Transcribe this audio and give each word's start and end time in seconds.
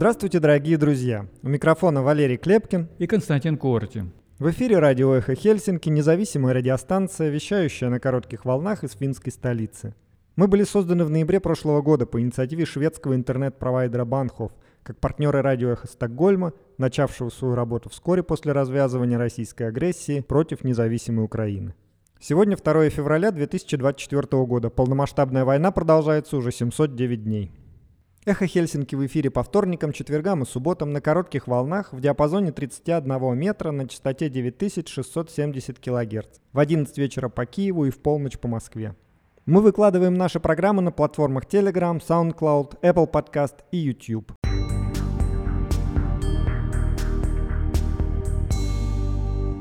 Здравствуйте, 0.00 0.40
дорогие 0.40 0.78
друзья! 0.78 1.26
У 1.42 1.48
микрофона 1.50 2.02
Валерий 2.02 2.38
Клепкин 2.38 2.88
и 2.96 3.06
Константин 3.06 3.58
Корти. 3.58 4.10
В 4.38 4.48
эфире 4.48 4.78
радио 4.78 5.12
«Эхо 5.12 5.34
Хельсинки», 5.34 5.90
независимая 5.90 6.54
радиостанция, 6.54 7.28
вещающая 7.28 7.90
на 7.90 8.00
коротких 8.00 8.46
волнах 8.46 8.82
из 8.82 8.92
финской 8.92 9.30
столицы. 9.30 9.94
Мы 10.36 10.48
были 10.48 10.64
созданы 10.64 11.04
в 11.04 11.10
ноябре 11.10 11.38
прошлого 11.38 11.82
года 11.82 12.06
по 12.06 12.18
инициативе 12.18 12.64
шведского 12.64 13.14
интернет-провайдера 13.14 14.06
Банхов, 14.06 14.52
как 14.82 14.98
партнеры 14.98 15.42
радио 15.42 15.72
«Эхо 15.72 15.86
Стокгольма», 15.86 16.54
начавшего 16.78 17.28
свою 17.28 17.54
работу 17.54 17.90
вскоре 17.90 18.22
после 18.22 18.52
развязывания 18.52 19.18
российской 19.18 19.64
агрессии 19.64 20.20
против 20.20 20.64
независимой 20.64 21.26
Украины. 21.26 21.74
Сегодня 22.18 22.56
2 22.56 22.88
февраля 22.88 23.32
2024 23.32 24.46
года. 24.46 24.70
Полномасштабная 24.70 25.44
война 25.44 25.70
продолжается 25.72 26.38
уже 26.38 26.52
709 26.52 27.22
дней. 27.22 27.52
Эхо 28.30 28.46
Хельсинки 28.46 28.94
в 28.94 29.04
эфире 29.06 29.28
по 29.28 29.42
вторникам, 29.42 29.92
четвергам 29.92 30.44
и 30.44 30.46
субботам 30.46 30.92
на 30.92 31.00
коротких 31.00 31.48
волнах 31.48 31.92
в 31.92 32.00
диапазоне 32.00 32.52
31 32.52 33.36
метра 33.36 33.72
на 33.72 33.88
частоте 33.88 34.28
9670 34.28 35.80
кГц. 35.80 36.38
В 36.52 36.60
11 36.60 36.96
вечера 36.96 37.28
по 37.28 37.44
Киеву 37.44 37.86
и 37.86 37.90
в 37.90 37.98
полночь 37.98 38.38
по 38.38 38.46
Москве. 38.46 38.94
Мы 39.46 39.60
выкладываем 39.60 40.14
наши 40.14 40.38
программы 40.38 40.80
на 40.80 40.92
платформах 40.92 41.46
Telegram, 41.46 42.00
SoundCloud, 42.00 42.78
Apple 42.82 43.10
Podcast 43.10 43.64
и 43.72 43.78
YouTube. 43.78 44.32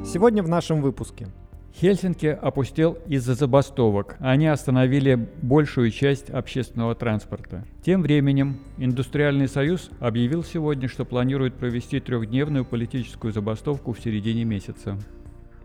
Сегодня 0.05 0.43
в 0.43 0.47
нашем 0.47 0.83
выпуске– 0.83 1.29
Хельсинки 1.79 2.25
опустел 2.25 2.97
из-за 3.07 3.35
забастовок. 3.35 4.17
Они 4.19 4.47
остановили 4.47 5.29
большую 5.41 5.91
часть 5.91 6.29
общественного 6.29 6.93
транспорта. 6.93 7.63
Тем 7.85 8.01
временем 8.01 8.59
Индустриальный 8.77 9.47
союз 9.47 9.89
объявил 10.01 10.43
сегодня, 10.43 10.89
что 10.89 11.05
планирует 11.05 11.53
провести 11.53 12.01
трехдневную 12.01 12.65
политическую 12.65 13.31
забастовку 13.31 13.93
в 13.93 13.99
середине 14.01 14.43
месяца. 14.43 14.97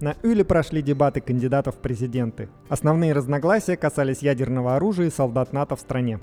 На 0.01 0.15
Юле 0.23 0.45
прошли 0.45 0.83
дебаты 0.83 1.21
кандидатов 1.21 1.75
в 1.75 1.79
президенты. 1.79 2.49
Основные 2.69 3.13
разногласия 3.13 3.77
касались 3.77 4.23
ядерного 4.23 4.77
оружия 4.77 5.09
и 5.09 5.11
солдат 5.11 5.53
НАТО 5.53 5.75
в 5.75 5.81
стране. 5.81 6.21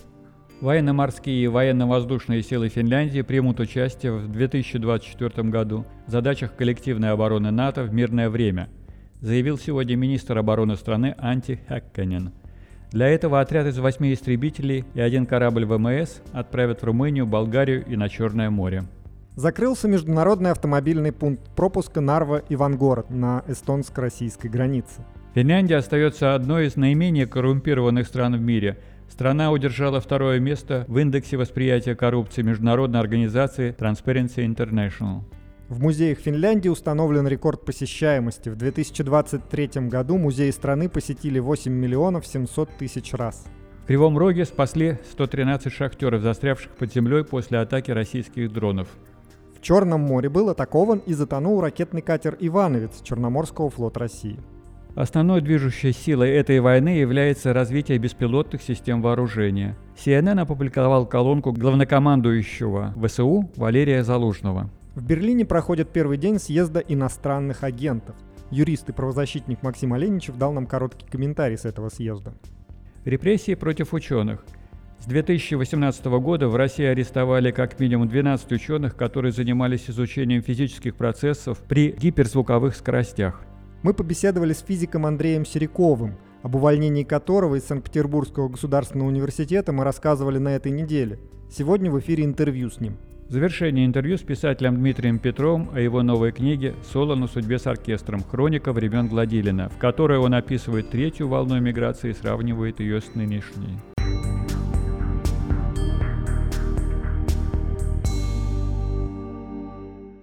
Военно-морские 0.62 1.44
и 1.44 1.48
военно-воздушные 1.48 2.44
силы 2.44 2.70
Финляндии 2.70 3.24
примут 3.24 3.60
участие 3.60 4.14
в 4.14 4.32
2024 4.32 5.50
году 5.50 5.86
в 6.08 6.12
задачах 6.12 6.56
коллективной 6.56 7.12
обороны 7.12 7.52
НАТО 7.52 7.84
в 7.84 7.94
мирное 7.94 8.30
время– 8.30 8.70
заявил 9.22 9.58
сегодня 9.58 9.96
министр 9.96 10.38
обороны 10.38 10.76
страны 10.76 11.16
Анти 11.18 11.60
Хакканен. 11.68 12.34
Для 12.92 13.08
этого 13.08 13.40
отряд 13.40 13.68
из 13.68 13.78
восьми 13.80 14.14
истребителей 14.14 14.84
и 14.96 15.00
один 15.00 15.26
корабль 15.26 15.66
ВМС 15.66 16.20
отправят 16.34 16.82
в 16.82 16.86
Румынию, 16.86 17.26
Болгарию 17.26 17.86
и 17.86 17.96
на 17.96 18.10
Черное 18.10 18.50
море. 18.50 18.84
Закрылся 19.36 19.88
международный 19.88 20.52
автомобильный 20.52 21.14
пункт 21.14 21.50
пропуска 21.56 22.02
Нарва-Ивангород 22.02 23.10
на 23.10 23.46
эстонско-российской 23.48 24.48
границе. 24.48 25.06
Финляндия 25.34 25.78
остается 25.78 26.36
одной 26.36 26.68
из 26.68 26.76
наименее 26.76 27.28
коррумпированных 27.28 28.08
стран 28.08 28.36
в 28.36 28.42
мире. 28.42 28.80
Страна 29.10 29.52
удержала 29.52 30.02
второе 30.02 30.40
место 30.40 30.84
в 30.90 30.98
индексе 30.98 31.38
восприятия 31.38 31.96
коррупции 31.96 32.42
международной 32.42 33.00
организации 33.00 33.74
Transparency 33.78 34.46
International. 34.46 35.22
В 35.72 35.80
музеях 35.82 36.18
Финляндии 36.18 36.68
установлен 36.68 37.26
рекорд 37.30 37.64
посещаемости. 37.64 38.50
В 38.50 38.58
2023 38.58 39.88
году 39.88 40.18
музеи 40.18 40.52
страны 40.52 40.90
посетили 40.90 41.40
8 41.40 41.72
миллионов 41.72 42.28
700 42.28 42.72
тысяч 42.72 43.14
раз. 43.14 43.46
В 43.84 43.88
Кривом 43.88 44.18
Роге 44.18 44.44
спасли 44.44 45.00
113 45.12 45.72
шахтеров, 45.72 46.24
застрявших 46.24 46.74
под 46.74 46.92
землей 46.92 47.24
после 47.24 47.60
атаки 47.60 47.90
российских 47.90 48.52
дронов. 48.52 48.90
В 49.58 49.62
Черном 49.62 50.02
море 50.02 50.28
был 50.28 50.50
атакован 50.50 51.04
и 51.06 51.14
затонул 51.14 51.62
ракетный 51.62 52.02
катер 52.02 52.36
«Ивановец» 52.42 53.02
Черноморского 53.02 53.70
флота 53.70 54.02
России. 54.02 54.42
Основной 54.96 55.40
движущей 55.40 55.94
силой 55.94 56.32
этой 56.32 56.60
войны 56.60 56.98
является 56.98 57.54
развитие 57.54 57.98
беспилотных 57.98 58.62
систем 58.62 59.02
вооружения. 59.02 59.78
CNN 59.96 60.42
опубликовал 60.42 61.06
колонку 61.06 61.54
главнокомандующего 61.54 62.94
ВСУ 63.02 63.50
Валерия 63.56 64.04
Залужного. 64.04 64.70
В 64.94 65.06
Берлине 65.06 65.46
проходит 65.46 65.90
первый 65.90 66.18
день 66.18 66.38
съезда 66.38 66.82
иностранных 66.82 67.64
агентов. 67.64 68.14
Юрист 68.50 68.90
и 68.90 68.92
правозащитник 68.92 69.64
Максим 69.64 69.94
Оленичев 69.94 70.38
дал 70.38 70.52
нам 70.52 70.66
короткий 70.66 71.08
комментарий 71.08 71.58
с 71.58 71.64
этого 71.64 71.88
съезда. 71.88 72.34
Репрессии 73.06 73.56
против 73.56 73.94
ученых. 73.94 74.44
С 75.00 75.06
2018 75.06 76.06
года 76.20 76.50
в 76.50 76.58
России 76.58 76.84
арестовали 76.84 77.52
как 77.52 77.80
минимум 77.80 78.10
12 78.10 78.52
ученых, 78.52 78.98
которые 78.98 79.32
занимались 79.32 79.90
изучением 79.90 80.44
физических 80.44 80.98
процессов 80.98 81.60
при 81.60 81.94
гиперзвуковых 81.94 82.76
скоростях. 82.76 83.42
Мы 83.84 83.94
побеседовали 83.94 84.52
с 84.52 84.60
физиком 84.60 85.06
Андреем 85.06 85.46
Сериковым, 85.46 86.18
об 86.44 86.56
увольнении 86.56 87.04
которого 87.04 87.56
из 87.56 87.64
Санкт-Петербургского 87.64 88.50
государственного 88.50 89.08
университета 89.08 89.72
мы 89.72 89.86
рассказывали 89.86 90.38
на 90.38 90.50
этой 90.50 90.74
неделе. 90.74 91.18
Сегодня 91.50 91.90
в 91.90 91.98
эфире 91.98 92.26
интервью 92.26 92.70
с 92.70 92.82
ним. 92.82 92.98
В 93.32 93.34
завершение 93.34 93.86
интервью 93.86 94.18
с 94.18 94.24
писателем 94.24 94.76
Дмитрием 94.76 95.18
Петровым 95.18 95.70
о 95.74 95.80
его 95.80 96.04
новой 96.04 96.34
книге 96.34 96.76
«Соло 96.92 97.16
на 97.16 97.28
судьбе 97.28 97.60
с 97.60 97.66
оркестром. 97.66 98.26
Хроника 98.26 98.74
времен 98.74 99.08
Гладилина», 99.08 99.70
в 99.70 99.78
которой 99.78 100.18
он 100.18 100.34
описывает 100.34 100.90
третью 100.90 101.30
волну 101.30 101.58
эмиграции 101.58 102.10
и 102.10 102.14
сравнивает 102.14 102.82
ее 102.82 103.00
с 103.00 103.16
нынешней. 103.16 103.80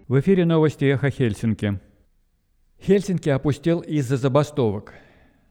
В 0.07 0.21
эфире 0.21 0.45
новости 0.45 0.85
«Эхо 0.85 1.09
Хельсинки». 1.09 1.81
Хельсинки 2.79 3.31
опустел 3.31 3.81
из-за 3.81 4.19
забастовок. 4.19 4.93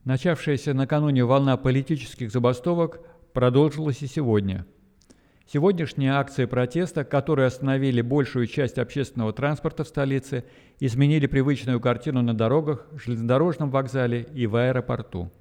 Начавшаяся 0.04 0.76
накануне 0.76 1.26
волна 1.26 1.58
политических 1.58 2.30
забастовок 2.30 3.00
продолжилась 3.34 4.04
и 4.04 4.06
сегодня– 4.06 4.68
Сегодняшние 5.50 6.12
акции 6.12 6.44
протеста, 6.44 7.06
которые 7.06 7.46
остановили 7.46 8.02
большую 8.02 8.48
часть 8.48 8.78
общественного 8.78 9.32
транспорта 9.32 9.86
в 9.86 9.88
столице, 9.88 10.44
изменили 10.82 11.26
привычную 11.26 11.80
картину 11.80 12.22
на 12.22 12.34
дорогах, 12.34 12.86
железнодорожном 12.98 13.72
вокзале 13.72 14.28
и 14.34 14.46
в 14.46 14.58
аэропорту. 14.58 15.32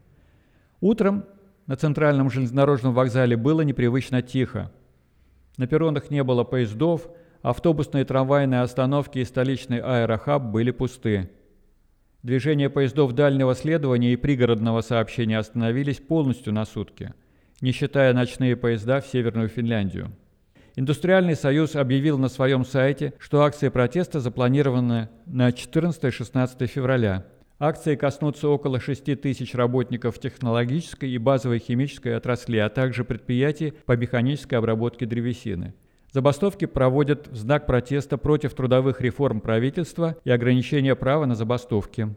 Утром 0.81 1.25
на 1.67 1.75
центральном 1.75 2.31
железнодорожном 2.31 2.95
вокзале 2.95 3.37
было 3.37 3.63
непривычно 3.63 4.23
тихо. 4.23 4.71
На 5.57 5.67
перронах 5.67 6.09
не 6.09 6.23
было 6.23 6.45
поездов, 6.45 7.09
автобусные 7.43 8.05
трамвайные 8.05 8.61
остановки 8.61 9.19
и 9.19 9.25
столичный 9.25 9.81
аэрохаб 9.81 10.41
были 10.41 10.71
пусты. 10.71 11.31
Движение 12.23 12.71
поездов 12.71 13.13
дальнего 13.13 13.57
следования 13.57 14.13
и 14.13 14.17
пригородного 14.17 14.83
сообщения 14.83 15.39
остановились 15.39 15.99
полностью 15.99 16.53
на 16.53 16.65
сутки– 16.65 17.13
не 17.61 17.73
считая 17.73 18.13
ночные 18.13 18.57
поезда 18.57 19.01
в 19.01 19.07
Северную 19.07 19.49
Финляндию. 19.49 20.13
Индустриальный 20.77 21.37
союз 21.37 21.75
объявил 21.75 22.19
на 22.19 22.29
своем 22.29 22.65
сайте, 22.65 23.15
что 23.19 23.43
акции 23.43 23.71
протеста 23.71 24.21
запланированы 24.21 25.09
на 25.25 25.49
14-16 25.49 26.67
февраля. 26.67 27.25
Акции 27.59 27.97
коснутся 27.97 28.49
около 28.49 28.79
6 28.79 29.19
тысяч 29.23 29.55
работников 29.55 30.19
технологической 30.19 31.11
и 31.11 31.17
базовой 31.17 31.59
химической 31.59 32.15
отрасли, 32.15 32.59
а 32.59 32.69
также 32.69 33.05
предприятий 33.05 33.73
по 33.87 33.97
механической 33.97 34.57
обработке 34.57 35.07
древесины. 35.07 35.73
Забастовки 36.13 36.67
проводят 36.67 37.29
в 37.29 37.37
знак 37.37 37.67
протеста 37.67 38.19
против 38.19 38.53
трудовых 38.53 39.01
реформ 39.01 39.41
правительства 39.41 40.17
и 40.25 40.31
ограничения 40.31 40.95
права 40.95 41.25
на 41.25 41.35
забастовки. 41.35 42.15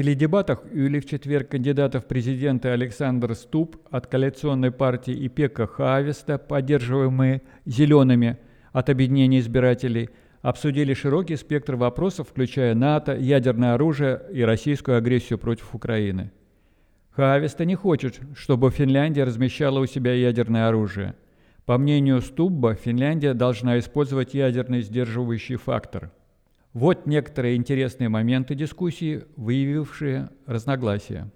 Теледебатах 0.00 0.62
или 0.72 0.98
в 0.98 1.04
четверг 1.04 1.50
кандидатов 1.50 2.04
в 2.04 2.06
президенты 2.06 2.68
Александр 2.68 3.34
Ступ 3.34 3.76
от 3.90 4.06
коалиционной 4.06 4.70
партии 4.70 5.12
и 5.12 5.28
Пека 5.28 5.66
Хависта, 5.66 6.38
поддерживаемые 6.38 7.42
«зелеными» 7.66 8.38
от 8.72 8.88
объединения 8.88 9.40
избирателей, 9.40 10.08
обсудили 10.40 10.94
широкий 10.94 11.36
спектр 11.36 11.76
вопросов, 11.76 12.28
включая 12.30 12.74
НАТО, 12.74 13.14
ядерное 13.14 13.74
оружие 13.74 14.22
и 14.32 14.40
российскую 14.40 14.96
агрессию 14.96 15.38
против 15.38 15.74
Украины. 15.74 16.32
Хависта 17.10 17.66
не 17.66 17.74
хочет, 17.74 18.20
чтобы 18.34 18.70
Финляндия 18.70 19.24
размещала 19.24 19.80
у 19.80 19.86
себя 19.86 20.14
ядерное 20.14 20.68
оружие. 20.68 21.14
По 21.66 21.76
мнению 21.76 22.22
Стубба, 22.22 22.72
Финляндия 22.72 23.34
должна 23.34 23.78
использовать 23.78 24.32
ядерный 24.32 24.80
сдерживающий 24.80 25.56
фактор– 25.56 26.10
вот 26.72 27.06
некоторые 27.06 27.56
интересные 27.56 28.08
моменты 28.08 28.54
дискуссии, 28.54 29.24
выявившие 29.36 30.30
разногласия. 30.46 31.30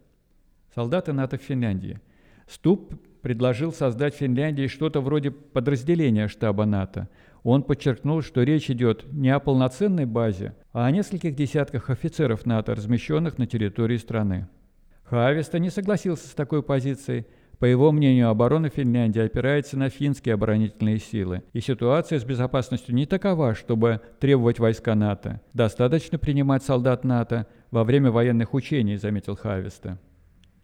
Солдаты 0.74 1.12
НАТО 1.12 1.38
в 1.38 1.42
Финляндии. 1.42 2.00
Ступ 2.48 2.94
предложил 3.20 3.72
создать 3.72 4.14
в 4.14 4.18
Финляндии 4.18 4.66
что-то 4.66 5.00
вроде 5.00 5.30
подразделения 5.30 6.28
штаба 6.28 6.66
НАТО. 6.66 7.08
Он 7.42 7.62
подчеркнул, 7.62 8.22
что 8.22 8.42
речь 8.42 8.70
идет 8.70 9.10
не 9.12 9.30
о 9.30 9.40
полноценной 9.40 10.06
базе, 10.06 10.54
а 10.72 10.86
о 10.86 10.90
нескольких 10.90 11.34
десятках 11.34 11.90
офицеров 11.90 12.46
НАТО, 12.46 12.74
размещенных 12.74 13.38
на 13.38 13.46
территории 13.46 13.96
страны. 13.96 14.48
Хависта 15.04 15.58
не 15.58 15.70
согласился 15.70 16.28
с 16.28 16.32
такой 16.32 16.62
позицией. 16.62 17.26
По 17.58 17.66
его 17.66 17.92
мнению, 17.92 18.28
оборона 18.28 18.68
Финляндии 18.68 19.20
опирается 19.20 19.78
на 19.78 19.88
финские 19.88 20.34
оборонительные 20.34 20.98
силы, 20.98 21.42
и 21.52 21.60
ситуация 21.60 22.18
с 22.18 22.24
безопасностью 22.24 22.94
не 22.94 23.06
такова, 23.06 23.54
чтобы 23.54 24.00
требовать 24.18 24.58
войска 24.58 24.94
НАТО. 24.94 25.40
Достаточно 25.52 26.18
принимать 26.18 26.62
солдат 26.62 27.04
НАТО 27.04 27.46
во 27.70 27.84
время 27.84 28.10
военных 28.10 28.54
учений, 28.54 28.96
заметил 28.96 29.36
Хависта. 29.36 29.98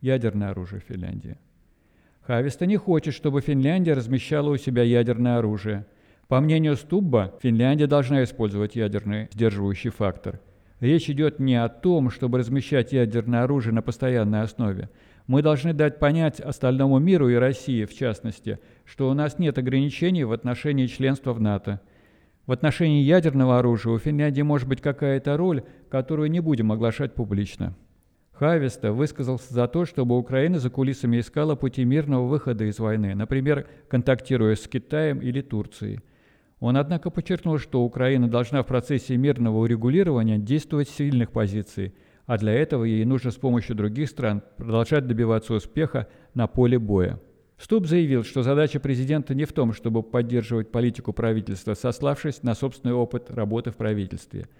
Ядерное 0.00 0.50
оружие 0.50 0.80
Финляндии. 0.80 1.38
Хависта 2.22 2.66
не 2.66 2.76
хочет, 2.76 3.14
чтобы 3.14 3.40
Финляндия 3.40 3.92
размещала 3.92 4.50
у 4.50 4.56
себя 4.56 4.82
ядерное 4.82 5.38
оружие. 5.38 5.86
По 6.28 6.40
мнению 6.40 6.76
Стубба, 6.76 7.34
Финляндия 7.42 7.86
должна 7.86 8.22
использовать 8.24 8.76
ядерный 8.76 9.28
сдерживающий 9.32 9.90
фактор. 9.90 10.40
Речь 10.80 11.10
идет 11.10 11.40
не 11.40 11.56
о 11.62 11.68
том, 11.68 12.10
чтобы 12.10 12.38
размещать 12.38 12.92
ядерное 12.92 13.42
оружие 13.42 13.74
на 13.74 13.82
постоянной 13.82 14.42
основе. 14.42 14.88
Мы 15.30 15.42
должны 15.42 15.72
дать 15.72 16.00
понять 16.00 16.40
остальному 16.40 16.98
миру 16.98 17.28
и 17.28 17.36
России, 17.36 17.84
в 17.84 17.94
частности, 17.94 18.58
что 18.84 19.08
у 19.08 19.14
нас 19.14 19.38
нет 19.38 19.58
ограничений 19.58 20.24
в 20.24 20.32
отношении 20.32 20.86
членства 20.86 21.32
в 21.32 21.40
НАТО. 21.40 21.80
В 22.46 22.50
отношении 22.50 23.04
ядерного 23.04 23.60
оружия 23.60 23.92
у 23.92 23.98
Финляндии 24.00 24.42
может 24.42 24.66
быть 24.66 24.80
какая-то 24.80 25.36
роль, 25.36 25.62
которую 25.88 26.32
не 26.32 26.40
будем 26.40 26.72
оглашать 26.72 27.14
публично. 27.14 27.76
Хависта 28.32 28.92
высказался 28.92 29.54
за 29.54 29.68
то, 29.68 29.84
чтобы 29.84 30.18
Украина 30.18 30.58
за 30.58 30.68
кулисами 30.68 31.20
искала 31.20 31.54
пути 31.54 31.84
мирного 31.84 32.26
выхода 32.26 32.64
из 32.64 32.80
войны, 32.80 33.14
например, 33.14 33.68
контактируя 33.88 34.56
с 34.56 34.66
Китаем 34.66 35.20
или 35.20 35.42
Турцией. 35.42 36.00
Он, 36.58 36.76
однако, 36.76 37.08
подчеркнул, 37.10 37.58
что 37.58 37.84
Украина 37.84 38.28
должна 38.28 38.64
в 38.64 38.66
процессе 38.66 39.16
мирного 39.16 39.58
урегулирования 39.58 40.38
действовать 40.38 40.88
с 40.88 40.96
сильных 40.96 41.30
позиций, 41.30 41.94
а 42.30 42.38
для 42.38 42.52
этого 42.52 42.84
ей 42.84 43.04
нужно 43.04 43.32
с 43.32 43.34
помощью 43.34 43.74
других 43.74 44.08
стран 44.08 44.44
продолжать 44.56 45.04
добиваться 45.04 45.52
успеха 45.52 46.06
на 46.32 46.46
поле 46.46 46.78
боя. 46.78 47.18
Ступ 47.58 47.88
заявил, 47.88 48.22
что 48.22 48.44
задача 48.44 48.78
президента 48.78 49.34
не 49.34 49.46
в 49.46 49.52
том, 49.52 49.72
чтобы 49.72 50.04
поддерживать 50.04 50.70
политику 50.70 51.12
правительства, 51.12 51.74
сославшись 51.74 52.44
на 52.44 52.54
собственный 52.54 52.94
опыт 52.94 53.32
работы 53.32 53.72
в 53.72 53.76
правительстве– 53.76 54.46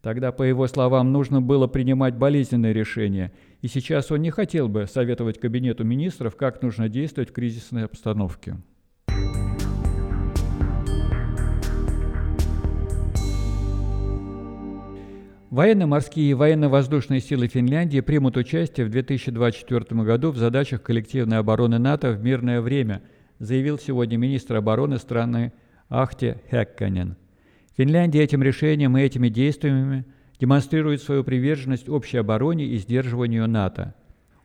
Тогда, 0.00 0.32
по 0.32 0.42
его 0.42 0.66
словам, 0.66 1.12
нужно 1.12 1.40
было 1.40 1.66
принимать 1.66 2.14
болезненные 2.14 2.74
решения, 2.74 3.32
и 3.62 3.68
сейчас 3.68 4.10
он 4.10 4.20
не 4.20 4.30
хотел 4.30 4.68
бы 4.68 4.86
советовать 4.86 5.40
Кабинету 5.40 5.82
министров, 5.82 6.36
как 6.36 6.60
нужно 6.60 6.90
действовать 6.90 7.30
в 7.30 7.32
кризисной 7.32 7.86
обстановке. 7.86 8.58
Военно-морские 15.54 16.32
и 16.32 16.34
военно-воздушные 16.34 17.20
силы 17.20 17.46
Финляндии 17.46 18.00
примут 18.00 18.36
участие 18.36 18.86
в 18.86 18.90
2024 18.90 20.02
году 20.02 20.32
в 20.32 20.36
задачах 20.36 20.82
коллективной 20.82 21.38
обороны 21.38 21.78
НАТО 21.78 22.10
в 22.10 22.20
мирное 22.20 22.60
время, 22.60 23.02
заявил 23.38 23.78
сегодня 23.78 24.16
министр 24.16 24.56
обороны 24.56 24.98
страны 24.98 25.52
Ахте 25.88 26.42
Хекканен– 26.50 27.14
Финляндия 27.76 28.24
этим 28.24 28.42
решением 28.42 28.98
и 28.98 29.02
этими 29.02 29.28
действиями 29.28 30.04
демонстрирует 30.40 31.02
свою 31.02 31.22
приверженность 31.22 31.88
общей 31.88 32.16
обороне 32.16 32.66
и 32.66 32.76
сдерживанию 32.78 33.46
НАТО. 33.46 33.94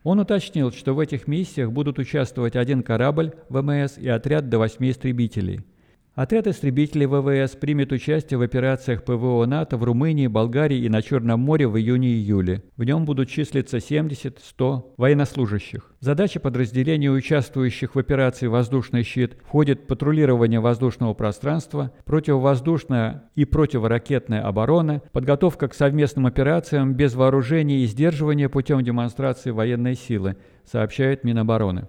Он 0.04 0.20
уточнил, 0.20 0.70
что 0.70 0.94
в 0.94 1.00
этих 1.00 1.26
миссиях 1.26 1.72
будут 1.72 1.98
участвовать 1.98 2.54
один 2.54 2.84
корабль 2.84 3.32
ВМС 3.48 3.98
и 3.98 4.08
отряд 4.08 4.48
до 4.48 4.60
восьми 4.60 4.92
истребителей– 4.92 5.62
Отряд 6.16 6.48
истребителей 6.48 7.06
ВВС 7.06 7.52
примет 7.52 7.92
участие 7.92 8.36
в 8.36 8.42
операциях 8.42 9.04
ПВО 9.04 9.46
НАТО 9.46 9.76
в 9.76 9.84
Румынии, 9.84 10.26
Болгарии 10.26 10.78
и 10.78 10.88
на 10.88 11.02
Черном 11.02 11.38
море 11.38 11.68
в 11.68 11.78
июне-июле. 11.78 12.64
В 12.76 12.82
нем 12.82 13.04
будут 13.04 13.28
числиться 13.28 13.76
70-100 13.76 14.94
военнослужащих. 14.96 15.94
Задача 16.00 16.40
подразделений, 16.40 17.08
участвующих 17.08 17.94
в 17.94 17.98
операции 17.98 18.48
«Воздушный 18.48 19.04
щит», 19.04 19.36
входит 19.44 19.86
патрулирование 19.86 20.58
воздушного 20.58 21.14
пространства, 21.14 21.92
противовоздушная 22.04 23.30
и 23.36 23.44
противоракетная 23.44 24.44
оборона, 24.44 25.02
подготовка 25.12 25.68
к 25.68 25.74
совместным 25.74 26.26
операциям 26.26 26.94
без 26.94 27.14
вооружения 27.14 27.84
и 27.84 27.86
сдерживания 27.86 28.48
путем 28.48 28.82
демонстрации 28.82 29.52
военной 29.52 29.94
силы, 29.94 30.36
сообщает 30.64 31.22
Минобороны. 31.22 31.86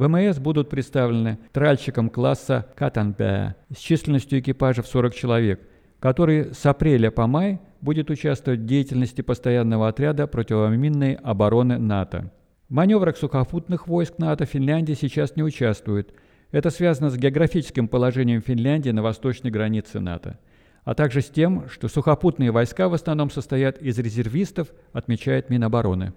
ВМС 0.00 0.38
будут 0.38 0.70
представлены 0.70 1.38
тральщиком 1.52 2.08
класса 2.08 2.66
Катанбе 2.74 3.54
с 3.70 3.76
численностью 3.76 4.40
экипажа 4.40 4.82
в 4.82 4.86
40 4.86 5.14
человек, 5.14 5.60
который 5.98 6.54
с 6.54 6.64
апреля 6.64 7.10
по 7.10 7.26
май 7.26 7.60
будет 7.82 8.08
участвовать 8.08 8.60
в 8.60 8.64
деятельности 8.64 9.20
постоянного 9.20 9.88
отряда 9.88 10.26
противоминной 10.26 11.16
обороны 11.16 11.76
НАТО. 11.76 12.32
В 12.70 12.72
маневрах 12.72 13.18
сухопутных 13.18 13.88
войск 13.88 14.16
НАТО 14.16 14.46
Финляндия 14.46 14.94
сейчас 14.94 15.36
не 15.36 15.42
участвует. 15.42 16.14
Это 16.50 16.70
связано 16.70 17.10
с 17.10 17.18
географическим 17.18 17.86
положением 17.86 18.40
Финляндии 18.40 18.90
на 18.90 19.02
восточной 19.02 19.50
границе 19.50 20.00
НАТО, 20.00 20.38
а 20.82 20.94
также 20.94 21.20
с 21.20 21.28
тем, 21.28 21.68
что 21.68 21.88
сухопутные 21.88 22.52
войска 22.52 22.88
в 22.88 22.94
основном 22.94 23.30
состоят 23.30 23.76
из 23.76 23.98
резервистов, 23.98 24.68
отмечает 24.94 25.50
Минобороны. 25.50 26.14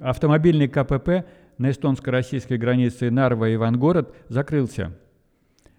Автомобильный 0.00 0.66
КПП 0.66 1.26
на 1.58 1.70
эстонско-российской 1.70 2.56
границе 2.56 3.10
Нарва 3.10 3.50
и 3.50 3.56
Ивангород 3.56 4.14
закрылся. 4.28 4.96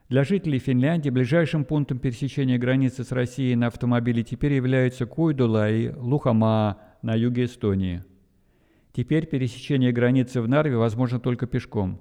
Для 0.09 0.23
жителей 0.23 0.59
Финляндии 0.59 1.09
ближайшим 1.09 1.65
пунктом 1.65 1.97
пересечения 1.97 2.59
границы 2.59 3.03
с 3.03 3.11
Россией 3.11 3.55
на 3.55 3.67
автомобиле 3.67 4.23
теперь 4.23 4.53
являются 4.53 5.07
Куйдула 5.07 5.71
и 5.71 5.89
Лухамаа 5.89 6.77
на 7.01 7.15
юге 7.15 7.45
Эстонии. 7.45 8.03
Теперь 8.93 9.25
пересечение 9.25 9.91
границы 9.91 10.41
в 10.41 10.47
Нарве 10.47 10.77
возможно 10.77 11.19
только 11.19 11.47
пешком. 11.47 11.99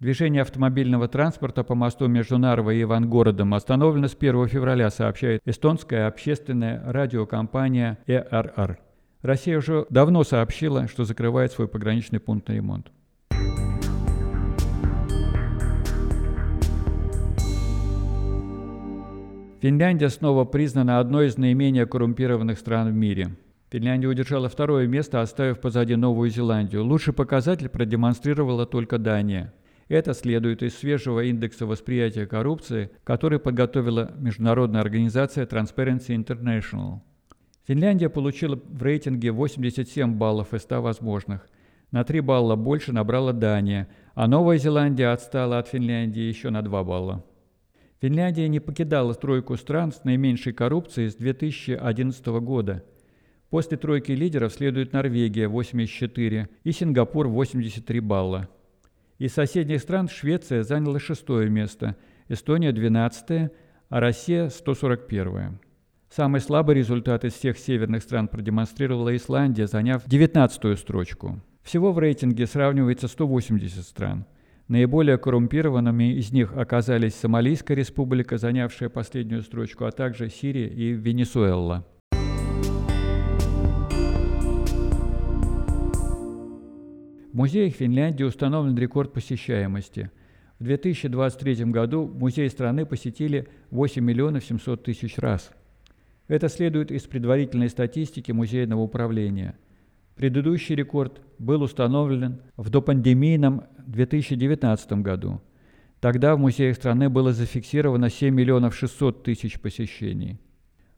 Движение 0.00 0.42
автомобильного 0.42 1.06
транспорта 1.06 1.62
по 1.62 1.76
мосту 1.76 2.08
между 2.08 2.38
Нарвой 2.38 2.78
и 2.78 2.82
Ивангородом 2.82 3.54
остановлено 3.54 4.08
с 4.08 4.16
1 4.18 4.48
февраля, 4.48 4.90
сообщает 4.90 5.40
эстонская 5.44 6.08
общественная 6.08 6.82
радиокомпания 6.90 7.98
ЭРР. 8.08 8.80
Россия 9.22 9.56
уже 9.56 9.86
давно 9.88 10.24
сообщила, 10.24 10.88
что 10.88 11.04
закрывает 11.04 11.52
свой 11.52 11.68
пограничный 11.68 12.18
пункт 12.18 12.48
на 12.48 12.54
ремонт. 12.54 12.90
Финляндия 19.60 20.08
снова 20.08 20.44
признана 20.44 20.98
одной 20.98 21.28
из 21.28 21.38
наименее 21.38 21.86
коррумпированных 21.86 22.58
стран 22.58 22.90
в 22.90 22.94
мире. 22.94 23.36
Финляндия 23.70 24.08
удержала 24.08 24.48
второе 24.48 24.88
место, 24.88 25.22
оставив 25.22 25.60
позади 25.60 25.94
Новую 25.94 26.28
Зеландию. 26.30 26.84
Лучший 26.84 27.14
показатель 27.14 27.68
продемонстрировала 27.68 28.66
только 28.66 28.98
Дания. 28.98 29.54
Это 29.86 30.14
следует 30.14 30.64
из 30.64 30.76
свежего 30.76 31.20
индекса 31.20 31.64
восприятия 31.64 32.26
коррупции, 32.26 32.90
который 33.04 33.38
подготовила 33.38 34.10
международная 34.18 34.80
организация 34.80 35.46
Transparency 35.46 36.08
International– 36.08 37.02
Финляндия 37.66 38.08
получила 38.08 38.56
в 38.56 38.82
рейтинге 38.82 39.30
87 39.30 40.14
баллов 40.14 40.52
из 40.52 40.62
100 40.62 40.82
возможных. 40.82 41.48
На 41.92 42.04
3 42.04 42.20
балла 42.20 42.56
больше 42.56 42.92
набрала 42.92 43.32
Дания, 43.32 43.88
а 44.14 44.26
Новая 44.26 44.58
Зеландия 44.58 45.12
отстала 45.12 45.58
от 45.58 45.68
Финляндии 45.68 46.22
еще 46.22 46.50
на 46.50 46.62
2 46.62 46.84
балла. 46.84 47.24
Финляндия 48.00 48.48
не 48.48 48.58
покидала 48.58 49.14
тройку 49.14 49.56
стран 49.56 49.92
с 49.92 50.02
наименьшей 50.02 50.52
коррупцией 50.52 51.08
с 51.08 51.14
2011 51.14 52.26
года. 52.40 52.84
После 53.48 53.76
тройки 53.76 54.10
лидеров 54.10 54.52
следует 54.52 54.92
Норвегия 54.92 55.46
84 55.46 56.48
и 56.64 56.72
Сингапур 56.72 57.28
83 57.28 58.00
балла. 58.00 58.48
Из 59.18 59.32
соседних 59.34 59.82
стран 59.82 60.08
Швеция 60.08 60.64
заняла 60.64 60.98
шестое 60.98 61.48
место, 61.48 61.96
Эстония 62.28 62.72
12, 62.72 63.52
а 63.88 64.00
Россия 64.00 64.48
141. 64.48 65.60
Самый 66.14 66.42
слабый 66.42 66.74
результат 66.74 67.24
из 67.24 67.32
всех 67.32 67.56
северных 67.56 68.02
стран 68.02 68.28
продемонстрировала 68.28 69.16
Исландия, 69.16 69.66
заняв 69.66 70.06
19-ю 70.06 70.76
строчку. 70.76 71.40
Всего 71.62 71.90
в 71.90 71.98
рейтинге 71.98 72.46
сравнивается 72.46 73.08
180 73.08 73.82
стран. 73.82 74.26
Наиболее 74.68 75.16
коррумпированными 75.16 76.12
из 76.12 76.30
них 76.30 76.54
оказались 76.54 77.14
Сомалийская 77.14 77.78
республика, 77.78 78.36
занявшая 78.36 78.90
последнюю 78.90 79.40
строчку, 79.40 79.86
а 79.86 79.90
также 79.90 80.28
Сирия 80.28 80.68
и 80.68 80.92
Венесуэла. 80.92 81.86
В 87.30 87.34
музеях 87.34 87.72
Финляндии 87.72 88.24
установлен 88.24 88.76
рекорд 88.76 89.14
посещаемости. 89.14 90.10
В 90.58 90.64
2023 90.64 91.64
году 91.70 92.06
музей 92.06 92.50
страны 92.50 92.84
посетили 92.84 93.48
8 93.70 94.04
миллионов 94.04 94.44
700 94.44 94.84
тысяч 94.84 95.16
раз– 95.16 95.52
это 96.28 96.48
следует 96.48 96.90
из 96.90 97.02
предварительной 97.02 97.68
статистики 97.68 98.32
музейного 98.32 98.80
управления. 98.80 99.56
Предыдущий 100.14 100.74
рекорд 100.74 101.20
был 101.38 101.62
установлен 101.62 102.40
в 102.56 102.70
допандемийном 102.70 103.64
2019 103.86 104.92
году. 105.02 105.40
Тогда 106.00 106.34
в 106.34 106.38
музеях 106.38 106.76
страны 106.76 107.08
было 107.08 107.32
зафиксировано 107.32 108.10
7 108.10 108.34
миллионов 108.34 108.74
600 108.74 109.22
тысяч 109.22 109.60
посещений. 109.60 110.40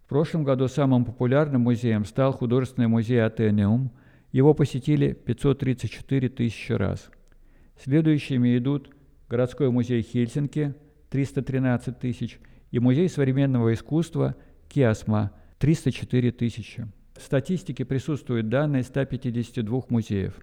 В 0.04 0.08
прошлом 0.08 0.44
году 0.44 0.68
самым 0.68 1.04
популярным 1.04 1.62
музеем 1.62 2.04
стал 2.04 2.32
художественный 2.32 2.88
музей 2.88 3.24
Атенеум. 3.24 3.90
Его 4.32 4.52
посетили 4.52 5.12
534 5.12 6.28
тысячи 6.28 6.72
раз. 6.72 7.10
Следующими 7.82 8.56
идут 8.58 8.90
городской 9.28 9.70
музей 9.70 10.02
Хельсинки 10.02 10.74
313 11.10 11.98
тысяч 11.98 12.38
и 12.70 12.78
музей 12.78 13.08
современного 13.08 13.72
искусства 13.72 14.36
Киасма 14.74 15.30
304 15.58 16.32
тысячи. 16.32 16.88
В 17.16 17.22
статистике 17.22 17.84
присутствуют 17.84 18.48
данные 18.48 18.82
152 18.82 19.82
музеев. 19.88 20.34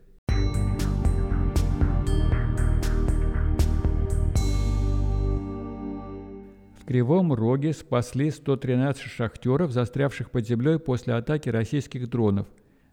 В 6.80 6.86
Кривом 6.86 7.34
Роге 7.34 7.74
спасли 7.74 8.32
113 8.32 9.02
шахтеров, 9.02 9.74
застрявших 9.74 10.32
под 10.32 10.48
землей 10.48 10.80
после 10.80 11.16
атаки 11.16 11.50
российских 11.50 12.10
дронов. 12.10 12.48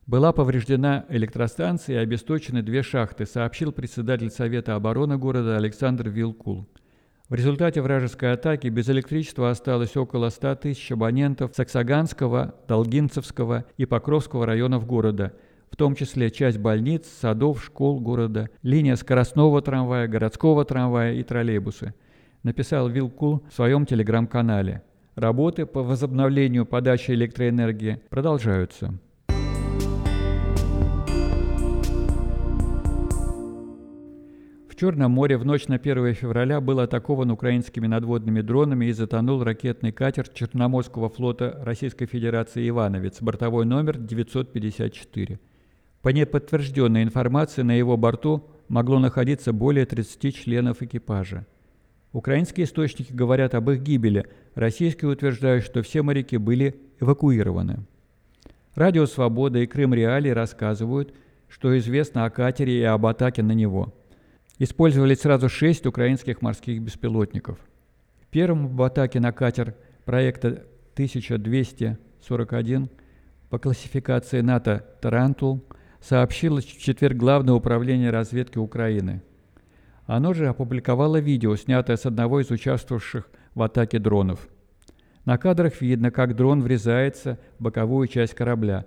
Была 0.09 0.33
повреждена 0.33 1.07
электростанция 1.09 2.01
и 2.01 2.03
обесточены 2.03 2.63
две 2.63 2.83
шахты, 2.83 3.27
сообщил 3.27 3.71
председатель 3.71 4.31
Совета 4.31 4.75
обороны 4.75 5.19
города 5.19 5.57
Александр 5.57 6.09
Вилкул. 6.09 6.67
В 7.29 7.35
результате 7.35 7.83
вражеской 7.83 8.33
атаки 8.33 8.69
без 8.69 8.89
электричества 8.89 9.51
осталось 9.51 9.95
около 9.99 10.31
100 10.31 10.55
тысяч 10.55 10.91
абонентов 10.91 11.55
Саксаганского, 11.55 12.55
Долгинцевского 12.67 13.67
и 13.77 13.85
Покровского 13.85 14.47
районов 14.47 14.87
города, 14.87 15.35
в 15.71 15.77
том 15.77 15.95
числе 15.95 16.31
часть 16.31 16.57
больниц, 16.57 17.05
садов, 17.21 17.63
школ 17.63 18.01
города, 18.01 18.49
линия 18.63 18.97
скоростного 18.97 19.61
трамвая, 19.61 20.09
городского 20.09 20.65
трамвая 20.65 21.17
и 21.17 21.23
троллейбусы, 21.23 21.93
написал 22.45 22.89
Вилкул 22.89 23.45
в 23.51 23.55
своем 23.55 23.85
телеграм-канале. 23.85 24.83
Работы 25.15 25.67
по 25.67 25.83
возобновлению 25.83 26.65
подачи 26.65 27.11
электроэнергии 27.11 28.01
продолжаются. 28.09 28.99
Черном 34.79 35.11
море 35.11 35.37
в 35.37 35.45
ночь 35.45 35.67
на 35.67 35.75
1 35.75 36.15
февраля 36.15 36.61
был 36.61 36.79
атакован 36.79 37.33
украинскими 37.33 37.89
надводными 37.89 38.43
дронами 38.43 38.85
и 38.85 38.93
затонул 38.93 39.43
ракетный 39.43 39.91
катер 39.91 40.29
Черноморского 40.29 41.09
флота 41.09 41.61
Российской 41.65 42.07
Федерации 42.07 42.69
«Ивановец», 42.69 43.21
бортовой 43.21 43.65
номер 43.65 43.99
954. 43.99 45.41
По 46.01 46.11
неподтвержденной 46.11 47.03
информации, 47.03 47.63
на 47.63 47.73
его 47.73 47.97
борту 47.97 48.47
могло 48.69 49.01
находиться 49.01 49.53
более 49.53 49.85
30 49.85 50.37
членов 50.37 50.81
экипажа. 50.81 51.45
Украинские 52.13 52.65
источники 52.65 53.13
говорят 53.13 53.57
об 53.57 53.71
их 53.71 53.83
гибели, 53.83 54.27
российские 54.55 55.11
утверждают, 55.11 55.65
что 55.65 55.83
все 55.83 56.03
моряки 56.03 56.37
были 56.37 56.81
эвакуированы. 57.01 57.81
Радио 58.77 59.07
«Свобода» 59.07 59.59
и 59.59 59.67
«Крым 59.67 59.93
Реалии» 59.93 60.31
рассказывают, 60.31 61.13
что 61.49 61.77
известно 61.77 62.27
о 62.27 62.31
катере 62.31 62.79
и 62.79 62.85
об 62.85 63.07
атаке 63.07 63.43
на 63.43 63.55
него– 63.55 63.93
использовали 64.59 65.15
сразу 65.15 65.49
шесть 65.49 65.87
украинских 65.87 66.43
морских 66.43 66.83
беспилотников. 66.83 67.59
Первым 68.31 68.69
в 68.69 68.83
атаке 68.83 69.21
на 69.21 69.33
катер 69.33 69.75
проекта 70.05 70.65
1241 70.95 72.91
по 73.51 73.59
классификации 73.59 74.41
НАТО 74.41 74.85
«Тарантул» 75.01 75.65
сообщило 76.01 76.61
в 76.61 76.67
четверг 76.67 77.17
Главное 77.17 77.55
управление 77.55 78.11
разведки 78.11 78.59
Украины. 78.59 79.23
Оно 80.07 80.33
же 80.33 80.49
опубликовало 80.49 81.19
видео, 81.19 81.57
снятое 81.57 81.97
с 81.97 82.07
одного 82.07 82.41
из 82.41 82.51
участвовавших 82.51 83.29
в 83.55 83.63
атаке 83.63 83.99
дронов. 83.99 84.49
На 85.25 85.37
кадрах 85.37 85.81
видно, 85.81 86.11
как 86.11 86.35
дрон 86.35 86.63
врезается 86.63 87.39
в 87.59 87.65
боковую 87.65 88.09
часть 88.09 88.35
корабля. 88.35 88.87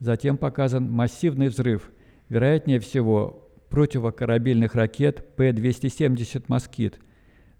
Затем 0.00 0.38
показан 0.38 0.90
массивный 0.90 1.48
взрыв. 1.48 1.90
Вероятнее 2.28 2.80
всего, 2.80 3.41
противокорабельных 3.72 4.74
ракет 4.74 5.34
П-270 5.36 6.44
«Москит». 6.48 7.00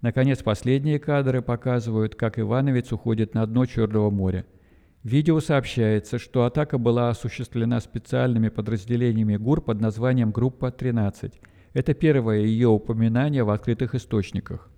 Наконец, 0.01 0.43
последние 0.43 0.99
кадры 0.99 1.41
показывают, 1.41 2.13
как 2.13 2.37
Ивановец 2.37 2.91
уходит 2.91 3.33
на 3.33 3.47
дно 3.47 3.65
Черного 3.65 4.11
моря. 4.11 4.45
В 5.01 5.07
видео 5.07 5.39
сообщается, 5.39 6.19
что 6.19 6.45
атака 6.45 6.77
была 6.77 7.09
осуществлена 7.09 7.79
специальными 7.79 8.49
подразделениями 8.49 9.37
ГУР 9.37 9.61
под 9.61 9.81
названием 9.81 10.31
«Группа-13». 10.31 11.33
Это 11.73 11.95
первое 11.95 12.41
ее 12.41 12.67
упоминание 12.67 13.43
в 13.43 13.49
открытых 13.49 13.95
источниках. 13.95 14.69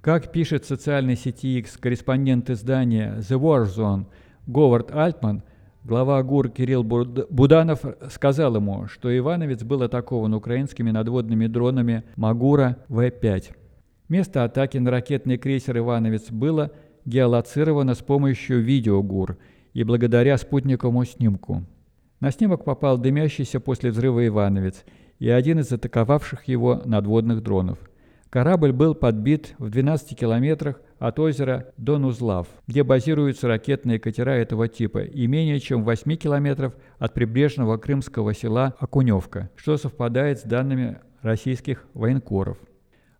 Как 0.00 0.30
пишет 0.30 0.62
в 0.62 0.68
социальной 0.68 1.16
сети 1.16 1.58
X 1.58 1.78
корреспондент 1.78 2.48
издания 2.48 3.16
The 3.18 3.40
War 3.40 3.64
Zone 3.66 4.06
Говард 4.46 4.94
Альтман, 4.94 5.42
Глава 5.82 6.22
ГУР 6.22 6.50
Кирилл 6.50 6.84
Буданов 6.84 7.80
сказал 8.10 8.54
ему, 8.56 8.86
что 8.86 9.16
Ивановец 9.16 9.62
был 9.62 9.82
атакован 9.82 10.34
украинскими 10.34 10.90
надводными 10.90 11.46
дронами 11.46 12.04
Магура 12.16 12.76
В-5. 12.88 13.54
Место 14.10 14.44
атаки 14.44 14.76
на 14.76 14.90
ракетный 14.90 15.38
крейсер 15.38 15.78
«Ивановец» 15.78 16.30
было 16.30 16.70
геолоцировано 17.06 17.94
с 17.94 17.98
помощью 18.00 18.60
видеогур 18.60 19.38
и 19.72 19.82
благодаря 19.82 20.36
спутниковому 20.36 21.06
снимку. 21.06 21.64
На 22.20 22.30
снимок 22.30 22.64
попал 22.64 22.98
дымящийся 22.98 23.58
после 23.58 23.90
взрыва 23.90 24.26
«Ивановец» 24.26 24.84
и 25.18 25.30
один 25.30 25.60
из 25.60 25.72
атаковавших 25.72 26.44
его 26.44 26.82
надводных 26.84 27.42
дронов. 27.42 27.78
Корабль 28.30 28.70
был 28.70 28.94
подбит 28.94 29.56
в 29.58 29.70
12 29.70 30.16
километрах 30.16 30.80
от 31.00 31.18
озера 31.18 31.72
Донузлав, 31.76 32.46
где 32.68 32.84
базируются 32.84 33.48
ракетные 33.48 33.98
катера 33.98 34.30
этого 34.30 34.68
типа, 34.68 34.98
и 34.98 35.26
менее 35.26 35.58
чем 35.58 35.82
в 35.82 35.86
8 35.86 36.14
километров 36.14 36.74
от 37.00 37.12
прибрежного 37.12 37.76
крымского 37.76 38.32
села 38.32 38.76
Окуневка, 38.78 39.50
что 39.56 39.76
совпадает 39.76 40.38
с 40.38 40.42
данными 40.44 41.00
российских 41.22 41.84
военкоров. 41.92 42.56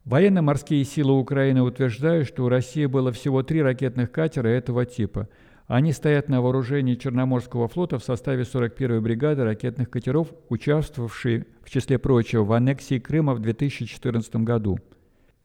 Военно-морские 0.04 0.84
силы 0.84 1.18
Украины 1.18 1.60
утверждают, 1.62 2.28
что 2.28 2.44
у 2.44 2.48
России 2.48 2.86
было 2.86 3.10
всего 3.10 3.42
три 3.42 3.62
ракетных 3.62 4.12
катера 4.12 4.46
этого 4.46 4.86
типа. 4.86 5.28
Они 5.66 5.92
стоят 5.92 6.28
на 6.28 6.40
вооружении 6.40 6.94
Черноморского 6.94 7.66
флота 7.66 7.98
в 7.98 8.04
составе 8.04 8.44
41-й 8.44 9.00
бригады 9.00 9.42
ракетных 9.42 9.90
катеров, 9.90 10.28
участвовавшей, 10.48 11.46
в 11.64 11.70
числе 11.70 11.98
прочего, 11.98 12.44
в 12.44 12.52
аннексии 12.52 13.00
Крыма 13.00 13.34
в 13.34 13.40
2014 13.40 14.36
году. 14.36 14.78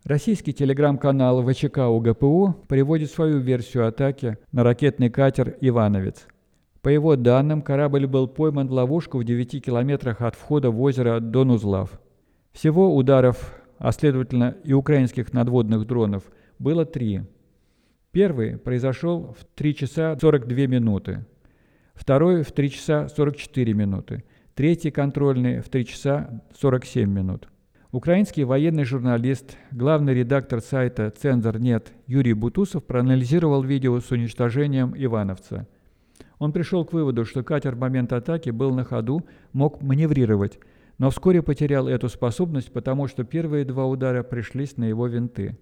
Российский 0.05 0.53
телеграм-канал 0.53 1.41
ВЧК 1.41 1.87
УГПУ 1.89 2.63
приводит 2.67 3.09
свою 3.09 3.39
версию 3.39 3.87
атаки 3.87 4.37
на 4.51 4.63
ракетный 4.63 5.09
катер 5.09 5.57
«Ивановец». 5.61 6.27
По 6.83 6.89
его 6.89 7.15
данным, 7.15 7.63
корабль 7.63 8.05
был 8.05 8.27
пойман 8.27 8.67
в 8.67 8.71
ловушку 8.71 9.17
в 9.17 9.23
9 9.23 9.65
километрах 9.65 10.21
от 10.21 10.35
входа 10.35 10.69
в 10.69 10.79
озеро 10.79 11.19
Донузлав. 11.19 11.99
Всего 12.51 12.95
ударов, 12.95 13.59
а 13.79 13.91
следовательно 13.91 14.55
и 14.63 14.73
украинских 14.73 15.33
надводных 15.33 15.87
дронов, 15.87 16.25
было 16.59 16.85
три. 16.85 17.21
Первый 18.11 18.59
произошел 18.59 19.35
в 19.35 19.43
3 19.55 19.75
часа 19.75 20.15
42 20.21 20.67
минуты, 20.67 21.25
второй 21.95 22.43
в 22.43 22.51
3 22.51 22.69
часа 22.69 23.07
44 23.07 23.73
минуты, 23.73 24.23
третий 24.53 24.91
контрольный 24.91 25.61
в 25.61 25.69
3 25.69 25.83
часа 25.83 26.43
47 26.59 27.09
минут. 27.09 27.49
Украинский 27.95 28.43
военный 28.43 28.83
журналист, 28.83 29.55
главный 29.71 30.13
редактор 30.13 30.59
сайта 30.59 31.11
«Цензор.нет» 31.11 31.93
Юрий 32.07 32.33
Бутусов 32.33 32.83
проанализировал 32.83 33.63
видео 33.63 34.01
с 34.01 34.11
уничтожением 34.11 34.93
Ивановца. 34.97 35.65
Он 36.37 36.51
пришел 36.51 36.83
к 36.83 36.91
выводу, 36.91 37.23
что 37.23 37.41
катер 37.41 37.75
в 37.75 37.79
момент 37.79 38.11
атаки 38.11 38.49
был 38.49 38.73
на 38.73 38.83
ходу, 38.83 39.25
мог 39.53 39.81
маневрировать, 39.81 40.59
но 40.97 41.09
вскоре 41.09 41.41
потерял 41.41 41.87
эту 41.87 42.09
способность, 42.09 42.73
потому 42.73 43.07
что 43.07 43.23
первые 43.23 43.63
два 43.63 43.85
удара 43.85 44.23
пришлись 44.23 44.75
на 44.75 44.83
его 44.83 45.07
винты. 45.07 45.57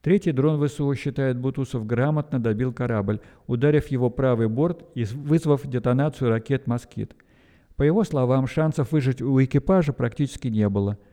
Третий 0.00 0.30
дрон 0.30 0.64
ВСУ, 0.64 0.94
считает 0.94 1.40
Бутусов, 1.40 1.88
грамотно 1.88 2.38
добил 2.38 2.72
корабль, 2.72 3.18
ударив 3.48 3.88
его 3.88 4.10
правый 4.10 4.46
борт 4.46 4.84
и 4.94 5.02
вызвав 5.02 5.66
детонацию 5.66 6.30
ракет 6.30 6.68
«Москит». 6.68 7.16
По 7.74 7.82
его 7.82 8.04
словам, 8.04 8.46
шансов 8.46 8.92
выжить 8.92 9.20
у 9.20 9.42
экипажа 9.42 9.92
практически 9.92 10.46
не 10.46 10.68
было– 10.68 11.00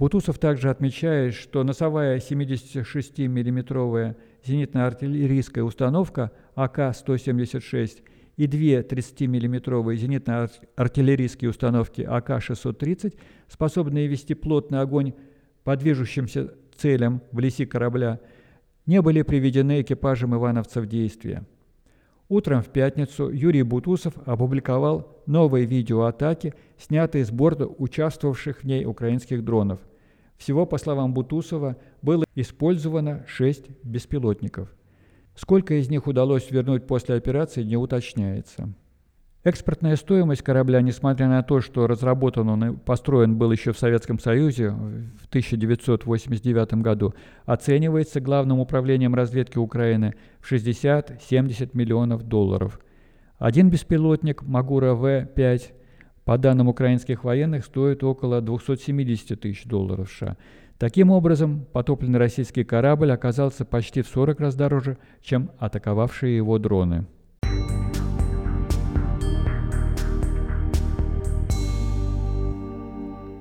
Бутусов 0.00 0.38
также 0.38 0.70
отмечает, 0.70 1.34
что 1.34 1.62
носовая 1.62 2.20
76 2.20 3.18
миллиметровая 3.18 4.16
зенитно-артиллерийская 4.46 5.62
установка 5.62 6.32
АК-176 6.54 8.02
и 8.38 8.46
две 8.46 8.82
30 8.82 9.20
миллиметровые 9.28 9.98
зенитно-артиллерийские 9.98 11.50
установки 11.50 12.00
АК-630, 12.00 13.18
способные 13.46 14.06
вести 14.06 14.32
плотный 14.32 14.80
огонь 14.80 15.12
по 15.64 15.76
движущимся 15.76 16.54
целям 16.78 17.20
в 17.30 17.38
леси 17.38 17.66
корабля, 17.66 18.20
не 18.86 19.02
были 19.02 19.20
приведены 19.20 19.82
экипажем 19.82 20.34
Ивановца 20.34 20.80
в 20.80 20.86
действие. 20.86 21.44
Утром 22.30 22.62
в 22.62 22.68
пятницу 22.68 23.28
Юрий 23.28 23.64
Бутусов 23.64 24.14
опубликовал 24.24 25.22
новые 25.26 25.66
видео 25.66 26.04
атаки, 26.04 26.54
снятые 26.78 27.26
с 27.26 27.30
борта 27.30 27.66
участвовавших 27.66 28.62
в 28.62 28.64
ней 28.64 28.86
украинских 28.86 29.44
дронов. 29.44 29.80
Всего, 30.40 30.64
по 30.64 30.78
словам 30.78 31.12
Бутусова, 31.12 31.76
было 32.00 32.24
использовано 32.34 33.26
6 33.28 33.84
беспилотников. 33.84 34.74
Сколько 35.34 35.74
из 35.74 35.90
них 35.90 36.06
удалось 36.06 36.50
вернуть 36.50 36.86
после 36.86 37.16
операции, 37.16 37.62
не 37.62 37.76
уточняется. 37.76 38.72
Экспортная 39.44 39.96
стоимость 39.96 40.40
корабля, 40.40 40.80
несмотря 40.80 41.28
на 41.28 41.42
то, 41.42 41.60
что 41.60 41.86
разработан 41.86 42.48
он 42.48 42.64
и 42.64 42.74
построен 42.74 43.36
был 43.36 43.52
еще 43.52 43.74
в 43.74 43.78
Советском 43.78 44.18
Союзе 44.18 44.70
в 44.70 45.26
1989 45.28 46.74
году, 46.74 47.12
оценивается 47.44 48.22
Главным 48.22 48.60
управлением 48.60 49.14
разведки 49.14 49.58
Украины 49.58 50.14
в 50.40 50.50
60-70 50.50 51.70
миллионов 51.74 52.22
долларов. 52.22 52.80
Один 53.36 53.68
беспилотник 53.68 54.42
Магура 54.42 54.94
В-5, 54.94 55.72
по 56.24 56.38
данным 56.38 56.68
украинских 56.68 57.24
военных, 57.24 57.64
стоит 57.64 58.04
около 58.04 58.40
270 58.40 59.40
тысяч 59.40 59.64
долларов 59.64 60.10
США. 60.10 60.36
Таким 60.78 61.10
образом, 61.10 61.66
потопленный 61.72 62.18
российский 62.18 62.64
корабль 62.64 63.12
оказался 63.12 63.64
почти 63.64 64.02
в 64.02 64.08
40 64.08 64.40
раз 64.40 64.54
дороже, 64.54 64.96
чем 65.20 65.50
атаковавшие 65.58 66.36
его 66.36 66.58
дроны. 66.58 67.06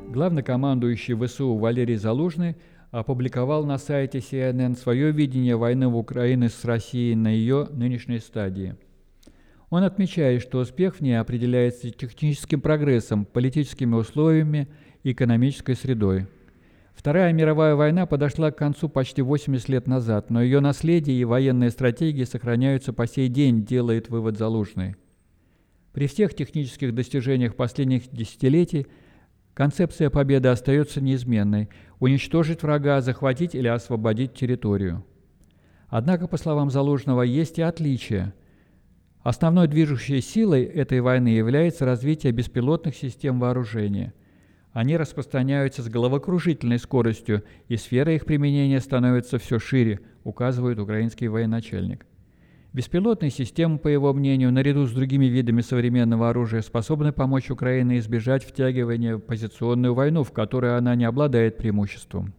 Главнокомандующий 0.09 1.15
ВСУ 1.15 1.55
Валерий 1.55 1.95
Залужный 1.95 2.57
опубликовал 2.91 3.65
на 3.65 3.77
сайте 3.77 4.17
CNN 4.17 4.75
свое 4.75 5.11
видение 5.11 5.55
войны 5.55 5.87
в 5.87 5.95
Украине 5.95 6.49
с 6.49 6.65
Россией 6.65 7.15
на 7.15 7.29
ее 7.29 7.67
нынешней 7.71 8.19
стадии. 8.19 8.75
Он 9.69 9.83
отмечает, 9.83 10.41
что 10.41 10.59
успех 10.59 10.95
в 10.95 11.01
ней 11.01 11.19
определяется 11.19 11.91
техническим 11.91 12.61
прогрессом, 12.61 13.25
политическими 13.25 13.95
условиями 13.95 14.67
и 15.03 15.11
экономической 15.11 15.75
средой. 15.75 16.27
Вторая 16.93 17.31
мировая 17.31 17.75
война 17.75 18.05
подошла 18.05 18.51
к 18.51 18.57
концу 18.57 18.89
почти 18.89 19.21
80 19.21 19.69
лет 19.69 19.87
назад, 19.87 20.29
но 20.29 20.41
ее 20.41 20.59
наследие 20.59 21.19
и 21.19 21.25
военные 21.25 21.69
стратегии 21.69 22.23
сохраняются 22.23 22.91
по 22.91 23.07
сей 23.07 23.29
день, 23.29 23.63
делает 23.63 24.09
вывод 24.09 24.37
Залужный. 24.37 24.95
При 25.93 26.07
всех 26.07 26.33
технических 26.33 26.93
достижениях 26.93 27.55
последних 27.55 28.11
десятилетий– 28.11 28.87
Концепция 29.59 30.09
победы 30.09 30.47
остается 30.47 31.01
неизменной– 31.01 31.67
уничтожить 31.99 32.63
врага, 32.63 33.01
захватить 33.01 33.55
или 33.55 33.67
освободить 33.67 34.33
территорию. 34.33 35.03
Однако, 35.89 36.29
по 36.29 36.37
словам 36.37 36.69
Залужного, 36.69 37.23
есть 37.23 37.59
и 37.59 37.61
отличия. 37.61 38.33
Основной 39.21 39.67
движущей 39.67 40.21
силой 40.21 40.63
этой 40.63 41.01
войны 41.01 41.27
является 41.29 41.85
развитие 41.85 42.31
беспилотных 42.31 42.95
систем 42.95 43.39
вооружения. 43.39 44.13
Они 44.71 44.95
распространяются 44.95 45.83
с 45.83 45.89
головокружительной 45.89 46.79
скоростью, 46.79 47.43
и 47.67 47.75
сфера 47.75 48.13
их 48.13 48.25
применения 48.25 48.79
становится 48.79 49.37
все 49.37 49.59
шире, 49.59 49.99
указывает 50.23 50.79
украинский 50.79 51.27
военачальник. 51.27 52.05
Беспилотные 52.71 53.31
системы, 53.31 53.79
по 53.79 53.87
его 53.87 54.13
мнению, 54.13 54.53
наряду 54.53 54.85
с 54.85 54.91
другими 54.91 55.25
видами 55.25 55.61
современного 55.61 56.29
оружия 56.29 56.61
способны 56.61 57.11
помочь 57.11 57.49
Украине 57.49 57.97
избежать 57.97 58.45
втягивания 58.45 59.17
в 59.17 59.21
позиционную 59.21 59.95
войну, 59.95 60.23
в 60.23 60.31
которой 60.31 60.77
она 60.77 60.95
не 60.95 61.05
обладает 61.05 61.57
преимуществом. 61.57 62.35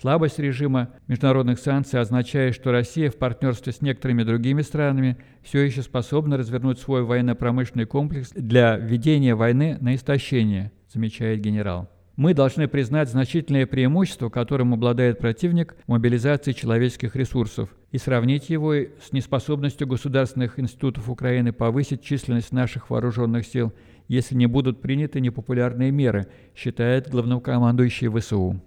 Слабость 0.00 0.38
режима 0.38 0.90
международных 1.08 1.58
санкций 1.58 2.00
означает, 2.00 2.54
что 2.54 2.70
Россия 2.70 3.10
в 3.10 3.16
партнерстве 3.16 3.72
с 3.72 3.80
некоторыми 3.80 4.24
другими 4.24 4.60
странами 4.60 5.16
все 5.42 5.60
еще 5.60 5.82
способна 5.82 6.36
развернуть 6.36 6.78
свой 6.78 7.02
военно-промышленный 7.02 7.86
комплекс 7.86 8.30
для 8.34 8.76
ведения 8.76 9.34
войны 9.34 9.78
на 9.80 9.94
истощение, 9.94 10.70
замечает 10.92 11.40
генерал. 11.40 11.90
Мы 12.16 12.32
должны 12.32 12.66
признать 12.66 13.10
значительное 13.10 13.66
преимущество, 13.66 14.30
которым 14.30 14.72
обладает 14.72 15.18
противник 15.18 15.76
в 15.86 15.88
мобилизации 15.88 16.52
человеческих 16.52 17.14
ресурсов, 17.14 17.68
и 17.92 17.98
сравнить 17.98 18.48
его 18.48 18.74
с 18.74 19.12
неспособностью 19.12 19.86
государственных 19.86 20.58
институтов 20.58 21.10
Украины 21.10 21.52
повысить 21.52 22.02
численность 22.02 22.52
наших 22.52 22.88
вооруженных 22.88 23.46
сил, 23.46 23.72
если 24.08 24.34
не 24.34 24.46
будут 24.46 24.80
приняты 24.80 25.20
непопулярные 25.20 25.90
меры, 25.90 26.26
считает 26.54 27.10
главнокомандующий 27.10 28.08
ВСУ. 28.08 28.62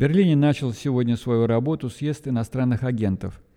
Берлине 0.00 0.34
начал 0.34 0.72
сегодня 0.72 1.14
свою 1.14 1.46
работу 1.46 1.90
съезд 1.90 2.26
иностранных 2.26 2.84
агентов– 2.84 3.38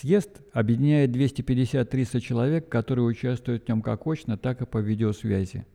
Съезд 0.00 0.40
объединяет 0.54 1.10
250-300 1.10 2.20
человек, 2.20 2.68
которые 2.70 3.04
участвуют 3.04 3.64
в 3.64 3.68
нем 3.68 3.82
как 3.82 4.06
очно, 4.06 4.38
так 4.38 4.62
и 4.62 4.64
по 4.64 4.78
видеосвязи. 4.78 5.66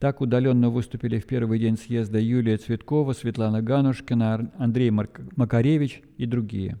Так 0.00 0.20
удаленно 0.20 0.70
выступили 0.70 1.20
в 1.20 1.26
первый 1.26 1.60
день 1.60 1.78
съезда 1.78 2.18
Юлия 2.18 2.56
Цветкова, 2.56 3.12
Светлана 3.12 3.62
Ганушкина, 3.62 4.52
Андрей 4.58 4.90
Макаревич 4.90 6.02
и 6.18 6.26
другие. 6.26 6.80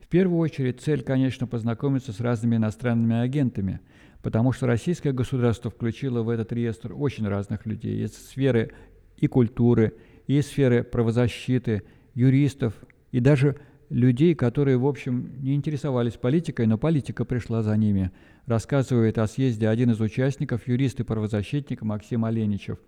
В 0.00 0.08
первую 0.08 0.40
очередь 0.40 0.80
цель, 0.80 1.02
конечно, 1.02 1.46
познакомиться 1.46 2.12
с 2.12 2.18
разными 2.18 2.56
иностранными 2.56 3.20
агентами, 3.20 3.78
потому 4.20 4.50
что 4.50 4.66
российское 4.66 5.12
государство 5.12 5.70
включило 5.70 6.24
в 6.24 6.28
этот 6.28 6.52
реестр 6.52 6.92
очень 6.92 7.28
разных 7.28 7.66
людей 7.66 8.04
из 8.04 8.14
сферы 8.14 8.72
и 9.16 9.28
культуры, 9.28 9.94
и 10.26 10.38
из 10.38 10.48
сферы 10.48 10.82
правозащиты, 10.82 11.84
юристов 12.16 12.74
и 13.12 13.20
даже 13.20 13.56
людей, 13.88 14.34
которые, 14.34 14.78
в 14.78 14.86
общем, 14.86 15.40
не 15.40 15.54
интересовались 15.54 16.14
политикой, 16.14 16.66
но 16.66 16.76
политика 16.78 17.24
пришла 17.24 17.62
за 17.62 17.76
ними, 17.76 18.10
рассказывает 18.46 19.18
о 19.18 19.28
съезде 19.28 19.68
один 19.68 19.90
из 19.90 20.00
участников, 20.00 20.66
юрист 20.66 20.98
и 20.98 21.04
правозащитник 21.04 21.82
Максим 21.82 22.24
Оленичев. 22.24 22.78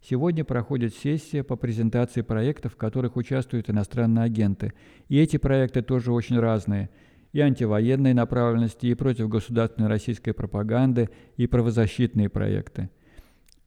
Сегодня 0.00 0.44
проходит 0.44 0.94
сессия 0.94 1.42
по 1.42 1.56
презентации 1.56 2.20
проектов, 2.20 2.74
в 2.74 2.76
которых 2.76 3.16
участвуют 3.16 3.70
иностранные 3.70 4.24
агенты. 4.24 4.74
И 5.08 5.18
эти 5.18 5.38
проекты 5.38 5.80
тоже 5.80 6.12
очень 6.12 6.38
разные. 6.38 6.90
И 7.32 7.40
антивоенные 7.40 8.14
направленности, 8.14 8.86
и 8.86 8.94
против 8.94 9.28
государственной 9.28 9.88
российской 9.88 10.32
пропаганды, 10.32 11.08
и 11.36 11.46
правозащитные 11.46 12.28
проекты. 12.28 12.90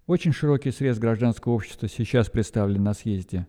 Очень 0.06 0.32
широкий 0.32 0.72
срез 0.72 1.00
гражданского 1.00 1.54
общества 1.54 1.90
сейчас 1.90 2.30
представлен 2.30 2.84
на 2.84 2.94
съезде. 2.94 3.48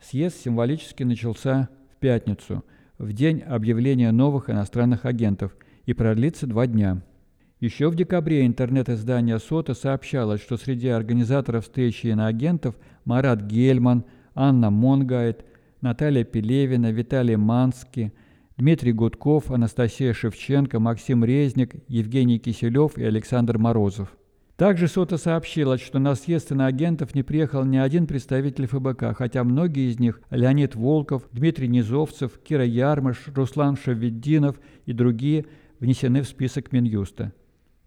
Съезд 0.00 0.36
символически 0.42 1.02
начался 1.02 1.68
пятницу, 2.00 2.64
в 2.98 3.12
день 3.12 3.40
объявления 3.40 4.12
новых 4.12 4.50
иностранных 4.50 5.04
агентов, 5.04 5.56
и 5.86 5.94
продлится 5.94 6.46
два 6.46 6.66
дня. 6.66 7.02
Еще 7.60 7.88
в 7.88 7.96
декабре 7.96 8.46
интернет-издание 8.46 9.38
«Сота» 9.38 9.74
сообщало, 9.74 10.38
что 10.38 10.56
среди 10.56 10.88
организаторов 10.88 11.64
встречи 11.64 12.06
иноагентов 12.06 12.76
Марат 13.04 13.42
Гельман, 13.42 14.04
Анна 14.34 14.70
Монгайт, 14.70 15.44
Наталья 15.80 16.24
Пелевина, 16.24 16.92
Виталий 16.92 17.36
Манский, 17.36 18.12
Дмитрий 18.56 18.92
Гудков, 18.92 19.50
Анастасия 19.50 20.12
Шевченко, 20.12 20.78
Максим 20.78 21.24
Резник, 21.24 21.74
Евгений 21.88 22.38
Киселев 22.38 22.98
и 22.98 23.04
Александр 23.04 23.58
Морозов. 23.58 24.17
Также 24.58 24.88
СОТА 24.88 25.18
сообщила, 25.18 25.78
что 25.78 26.00
на 26.00 26.16
съезд 26.16 26.50
иноагентов 26.50 27.14
не 27.14 27.22
приехал 27.22 27.62
ни 27.62 27.76
один 27.76 28.08
представитель 28.08 28.66
ФБК, 28.66 29.16
хотя 29.16 29.44
многие 29.44 29.88
из 29.88 30.00
них– 30.00 30.20
Леонид 30.30 30.74
Волков, 30.74 31.28
Дмитрий 31.30 31.68
Низовцев, 31.68 32.40
Кира 32.40 32.64
Ярмыш, 32.64 33.28
Руслан 33.36 33.76
Шаведдинов 33.76 34.58
и 34.84 34.92
другие– 34.92 35.46
внесены 35.78 36.22
в 36.22 36.28
список 36.28 36.72
Минюста. 36.72 37.32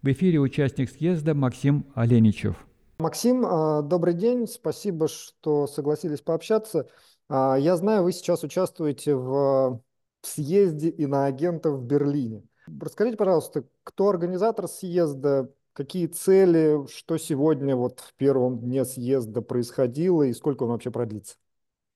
В 0.00 0.10
эфире 0.12 0.40
участник 0.40 0.88
съезда 0.88 1.34
Максим 1.34 1.84
Оленичев. 1.94 2.56
Максим, 3.00 3.44
а, 3.44 3.82
добрый 3.82 4.14
день, 4.14 4.46
спасибо, 4.46 5.08
что 5.08 5.66
согласились 5.66 6.22
пообщаться. 6.22 6.88
А, 7.28 7.56
я 7.56 7.76
знаю, 7.76 8.02
вы 8.02 8.12
сейчас 8.12 8.44
участвуете 8.44 9.14
в 9.14 9.78
съезде 10.22 10.88
иноагентов 10.88 11.80
в 11.80 11.84
Берлине. 11.84 12.44
Расскажите, 12.80 13.18
пожалуйста, 13.18 13.64
кто 13.84 14.08
организатор 14.08 14.68
съезда, 14.68 15.50
Какие 15.74 16.06
цели, 16.06 16.86
что 16.86 17.16
сегодня 17.18 17.76
вот 17.76 18.00
в 18.00 18.14
первом 18.16 18.58
дне 18.58 18.84
съезда 18.84 19.40
происходило 19.42 20.22
и 20.22 20.32
сколько 20.34 20.64
он 20.64 20.70
вообще 20.70 20.90
продлится? 20.90 21.36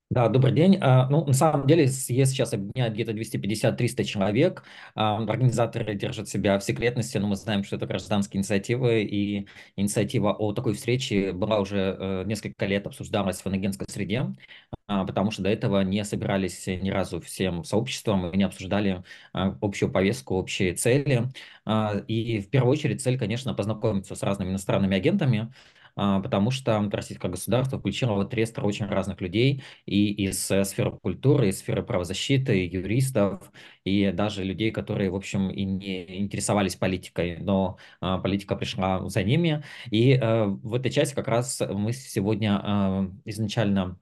Да, 0.09 0.29
добрый 0.29 0.53
день. 0.53 0.77
А, 0.79 1.09
ну, 1.09 1.25
на 1.25 1.33
самом 1.33 1.67
деле, 1.67 1.85
съезд 1.89 2.31
сейчас 2.31 2.53
объединяет 2.53 2.93
где-то 2.93 3.11
250-300 3.11 4.05
человек. 4.05 4.63
А, 4.95 5.17
организаторы 5.17 5.95
держат 5.95 6.29
себя 6.29 6.57
в 6.57 6.63
секретности, 6.63 7.17
но 7.17 7.27
мы 7.27 7.35
знаем, 7.35 7.65
что 7.65 7.75
это 7.75 7.87
гражданские 7.87 8.39
инициативы, 8.39 9.03
и 9.03 9.47
инициатива 9.75 10.31
о 10.31 10.53
такой 10.53 10.75
встрече 10.75 11.33
была 11.33 11.59
уже 11.59 11.97
э, 11.99 12.23
несколько 12.25 12.65
лет 12.65 12.87
обсуждалась 12.87 13.41
в 13.41 13.45
анагенской 13.47 13.85
среде, 13.89 14.27
а, 14.87 15.05
потому 15.05 15.31
что 15.31 15.41
до 15.43 15.49
этого 15.49 15.81
не 15.81 16.05
собирались 16.05 16.67
ни 16.67 16.89
разу 16.89 17.19
всем 17.19 17.65
сообществом 17.65 18.29
и 18.31 18.37
не 18.37 18.43
обсуждали 18.43 19.03
общую 19.33 19.91
повестку, 19.91 20.35
общие 20.35 20.73
цели. 20.73 21.29
И 22.07 22.39
в 22.39 22.49
первую 22.49 22.71
очередь 22.71 23.01
цель, 23.01 23.19
конечно, 23.19 23.53
познакомиться 23.53 24.15
с 24.15 24.23
разными 24.23 24.51
иностранными 24.51 24.95
агентами, 24.95 25.51
потому 25.97 26.51
что 26.51 26.87
российское 26.91 27.29
государство 27.29 27.79
включило 27.79 28.13
в 28.13 28.21
этот 28.21 28.33
реестр 28.35 28.65
очень 28.65 28.85
разных 28.85 29.19
людей 29.21 29.63
и 29.85 30.11
из 30.25 30.49
э, 30.51 30.63
сферы 30.63 30.91
культуры, 30.91 31.49
из 31.49 31.59
сферы 31.59 31.83
правозащиты, 31.83 32.65
и 32.65 32.69
юристов, 32.69 33.51
и 33.83 34.11
даже 34.11 34.43
людей, 34.43 34.71
которые, 34.71 35.09
в 35.09 35.15
общем, 35.15 35.49
и 35.49 35.63
не 35.63 36.19
интересовались 36.19 36.75
политикой, 36.75 37.37
но 37.39 37.77
а, 38.01 38.17
политика 38.19 38.55
пришла 38.55 39.07
за 39.09 39.23
ними. 39.23 39.63
И 39.91 40.13
а, 40.13 40.45
в 40.47 40.73
этой 40.73 40.91
части 40.91 41.15
как 41.15 41.27
раз 41.27 41.61
мы 41.69 41.93
сегодня 41.93 42.59
а, 42.63 43.09
изначально 43.25 43.97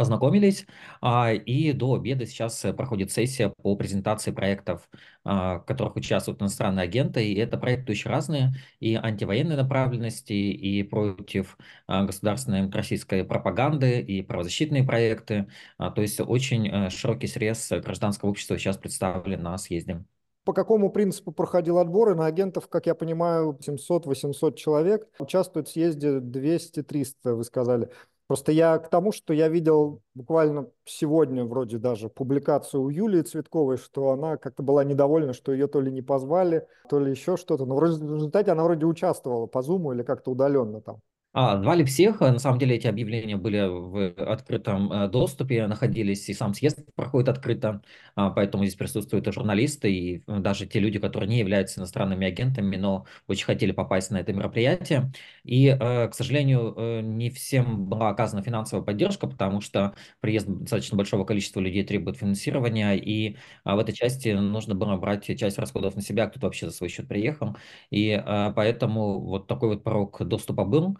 познакомились, 0.00 0.64
а, 1.02 1.30
и 1.30 1.72
до 1.72 1.94
обеда 1.94 2.24
сейчас 2.24 2.64
э, 2.64 2.72
проходит 2.72 3.12
сессия 3.12 3.52
по 3.62 3.76
презентации 3.76 4.30
проектов, 4.30 4.88
а, 5.24 5.58
в 5.58 5.66
которых 5.66 5.94
участвуют 5.96 6.40
иностранные 6.40 6.84
агенты, 6.84 7.22
и 7.22 7.34
это 7.34 7.58
проекты 7.58 7.92
очень 7.92 8.10
разные, 8.10 8.54
и 8.78 8.94
антивоенной 8.94 9.56
направленности, 9.56 10.32
и 10.32 10.82
против 10.84 11.58
а, 11.86 12.04
государственной 12.04 12.70
российской 12.70 13.24
пропаганды, 13.24 14.00
и 14.00 14.22
правозащитные 14.22 14.84
проекты, 14.84 15.48
то 15.76 16.00
есть 16.00 16.18
очень 16.18 16.66
э, 16.66 16.88
широкий 16.88 17.26
срез 17.26 17.68
гражданского 17.68 18.30
общества 18.30 18.58
сейчас 18.58 18.78
представлен 18.78 19.42
на 19.42 19.58
съезде. 19.58 20.02
По 20.44 20.54
какому 20.54 20.90
принципу 20.90 21.32
проходил 21.32 21.78
отбор? 21.78 22.12
И 22.12 22.14
на 22.14 22.24
агентов, 22.24 22.68
как 22.68 22.86
я 22.86 22.94
понимаю, 22.94 23.58
700-800 23.60 24.54
человек. 24.54 25.06
Участвует 25.18 25.68
в 25.68 25.72
съезде 25.72 26.20
200-300, 26.20 27.34
вы 27.34 27.44
сказали. 27.44 27.90
Просто 28.30 28.52
я 28.52 28.78
к 28.78 28.88
тому, 28.88 29.10
что 29.10 29.34
я 29.34 29.48
видел 29.48 30.02
буквально 30.14 30.68
сегодня 30.84 31.44
вроде 31.44 31.78
даже 31.78 32.08
публикацию 32.08 32.80
у 32.80 32.88
Юлии 32.88 33.22
Цветковой, 33.22 33.76
что 33.76 34.10
она 34.10 34.36
как-то 34.36 34.62
была 34.62 34.84
недовольна, 34.84 35.32
что 35.32 35.50
ее 35.52 35.66
то 35.66 35.80
ли 35.80 35.90
не 35.90 36.00
позвали, 36.00 36.64
то 36.88 37.00
ли 37.00 37.10
еще 37.10 37.36
что-то. 37.36 37.66
Но 37.66 37.74
в 37.74 37.82
результате 37.82 38.52
она 38.52 38.62
вроде 38.62 38.86
участвовала 38.86 39.46
по 39.46 39.62
Зуму 39.62 39.94
или 39.94 40.04
как-то 40.04 40.30
удаленно 40.30 40.80
там. 40.80 41.00
А, 41.32 41.58
звали 41.62 41.84
всех. 41.84 42.20
На 42.20 42.40
самом 42.40 42.58
деле 42.58 42.74
эти 42.74 42.88
объявления 42.88 43.36
были 43.36 43.60
в 43.68 44.08
открытом 44.20 44.92
э, 44.92 45.08
доступе, 45.08 45.68
находились, 45.68 46.28
и 46.28 46.34
сам 46.34 46.54
съезд 46.54 46.80
проходит 46.96 47.28
открыто, 47.28 47.82
а, 48.16 48.30
поэтому 48.30 48.64
здесь 48.64 48.74
присутствуют 48.76 49.28
и 49.28 49.32
журналисты, 49.32 49.92
и 49.92 50.24
э, 50.26 50.38
даже 50.40 50.66
те 50.66 50.80
люди, 50.80 50.98
которые 50.98 51.28
не 51.28 51.38
являются 51.38 51.78
иностранными 51.78 52.26
агентами, 52.26 52.74
но 52.76 53.06
очень 53.28 53.44
хотели 53.44 53.70
попасть 53.70 54.10
на 54.10 54.16
это 54.18 54.32
мероприятие. 54.32 55.12
И, 55.44 55.68
э, 55.68 56.08
к 56.08 56.14
сожалению, 56.14 57.00
не 57.04 57.30
всем 57.30 57.86
была 57.86 58.08
оказана 58.08 58.42
финансовая 58.42 58.84
поддержка, 58.84 59.28
потому 59.28 59.60
что 59.60 59.94
приезд 60.20 60.48
достаточно 60.48 60.96
большого 60.96 61.24
количества 61.24 61.60
людей 61.60 61.84
требует 61.84 62.16
финансирования, 62.16 62.94
и 62.96 63.36
а, 63.62 63.76
в 63.76 63.78
этой 63.78 63.92
части 63.92 64.30
нужно 64.30 64.74
было 64.74 64.96
брать 64.96 65.26
часть 65.38 65.58
расходов 65.58 65.94
на 65.94 66.02
себя, 66.02 66.26
кто-то 66.26 66.46
вообще 66.46 66.66
за 66.66 66.72
свой 66.72 66.88
счет 66.90 67.06
приехал. 67.06 67.56
И 67.90 68.20
поэтому 68.56 69.20
вот 69.20 69.46
такой 69.46 69.68
вот 69.70 69.84
порог 69.84 70.20
доступа 70.26 70.64
был 70.64 70.98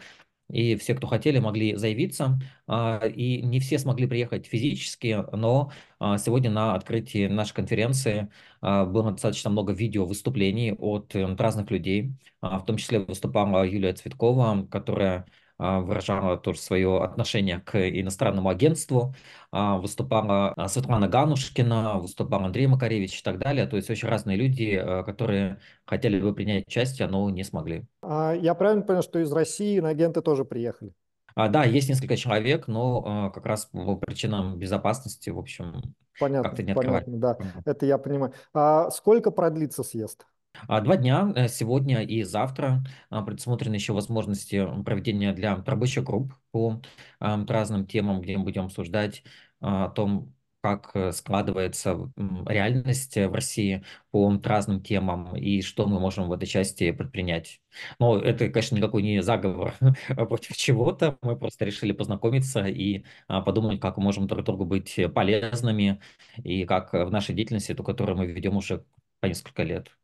и 0.53 0.77
все, 0.77 0.95
кто 0.95 1.07
хотели, 1.07 1.39
могли 1.39 1.77
заявиться. 1.77 2.39
А, 2.67 2.99
и 3.07 3.43
не 3.43 3.61
все 3.61 3.79
смогли 3.79 4.07
приехать 4.07 4.47
физически, 4.47 5.25
но 5.33 5.73
а, 5.99 6.19
сегодня 6.19 6.51
на 6.51 6.75
открытии 6.75 7.27
нашей 7.27 7.55
конференции 7.55 8.29
а, 8.61 8.85
было 8.85 9.13
достаточно 9.13 9.51
много 9.51 9.73
видео 9.73 10.07
выступлений 10.07 10.73
от 10.73 11.15
э, 11.15 11.35
разных 11.37 11.71
людей. 11.71 12.13
В 12.41 12.63
том 12.67 12.77
числе 12.77 13.01
выступала 13.01 13.65
Юлия 13.67 13.93
Цветкова, 13.93 14.67
которая 14.71 15.27
выражала 15.61 16.39
тоже 16.39 16.59
свое 16.59 17.03
отношение 17.03 17.61
к 17.61 17.77
иностранному 17.77 18.49
агентству, 18.49 19.15
а, 19.53 19.77
выступала 19.77 20.55
а, 20.57 20.69
Светлана 20.69 21.07
Ганушкина, 21.07 21.99
выступал 21.99 22.45
Андрей 22.45 22.67
Макаревич 22.67 23.21
и 23.21 23.23
так 23.23 23.39
далее. 23.39 23.67
То 23.67 23.77
есть 23.77 23.91
очень 23.91 24.09
разные 24.09 24.39
люди, 24.39 24.83
которые 25.05 25.59
хотели 25.85 26.19
бы 26.19 26.35
принять 26.35 26.67
участие, 26.67 27.09
но 27.09 27.29
не 27.29 27.45
смогли. 27.45 27.85
Я 28.03 28.55
правильно 28.55 28.83
понял, 28.83 29.03
что 29.03 29.19
из 29.19 29.31
России 29.33 29.81
на 29.81 29.91
агенты 29.91 30.23
тоже 30.23 30.45
приехали? 30.45 30.95
да, 31.37 31.65
есть 31.65 31.89
несколько 31.89 32.17
человек, 32.17 32.67
но 32.67 33.31
как 33.33 33.47
раз 33.47 33.67
по 33.67 33.97
причинам 33.97 34.59
безопасности, 34.59 35.31
в 35.31 35.39
общем, 35.39 35.95
понятно, 36.19 36.49
как-то 36.49 36.63
не 36.63 36.75
Понятно, 36.75 37.19
да, 37.19 37.39
это 37.65 37.87
я 37.87 37.99
понимаю. 37.99 38.33
А 38.53 38.91
сколько 38.91 39.31
продлится 39.31 39.83
съезд? 39.83 40.27
А, 40.69 40.81
два 40.81 40.97
дня, 40.97 41.33
э, 41.37 41.49
сегодня 41.49 42.03
и 42.03 42.23
завтра, 42.23 42.85
а, 43.09 43.23
предусмотрены 43.23 43.75
еще 43.75 43.93
возможности 43.93 44.67
проведения 44.85 45.33
для 45.33 45.57
рабочих 45.65 46.05
групп 46.05 46.35
по 46.51 46.81
разным 47.21 47.87
темам, 47.87 48.21
где 48.21 48.37
мы 48.37 48.45
будем 48.45 48.67
обсуждать 48.67 49.23
а, 49.61 49.87
о 49.87 49.91
том, 49.91 50.35
как 50.63 50.91
э, 50.95 51.13
складывается 51.13 52.13
реальность 52.47 53.17
в 53.17 53.33
России 53.33 53.83
по 54.11 54.31
разным 54.45 54.83
темам 54.83 55.35
и 55.35 55.63
что 55.63 55.87
мы 55.87 55.99
можем 56.01 56.29
в 56.29 56.33
этой 56.33 56.47
части 56.47 56.91
предпринять. 56.91 57.63
Но 57.99 58.19
это, 58.19 58.49
конечно, 58.51 58.77
никакой 58.77 59.03
не 59.03 59.23
заговор 59.23 59.75
против 60.09 60.57
чего-то. 60.57 61.17
Мы 61.23 61.37
просто 61.39 61.65
решили 61.65 61.93
познакомиться 61.93 62.67
и 62.67 63.05
подумать, 63.27 63.81
как 63.81 63.97
мы 63.97 64.05
можем 64.05 64.27
друг 64.27 64.45
другу 64.45 64.67
быть 64.67 64.99
полезными 65.15 66.01
и 66.45 66.65
как 66.67 66.93
в 66.93 67.11
нашей 67.11 67.35
деятельности, 67.35 67.75
ту, 67.75 67.83
которую 67.83 68.19
мы 68.19 68.27
ведем 68.27 68.57
уже 68.57 68.85
по 69.21 69.27
несколько 69.27 69.63
лет. 69.63 70.00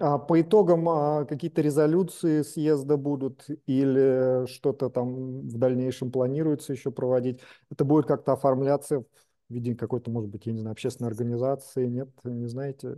А 0.00 0.18
по 0.18 0.40
итогам 0.40 0.88
а, 0.88 1.24
какие-то 1.26 1.60
резолюции 1.60 2.40
съезда 2.42 2.96
будут 2.96 3.46
или 3.66 4.46
что-то 4.46 4.88
там 4.88 5.42
в 5.42 5.58
дальнейшем 5.58 6.10
планируется 6.10 6.72
еще 6.72 6.90
проводить? 6.90 7.40
Это 7.70 7.84
будет 7.84 8.06
как-то 8.06 8.32
оформляться 8.32 9.00
в 9.00 9.04
виде 9.50 9.74
какой-то, 9.74 10.10
может 10.10 10.30
быть, 10.30 10.46
я 10.46 10.52
не 10.54 10.60
знаю, 10.60 10.72
общественной 10.72 11.08
организации? 11.10 11.86
Нет, 11.86 12.08
не 12.24 12.46
знаете? 12.48 12.96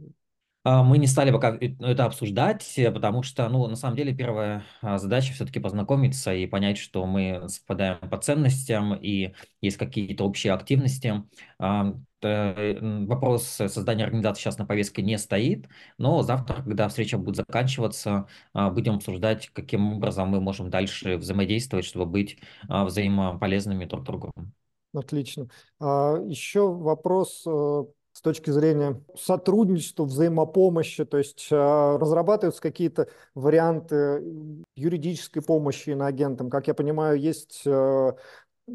А, 0.71 0.85
мы 0.85 0.99
не 0.99 1.09
стали 1.09 1.33
пока 1.33 1.59
это 1.61 2.05
обсуждать, 2.05 2.79
потому 2.95 3.25
что, 3.25 3.49
ну, 3.49 3.67
на 3.67 3.75
самом 3.75 3.97
деле, 3.97 4.15
первая 4.15 4.63
а, 4.83 4.99
задача 4.99 5.33
все-таки 5.33 5.59
познакомиться 5.59 6.33
и 6.33 6.47
понять, 6.47 6.79
что 6.79 7.07
мы 7.07 7.49
совпадаем 7.49 7.99
по 8.09 8.19
ценностям 8.19 8.95
и 8.95 9.35
есть 9.61 9.79
какие-то 9.79 10.23
общие 10.25 10.53
активности. 10.53 11.25
А, 11.59 11.93
вопрос 12.23 13.47
создания 13.47 14.05
организации 14.05 14.43
сейчас 14.43 14.59
на 14.59 14.67
повестке 14.67 15.03
не 15.03 15.19
стоит, 15.19 15.69
но 15.99 16.23
завтра, 16.23 16.63
когда 16.63 16.87
встреча 16.89 17.19
будет 17.19 17.37
заканчиваться, 17.37 18.27
будем 18.53 18.97
обсуждать, 18.97 19.49
каким 19.49 19.95
образом 19.95 20.29
мы 20.29 20.41
можем 20.41 20.69
дальше 20.69 21.17
взаимодействовать, 21.17 21.87
чтобы 21.87 22.05
быть 22.05 22.39
взаимополезными 22.69 23.87
друг 23.87 24.05
другу. 24.05 24.33
Отлично. 24.93 25.49
Еще 25.81 26.61
вопрос 26.61 27.45
э, 27.47 27.85
с 28.21 28.23
точки 28.23 28.51
зрения 28.51 29.03
сотрудничества, 29.17 30.05
взаимопомощи, 30.05 31.07
то 31.07 31.17
есть 31.17 31.49
э, 31.51 31.57
разрабатываются 31.57 32.61
какие-то 32.61 33.09
варианты 33.35 34.23
юридической 34.77 35.41
помощи 35.41 35.89
иноагентам. 35.89 36.51
Как 36.51 36.67
я 36.67 36.75
понимаю, 36.75 37.19
есть 37.19 37.63
э, 37.65 38.13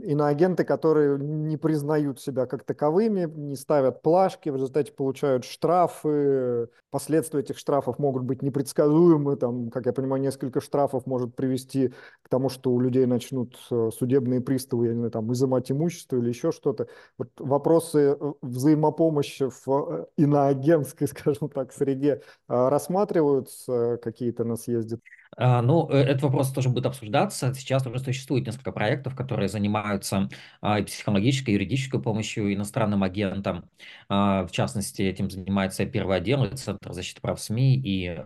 иноагенты, 0.03 0.63
которые 0.63 1.17
не 1.19 1.57
признают 1.57 2.19
себя 2.19 2.45
как 2.45 2.63
таковыми, 2.63 3.25
не 3.25 3.55
ставят 3.55 4.01
плашки, 4.01 4.49
в 4.49 4.55
результате 4.55 4.91
получают 4.91 5.45
штрафы. 5.45 6.69
Последствия 6.91 7.41
этих 7.41 7.57
штрафов 7.57 7.99
могут 7.99 8.23
быть 8.23 8.41
непредсказуемы. 8.41 9.35
Там, 9.35 9.69
как 9.69 9.85
я 9.85 9.93
понимаю, 9.93 10.21
несколько 10.21 10.61
штрафов 10.61 11.05
может 11.05 11.35
привести 11.35 11.93
к 12.21 12.29
тому, 12.29 12.49
что 12.49 12.71
у 12.71 12.79
людей 12.79 13.05
начнут 13.05 13.57
э, 13.71 13.89
судебные 13.97 14.41
приставы, 14.41 14.93
знаю, 14.93 15.11
там, 15.11 15.31
изымать 15.33 15.71
имущество 15.71 16.17
или 16.17 16.29
еще 16.29 16.51
что-то. 16.51 16.87
Вот 17.17 17.29
вопросы 17.37 18.17
э, 18.19 18.33
взаимопомощи 18.41 19.49
в 19.49 19.67
э, 19.67 20.05
иноагентской, 20.17 21.07
скажем 21.07 21.49
так, 21.49 21.73
среде 21.73 22.21
рассматриваются 22.47 23.99
какие-то 24.01 24.43
на 24.43 24.55
съезде? 24.55 24.99
А, 25.37 25.61
ну, 25.61 25.89
э, 25.89 25.97
этот 25.97 26.23
вопрос 26.23 26.51
тоже 26.51 26.69
будет 26.69 26.85
обсуждаться. 26.85 27.53
Сейчас 27.53 27.85
уже 27.85 27.99
существует 27.99 28.45
несколько 28.45 28.71
проектов, 28.71 29.15
которые 29.15 29.49
занимаются 29.49 30.29
а, 30.61 30.81
психологической, 30.81 31.53
юридической 31.53 32.01
помощью 32.01 32.53
иностранным 32.53 33.03
агентам. 33.03 33.69
А, 34.09 34.45
в 34.45 34.51
частности, 34.51 35.01
этим 35.01 35.29
занимается 35.29 35.85
первый 35.85 36.17
отдел, 36.17 36.45
Центр 36.55 36.93
защиты 36.93 37.21
прав 37.21 37.39
СМИ 37.41 37.75
и 37.75 38.23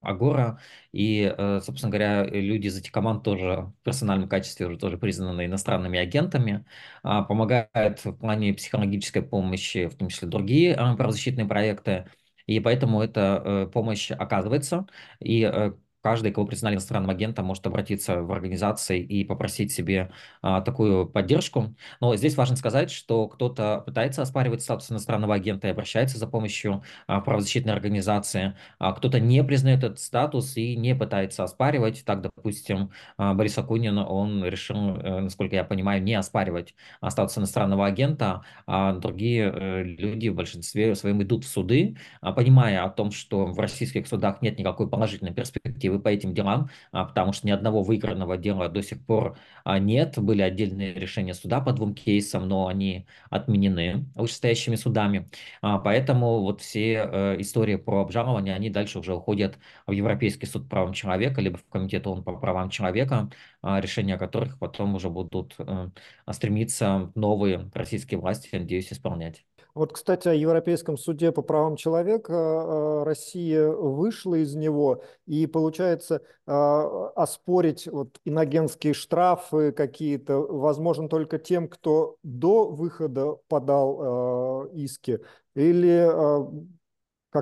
Агора. 0.00 0.60
И, 0.92 1.34
э, 1.36 1.60
собственно 1.64 1.90
говоря, 1.90 2.24
люди 2.24 2.68
из 2.68 2.78
этих 2.78 2.92
команд 2.92 3.24
тоже 3.24 3.72
в 3.80 3.82
персональном 3.82 4.28
качестве 4.28 4.66
уже 4.66 4.78
тоже 4.78 4.98
признаны 4.98 5.46
иностранными 5.46 5.98
агентами. 5.98 6.64
Помогают 7.02 8.04
в 8.04 8.12
плане 8.12 8.54
психологической 8.54 9.22
помощи, 9.22 9.86
в 9.88 9.96
том 9.96 10.08
числе 10.08 10.28
другие 10.28 10.74
правозащитные 10.74 11.46
проекты. 11.46 12.08
И 12.46 12.60
поэтому 12.60 13.02
эта 13.02 13.42
э, 13.44 13.66
помощь 13.72 14.12
оказывается. 14.12 14.86
И 15.18 15.42
каждый, 16.06 16.30
кого 16.30 16.46
признали 16.46 16.74
иностранным 16.74 17.10
агентом, 17.10 17.46
может 17.46 17.66
обратиться 17.66 18.22
в 18.22 18.30
организации 18.30 19.02
и 19.02 19.24
попросить 19.24 19.72
себе 19.72 20.12
а, 20.40 20.60
такую 20.60 21.08
поддержку. 21.08 21.74
Но 22.00 22.14
здесь 22.14 22.36
важно 22.36 22.54
сказать, 22.54 22.92
что 22.92 23.26
кто-то 23.26 23.82
пытается 23.84 24.22
оспаривать 24.22 24.62
статус 24.62 24.92
иностранного 24.92 25.34
агента 25.34 25.66
и 25.66 25.70
обращается 25.72 26.16
за 26.16 26.28
помощью 26.28 26.84
а, 27.08 27.20
правозащитной 27.20 27.72
организации, 27.72 28.56
а 28.78 28.92
кто-то 28.92 29.18
не 29.18 29.42
признает 29.42 29.82
этот 29.82 29.98
статус 29.98 30.56
и 30.56 30.76
не 30.76 30.94
пытается 30.94 31.42
оспаривать. 31.42 32.04
Так, 32.04 32.22
допустим, 32.22 32.92
а, 33.18 33.34
Борис 33.34 33.58
Акунин, 33.58 33.98
он 33.98 34.44
решил, 34.44 34.76
э, 34.98 35.20
насколько 35.22 35.56
я 35.56 35.64
понимаю, 35.64 36.00
не 36.04 36.14
оспаривать 36.14 36.76
а, 37.00 37.10
статус 37.10 37.36
иностранного 37.36 37.84
агента, 37.84 38.44
а 38.68 38.92
другие 38.92 39.52
э, 39.52 39.82
люди 39.82 40.28
в 40.28 40.36
большинстве 40.36 40.94
своем 40.94 41.20
идут 41.24 41.42
в 41.42 41.48
суды, 41.48 41.96
понимая 42.20 42.84
о 42.84 42.90
том, 42.90 43.10
что 43.10 43.46
в 43.46 43.58
российских 43.58 44.06
судах 44.06 44.40
нет 44.40 44.56
никакой 44.56 44.88
положительной 44.88 45.34
перспективы 45.34 45.95
по 45.98 46.08
этим 46.08 46.34
делам, 46.34 46.70
потому 46.92 47.32
что 47.32 47.46
ни 47.46 47.50
одного 47.50 47.82
выигранного 47.82 48.36
дела 48.36 48.68
до 48.68 48.82
сих 48.82 49.04
пор 49.04 49.36
нет. 49.80 50.18
Были 50.18 50.42
отдельные 50.42 50.94
решения 50.94 51.34
суда 51.34 51.60
по 51.60 51.72
двум 51.72 51.94
кейсам, 51.94 52.48
но 52.48 52.66
они 52.68 53.06
отменены 53.30 54.06
вышестоящими 54.14 54.76
судами. 54.76 55.28
Поэтому 55.60 56.40
вот 56.40 56.60
все 56.60 57.08
э, 57.10 57.36
истории 57.40 57.76
про 57.76 58.02
обжалование, 58.02 58.54
они 58.54 58.70
дальше 58.70 58.98
уже 58.98 59.14
уходят 59.14 59.58
в 59.86 59.92
Европейский 59.92 60.46
суд 60.46 60.64
по 60.64 60.76
правам 60.76 60.92
человека, 60.92 61.40
либо 61.40 61.58
в 61.58 61.64
Комитет 61.68 62.06
ООН 62.06 62.22
по 62.24 62.32
правам 62.36 62.70
человека, 62.70 63.30
решения 63.62 64.18
которых 64.18 64.58
потом 64.58 64.94
уже 64.94 65.10
будут 65.10 65.54
э, 65.58 65.90
стремиться 66.30 67.10
новые 67.14 67.70
российские 67.74 68.20
власти, 68.20 68.48
надеюсь, 68.52 68.92
исполнять. 68.92 69.44
Вот, 69.76 69.92
кстати, 69.92 70.26
о 70.26 70.32
Европейском 70.32 70.96
суде 70.96 71.32
по 71.32 71.42
правам 71.42 71.76
человека 71.76 72.32
э, 72.32 73.02
Россия 73.04 73.68
вышла 73.68 74.36
из 74.36 74.54
него, 74.54 75.02
и, 75.26 75.46
получается, 75.46 76.22
э, 76.46 76.50
оспорить 77.14 77.86
вот 77.86 78.18
иногенские 78.24 78.94
штрафы 78.94 79.72
какие-то 79.72 80.38
возможно 80.38 81.10
только 81.10 81.38
тем, 81.38 81.68
кто 81.68 82.16
до 82.22 82.70
выхода 82.70 83.36
подал 83.48 84.64
иски, 84.72 85.20
или 85.54 86.08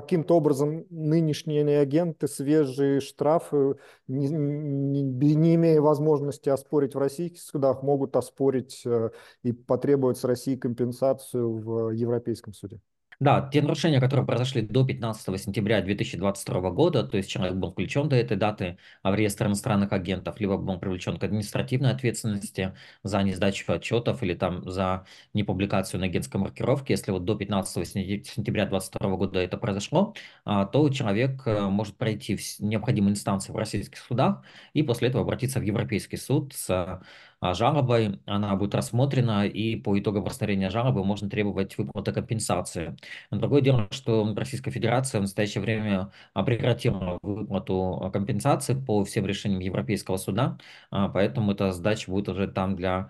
каким-то 0.01 0.35
образом 0.35 0.85
нынешние 0.89 1.79
агенты 1.79 2.27
свежие 2.27 2.99
штрафы, 2.99 3.77
не, 4.07 4.27
не, 4.27 5.03
не 5.35 5.55
имея 5.55 5.81
возможности 5.81 6.49
оспорить 6.49 6.95
в 6.95 6.97
российских 6.97 7.41
судах, 7.41 7.81
могут 7.83 8.15
оспорить 8.15 8.81
э, 8.85 9.11
и 9.43 9.53
потребовать 9.53 10.17
с 10.17 10.23
России 10.23 10.55
компенсацию 10.55 11.57
в 11.57 11.91
Европейском 11.91 12.53
суде. 12.53 12.81
Да, 13.19 13.49
те 13.51 13.61
нарушения, 13.61 13.99
которые 13.99 14.25
произошли 14.25 14.61
до 14.61 14.85
15 14.85 15.41
сентября 15.41 15.81
2022 15.81 16.69
года, 16.71 17.03
то 17.03 17.17
есть 17.17 17.29
человек 17.29 17.55
был 17.55 17.71
включен 17.71 18.09
до 18.09 18.15
этой 18.15 18.35
даты 18.35 18.77
в 19.03 19.15
реестр 19.15 19.47
иностранных 19.47 19.93
агентов, 19.93 20.39
либо 20.39 20.57
был 20.57 20.77
привлечен 20.79 21.17
к 21.17 21.23
административной 21.23 21.91
ответственности 21.91 22.73
за 23.03 23.23
несдачу 23.23 23.71
отчетов 23.71 24.21
или 24.21 24.33
там 24.33 24.69
за 24.69 25.05
непубликацию 25.33 25.99
на 25.99 26.07
агентской 26.07 26.39
маркировке. 26.41 26.93
Если 26.93 27.11
вот 27.11 27.23
до 27.23 27.35
15 27.35 27.87
сентября 27.87 28.65
2022 28.65 29.15
года 29.15 29.39
это 29.39 29.57
произошло, 29.57 30.13
а, 30.43 30.65
то 30.65 30.89
человек 30.89 31.43
э, 31.45 31.67
может 31.67 31.97
пройти 31.97 32.37
необходимые 32.59 33.13
инстанции 33.13 33.51
в 33.51 33.55
российских 33.55 33.99
судах 33.99 34.43
и 34.73 34.83
после 34.83 35.09
этого 35.09 35.23
обратиться 35.23 35.59
в 35.59 35.63
Европейский 35.63 36.17
суд 36.17 36.53
с 36.53 36.69
а, 36.69 37.01
жалобой, 37.53 38.19
она 38.25 38.55
будет 38.55 38.75
рассмотрена, 38.75 39.45
и 39.45 39.75
по 39.75 39.97
итогам 39.99 40.25
рассмотрения 40.25 40.69
жалобы 40.69 41.03
можно 41.03 41.29
требовать 41.29 41.77
выплаты 41.77 42.11
компенсации. 42.11 42.95
Другое 43.31 43.61
дело, 43.61 43.87
что 43.91 44.33
Российская 44.35 44.71
Федерация 44.71 45.19
в 45.19 45.23
настоящее 45.23 45.61
время 45.61 46.11
а, 46.33 46.43
прекратила 46.43 47.19
выплату 47.21 48.09
компенсации 48.13 48.73
по 48.73 49.03
всем 49.03 49.25
решениям 49.25 49.59
Европейского 49.59 50.17
суда, 50.17 50.57
а, 50.91 51.09
поэтому 51.09 51.51
эта 51.51 51.71
задача 51.71 52.09
будет 52.09 52.29
уже 52.29 52.47
там 52.47 52.75
для 52.75 53.09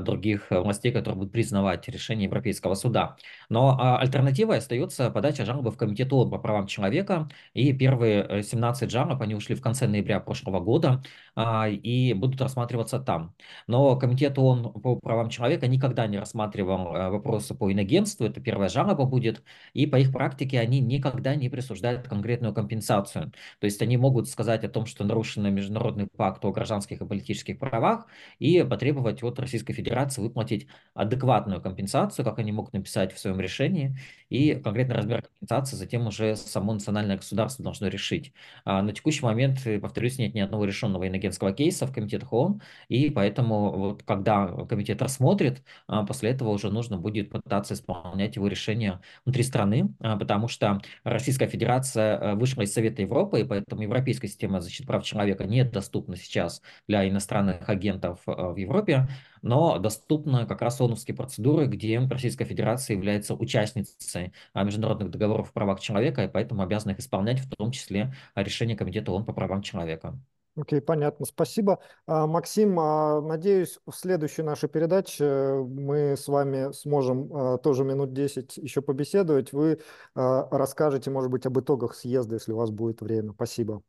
других 0.00 0.46
властей, 0.50 0.92
которые 0.92 1.18
будут 1.18 1.32
признавать 1.32 1.88
решение 1.88 2.24
Европейского 2.24 2.74
суда. 2.74 3.16
Но 3.48 3.98
альтернативой 3.98 4.58
остается 4.58 5.10
подача 5.10 5.44
жалобы 5.44 5.70
в 5.70 5.76
Комитет 5.76 6.12
ООН 6.12 6.30
по 6.30 6.38
правам 6.38 6.66
человека, 6.66 7.28
и 7.54 7.72
первые 7.72 8.42
17 8.42 8.90
жалоб, 8.90 9.20
они 9.22 9.34
ушли 9.34 9.54
в 9.54 9.60
конце 9.60 9.86
ноября 9.86 10.20
прошлого 10.20 10.60
года, 10.60 11.02
и 11.36 12.14
будут 12.16 12.40
рассматриваться 12.40 12.98
там. 12.98 13.34
Но 13.66 13.75
Комитет 13.98 14.38
ООН 14.38 14.72
по 14.80 14.96
правам 14.96 15.28
человека 15.28 15.66
никогда 15.66 16.06
не 16.06 16.18
рассматривал 16.18 16.94
э, 16.94 17.10
вопросы 17.10 17.54
по 17.54 17.72
иногенству, 17.72 18.24
это 18.24 18.40
первая 18.40 18.68
жалоба 18.68 19.04
будет, 19.04 19.42
и 19.74 19.86
по 19.86 19.96
их 19.96 20.12
практике 20.12 20.60
они 20.60 20.80
никогда 20.80 21.34
не 21.34 21.48
присуждают 21.48 22.08
конкретную 22.08 22.54
компенсацию. 22.54 23.32
То 23.60 23.64
есть 23.64 23.82
они 23.82 23.96
могут 23.96 24.28
сказать 24.28 24.64
о 24.64 24.68
том, 24.68 24.86
что 24.86 25.04
нарушен 25.04 25.52
международный 25.52 26.06
пакт 26.06 26.44
о 26.44 26.52
гражданских 26.52 27.00
и 27.00 27.06
политических 27.06 27.58
правах, 27.58 28.06
и 28.38 28.62
потребовать 28.62 29.22
от 29.22 29.38
Российской 29.38 29.72
Федерации 29.72 30.22
выплатить 30.22 30.68
адекватную 30.94 31.60
компенсацию, 31.60 32.24
как 32.24 32.38
они 32.38 32.52
могут 32.52 32.72
написать 32.72 33.12
в 33.12 33.18
своем 33.18 33.40
решении, 33.40 33.96
и 34.30 34.54
конкретный 34.54 34.96
размер 34.96 35.22
компенсации 35.22 35.76
затем 35.76 36.06
уже 36.06 36.36
само 36.36 36.72
национальное 36.72 37.16
государство 37.16 37.62
должно 37.64 37.88
решить. 37.88 38.32
А 38.64 38.82
на 38.82 38.92
текущий 38.92 39.24
момент, 39.24 39.60
повторюсь, 39.80 40.18
нет 40.18 40.34
ни 40.34 40.40
одного 40.40 40.64
решенного 40.64 41.06
иногенского 41.08 41.52
кейса 41.52 41.86
в 41.86 41.92
комитетах 41.92 42.32
ООН, 42.32 42.60
и 42.88 43.10
поэтому 43.10 43.65
вот 43.70 44.02
когда 44.02 44.46
комитет 44.68 45.02
рассмотрит, 45.02 45.62
а, 45.86 46.04
после 46.04 46.30
этого 46.30 46.50
уже 46.50 46.70
нужно 46.70 46.98
будет 46.98 47.30
пытаться 47.30 47.74
исполнять 47.74 48.36
его 48.36 48.48
решение 48.48 49.00
внутри 49.24 49.42
страны, 49.42 49.94
а, 50.00 50.16
потому 50.16 50.48
что 50.48 50.80
Российская 51.04 51.46
Федерация 51.46 52.18
э, 52.18 52.34
вышла 52.34 52.62
из 52.62 52.72
Совета 52.72 53.02
Европы, 53.02 53.40
и 53.40 53.44
поэтому 53.44 53.82
европейская 53.82 54.28
система 54.28 54.60
защиты 54.60 54.86
прав 54.86 55.04
человека 55.04 55.44
недоступна 55.44 56.16
сейчас 56.16 56.62
для 56.88 57.08
иностранных 57.08 57.68
агентов 57.68 58.20
в 58.26 58.56
Европе, 58.56 59.08
но 59.42 59.78
доступны 59.78 60.46
как 60.46 60.62
раз 60.62 60.80
ООНовские 60.80 61.16
процедуры, 61.16 61.66
где 61.66 61.98
Российская 61.98 62.44
Федерация 62.44 62.96
является 62.96 63.34
участницей 63.34 64.32
а, 64.52 64.64
международных 64.64 65.10
договоров 65.10 65.50
о 65.50 65.52
правах 65.52 65.80
человека, 65.80 66.24
и 66.24 66.28
поэтому 66.28 66.62
обязана 66.62 66.92
их 66.92 66.98
исполнять, 66.98 67.40
в 67.40 67.48
том 67.56 67.70
числе 67.70 68.14
решение 68.34 68.76
Комитета 68.76 69.12
ООН 69.12 69.24
по 69.24 69.32
правам 69.32 69.62
человека. 69.62 70.18
Окей, 70.56 70.80
понятно, 70.80 71.26
спасибо. 71.26 71.80
А, 72.06 72.26
Максим, 72.26 72.80
а, 72.80 73.20
надеюсь, 73.20 73.78
в 73.86 73.92
следующей 73.92 74.42
нашей 74.42 74.70
передаче 74.70 75.62
мы 75.68 76.16
с 76.16 76.28
вами 76.28 76.72
сможем 76.72 77.30
а, 77.32 77.58
тоже 77.58 77.84
минут 77.84 78.14
10 78.14 78.56
еще 78.56 78.80
побеседовать. 78.80 79.52
Вы 79.52 79.78
расскажете, 80.14 81.10
может 81.10 81.30
быть, 81.30 81.44
об 81.44 81.58
итогах 81.58 81.94
съезда, 81.94 82.36
если 82.36 82.52
у 82.52 82.56
вас 82.56 82.70
будет 82.70 83.02
время. 83.02 83.32
Спасибо. 83.32 83.82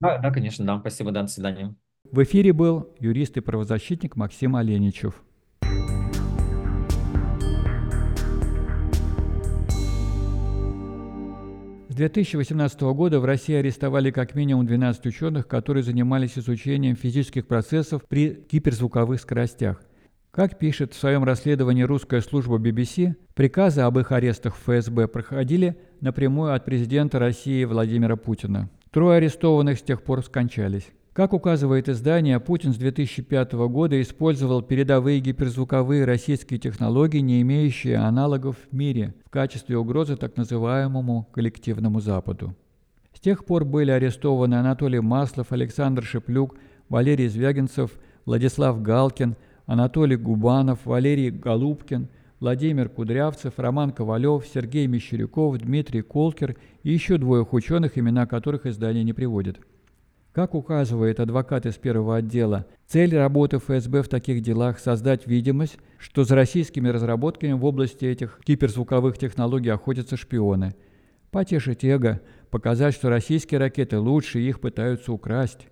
Да, 0.00 0.18
да, 0.18 0.30
конечно, 0.32 0.66
да. 0.66 0.80
Спасибо, 0.80 1.12
да, 1.12 1.22
до 1.22 1.28
свидания. 1.28 1.74
В 2.04 2.22
эфире 2.22 2.52
был 2.52 2.94
юрист 2.98 3.36
и 3.36 3.40
правозащитник 3.40 4.16
Максим 4.16 4.56
Оленичев. 4.56 5.22
2018 11.98 12.80
года 12.80 13.18
в 13.18 13.24
России 13.24 13.56
арестовали 13.56 14.12
как 14.12 14.36
минимум 14.36 14.64
12 14.64 15.04
ученых, 15.06 15.48
которые 15.48 15.82
занимались 15.82 16.38
изучением 16.38 16.94
физических 16.94 17.48
процессов 17.48 18.02
при 18.08 18.46
гиперзвуковых 18.48 19.20
скоростях. 19.20 19.82
Как 20.30 20.60
пишет 20.60 20.94
в 20.94 20.96
своем 20.96 21.24
расследовании 21.24 21.82
русская 21.82 22.20
служба 22.20 22.56
BBC, 22.58 23.16
приказы 23.34 23.80
об 23.80 23.98
их 23.98 24.12
арестах 24.12 24.54
в 24.54 24.60
ФСБ 24.62 25.08
проходили 25.08 25.76
напрямую 26.00 26.54
от 26.54 26.64
президента 26.64 27.18
России 27.18 27.64
Владимира 27.64 28.14
Путина. 28.14 28.70
Трое 28.92 29.16
арестованных 29.16 29.78
с 29.78 29.82
тех 29.82 30.02
пор 30.04 30.22
скончались. 30.22 30.86
Как 31.12 31.32
указывает 31.32 31.88
издание, 31.88 32.38
Путин 32.38 32.72
с 32.72 32.76
2005 32.76 33.52
года 33.52 34.00
использовал 34.00 34.62
передовые 34.62 35.20
гиперзвуковые 35.20 36.04
российские 36.04 36.60
технологии, 36.60 37.18
не 37.18 37.42
имеющие 37.42 37.96
аналогов 37.96 38.56
в 38.70 38.74
мире, 38.74 39.14
в 39.24 39.30
качестве 39.30 39.76
угрозы 39.76 40.16
так 40.16 40.36
называемому 40.36 41.28
коллективному 41.32 42.00
Западу. 42.00 42.54
С 43.12 43.20
тех 43.20 43.44
пор 43.44 43.64
были 43.64 43.90
арестованы 43.90 44.54
Анатолий 44.54 45.00
Маслов, 45.00 45.50
Александр 45.50 46.04
Шеплюк, 46.04 46.54
Валерий 46.88 47.26
Звягинцев, 47.26 47.98
Владислав 48.24 48.80
Галкин, 48.80 49.34
Анатолий 49.66 50.16
Губанов, 50.16 50.86
Валерий 50.86 51.30
Голубкин, 51.30 52.08
Владимир 52.38 52.88
Кудрявцев, 52.88 53.54
Роман 53.56 53.90
Ковалев, 53.90 54.46
Сергей 54.46 54.86
Мещеряков, 54.86 55.58
Дмитрий 55.58 56.02
Колкер 56.02 56.56
и 56.84 56.92
еще 56.92 57.18
двое 57.18 57.44
ученых, 57.50 57.98
имена 57.98 58.26
которых 58.26 58.66
издание 58.66 59.02
не 59.02 59.12
приводит. 59.12 59.58
Как 60.38 60.54
указывает 60.54 61.18
адвокат 61.18 61.66
из 61.66 61.78
первого 61.78 62.18
отдела, 62.18 62.64
цель 62.86 63.12
работы 63.16 63.58
ФСБ 63.58 64.04
в 64.04 64.08
таких 64.08 64.40
делах– 64.40 64.78
создать 64.78 65.26
видимость, 65.26 65.78
что 65.98 66.22
за 66.22 66.36
российскими 66.36 66.88
разработками 66.88 67.54
в 67.54 67.64
области 67.64 68.04
этих 68.04 68.38
гиперзвуковых 68.46 69.18
технологий 69.18 69.70
охотятся 69.70 70.16
шпионы. 70.16 70.76
Потешить 71.32 71.84
эго, 71.84 72.20
показать, 72.50 72.94
что 72.94 73.08
российские 73.08 73.58
ракеты 73.58 73.98
лучше, 73.98 74.38
их 74.38 74.60
пытаются 74.60 75.12
украсть. 75.12 75.66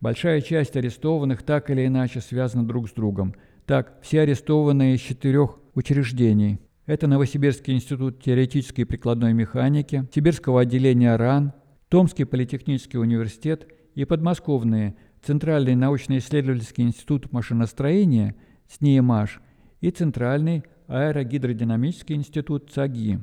Большая 0.00 0.40
часть 0.40 0.76
арестованных 0.76 1.42
так 1.42 1.68
или 1.70 1.84
иначе 1.84 2.20
связана 2.20 2.64
друг 2.64 2.88
с 2.88 2.92
другом. 2.92 3.34
Так, 3.66 3.98
все 4.02 4.20
арестованные 4.20 4.94
из 4.94 5.00
четырех 5.00 5.58
учреждений. 5.74 6.60
Это 6.86 7.08
Новосибирский 7.08 7.74
институт 7.74 8.22
теоретической 8.22 8.82
и 8.82 8.84
прикладной 8.84 9.32
механики, 9.32 10.06
Сибирского 10.14 10.60
отделения 10.60 11.16
РАН, 11.16 11.54
Томский 11.88 12.22
политехнический 12.22 13.00
университет– 13.00 13.66
и 13.94 14.04
подмосковные 14.04 14.96
Центральный 15.22 15.76
научно-исследовательский 15.76 16.84
институт 16.84 17.30
машиностроения 17.32 18.34
СНИЭМАШ 18.68 19.40
и 19.80 19.90
Центральный 19.90 20.64
аэрогидродинамический 20.88 22.16
институт 22.16 22.70
ЦАГИ. 22.72 23.20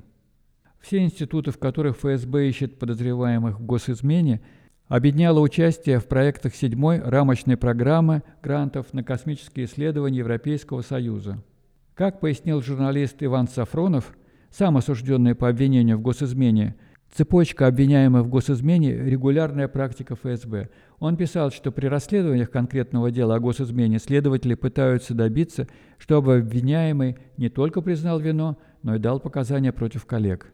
Все 0.79 0.99
институты, 1.03 1.51
в 1.51 1.59
которых 1.59 1.97
ФСБ 1.97 2.47
ищет 2.47 2.79
подозреваемых 2.79 3.59
в 3.59 3.65
госизмене, 3.65 4.41
объединяло 4.87 5.39
участие 5.39 5.99
в 5.99 6.07
проектах 6.07 6.55
седьмой 6.55 6.99
рамочной 6.99 7.57
программы 7.57 8.23
грантов 8.41 8.93
на 8.93 9.03
космические 9.03 9.65
исследования 9.65 10.19
Европейского 10.19 10.81
Союза. 10.81 11.43
Как 11.93 12.21
пояснил 12.21 12.61
журналист 12.61 13.17
Иван 13.19 13.47
Сафронов, 13.47 14.15
сам 14.49 14.77
осужденный 14.77 15.35
по 15.35 15.49
обвинению 15.49 15.97
в 15.97 16.01
госизмене, 16.01 16.75
Цепочка 17.11 17.65
обвиняемых 17.67 18.25
в 18.25 18.29
госизмене– 18.29 18.93
регулярная 19.05 19.67
практика 19.67 20.15
ФСБ. 20.15 20.69
Он 20.99 21.17
писал, 21.17 21.49
что 21.51 21.71
при 21.71 21.87
расследованиях 21.87 22.51
конкретного 22.51 23.09
дела 23.09 23.35
о 23.35 23.39
госизмене 23.39 23.97
следователи 23.97 24.53
пытаются 24.53 25.15
добиться, 25.15 25.67
чтобы 25.97 26.37
обвиняемый 26.37 27.17
не 27.37 27.49
только 27.49 27.81
признал 27.81 28.19
вину, 28.19 28.57
но 28.83 28.95
и 28.95 28.99
дал 28.99 29.19
показания 29.19 29.73
против 29.73 30.05
коллег. 30.05 30.53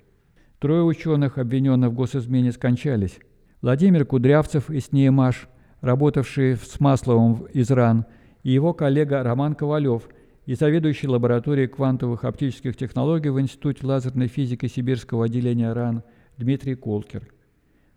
Трое 0.59 0.83
ученых, 0.83 1.37
обвиненных 1.37 1.91
в 1.91 1.95
госизмене, 1.95 2.53
скончались. 2.53 3.19
Владимир 3.61 4.05
Кудрявцев 4.05 4.69
из 4.69 4.93
НИЭМАШ, 4.93 5.49
работавший 5.81 6.55
с 6.55 6.79
Масловым 6.79 7.47
из 7.53 7.69
РАН, 7.69 8.05
и 8.43 8.51
его 8.51 8.73
коллега 8.73 9.23
Роман 9.23 9.55
Ковалев 9.55 10.03
и 10.45 10.55
заведующий 10.55 11.07
лабораторией 11.07 11.67
квантовых 11.67 12.23
оптических 12.23 12.77
технологий 12.77 13.29
в 13.29 13.41
Институте 13.41 13.85
лазерной 13.85 14.27
физики 14.27 14.67
Сибирского 14.67 15.25
отделения 15.25 15.73
РАН– 15.73 16.03
Дмитрий 16.37 16.75
Колкер. 16.75 17.27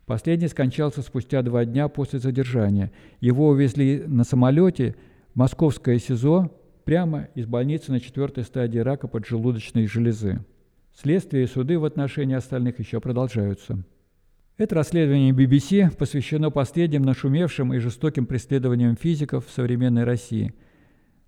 Последний 0.06 0.48
скончался 0.48 1.02
спустя 1.02 1.42
два 1.42 1.64
дня 1.64 1.88
после 1.88 2.18
задержания. 2.18 2.92
Его 3.20 3.48
увезли 3.48 4.04
на 4.06 4.24
самолете 4.24 4.94
в 5.34 5.38
московское 5.38 5.98
СИЗО 5.98 6.50
прямо 6.84 7.28
из 7.34 7.46
больницы 7.46 7.92
на 7.92 8.00
четвертой 8.00 8.44
стадии 8.44 8.78
рака 8.78 9.08
поджелудочной 9.08 9.86
железы. 9.86 10.44
Следствие 10.94 11.44
и 11.44 11.46
суды 11.46 11.78
в 11.78 11.84
отношении 11.84 12.34
остальных 12.34 12.78
еще 12.78 13.00
продолжаются. 13.00 13.84
Это 14.56 14.74
расследование 14.74 15.32
BBC 15.32 15.94
посвящено 15.96 16.50
последним 16.50 17.02
нашумевшим 17.02 17.74
и 17.74 17.78
жестоким 17.78 18.26
преследованиям 18.26 18.96
физиков 18.96 19.46
в 19.46 19.50
современной 19.50 20.04
России. 20.04 20.54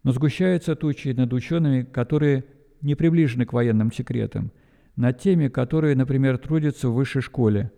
Но 0.03 0.13
сгущаются 0.13 0.75
тучи 0.75 1.09
над 1.09 1.33
учеными, 1.33 1.83
которые 1.83 2.45
не 2.81 2.95
приближены 2.95 3.45
к 3.45 3.53
военным 3.53 3.93
секретам– 3.93 4.53
над 5.01 5.19
теми, 5.19 5.49
которые, 5.49 5.97
например, 5.97 6.39
трудятся 6.39 6.89
в 6.89 6.95
высшей 6.95 7.23
школе. 7.23 7.73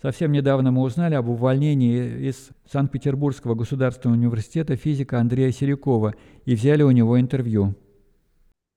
Совсем 0.00 0.32
недавно 0.32 0.70
мы 0.70 0.82
узнали 0.82 1.14
об 1.14 1.28
увольнении 1.28 2.28
из 2.28 2.50
Санкт-Петербургского 2.70 3.54
государственного 3.54 4.16
университета 4.16 4.76
физика 4.76 5.18
Андрея 5.18 5.50
Серякова 5.50 6.14
и 6.46 6.54
взяли 6.54 6.82
у 6.82 6.90
него 6.90 7.20
интервью. 7.20 7.74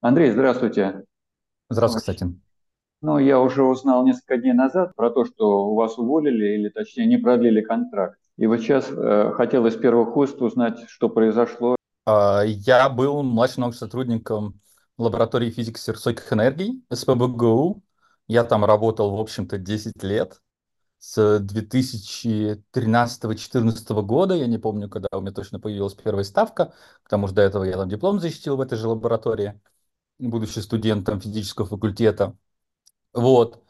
Андрей, 0.01 0.32
здравствуйте. 0.32 1.06
Здравствуйте, 1.69 2.12
кстати. 2.12 2.34
Ну, 3.01 3.19
я 3.19 3.39
уже 3.39 3.63
узнал 3.63 4.06
несколько 4.06 4.38
дней 4.38 4.53
назад 4.53 4.95
про 4.95 5.12
то, 5.12 5.23
что 5.23 5.67
у 5.69 5.75
вас 5.75 5.97
уволили 5.97 6.56
или, 6.56 6.69
точнее, 6.69 7.06
не 7.06 7.17
продлили 7.17 7.62
контракт. 7.62 8.17
И 8.38 8.47
вот 8.47 8.60
сейчас 8.60 8.89
э, 8.89 9.32
хотел 9.36 9.65
из 9.67 9.75
первых 9.75 10.17
уст 10.17 10.41
узнать, 10.41 10.79
что 10.89 11.10
произошло. 11.10 11.75
А, 12.06 12.41
я 12.43 12.89
был 12.89 13.23
младшим 13.23 13.62
научным 13.62 13.79
сотрудником 13.79 14.60
лаборатории 14.97 15.49
физики 15.51 15.79
высоких 15.89 16.32
энергий 16.34 16.84
СПБГУ. 16.91 17.84
Я 18.27 18.43
там 18.43 18.65
работал, 18.65 19.15
в 19.15 19.19
общем-то, 19.19 19.58
10 19.58 20.03
лет. 20.03 20.41
С 20.99 21.39
2013-2014 21.41 24.03
года, 24.03 24.36
я 24.36 24.47
не 24.47 24.58
помню, 24.58 24.89
когда 24.89 25.10
у 25.12 25.21
меня 25.21 25.34
точно 25.34 25.60
появилась 25.60 25.93
первая 25.95 26.23
ставка, 26.23 26.73
потому 27.03 27.27
что 27.27 27.36
до 27.38 27.41
этого 27.41 27.63
я 27.65 27.73
там 27.73 27.89
диплом 27.89 28.19
защитил 28.21 28.56
в 28.56 28.62
этой 28.62 28.77
же 28.77 28.88
лаборатории, 28.88 29.60
будучи 30.19 30.60
студентом 30.60 31.19
физического 31.19 31.67
факультета. 31.67 32.38
Вот. 33.13 33.63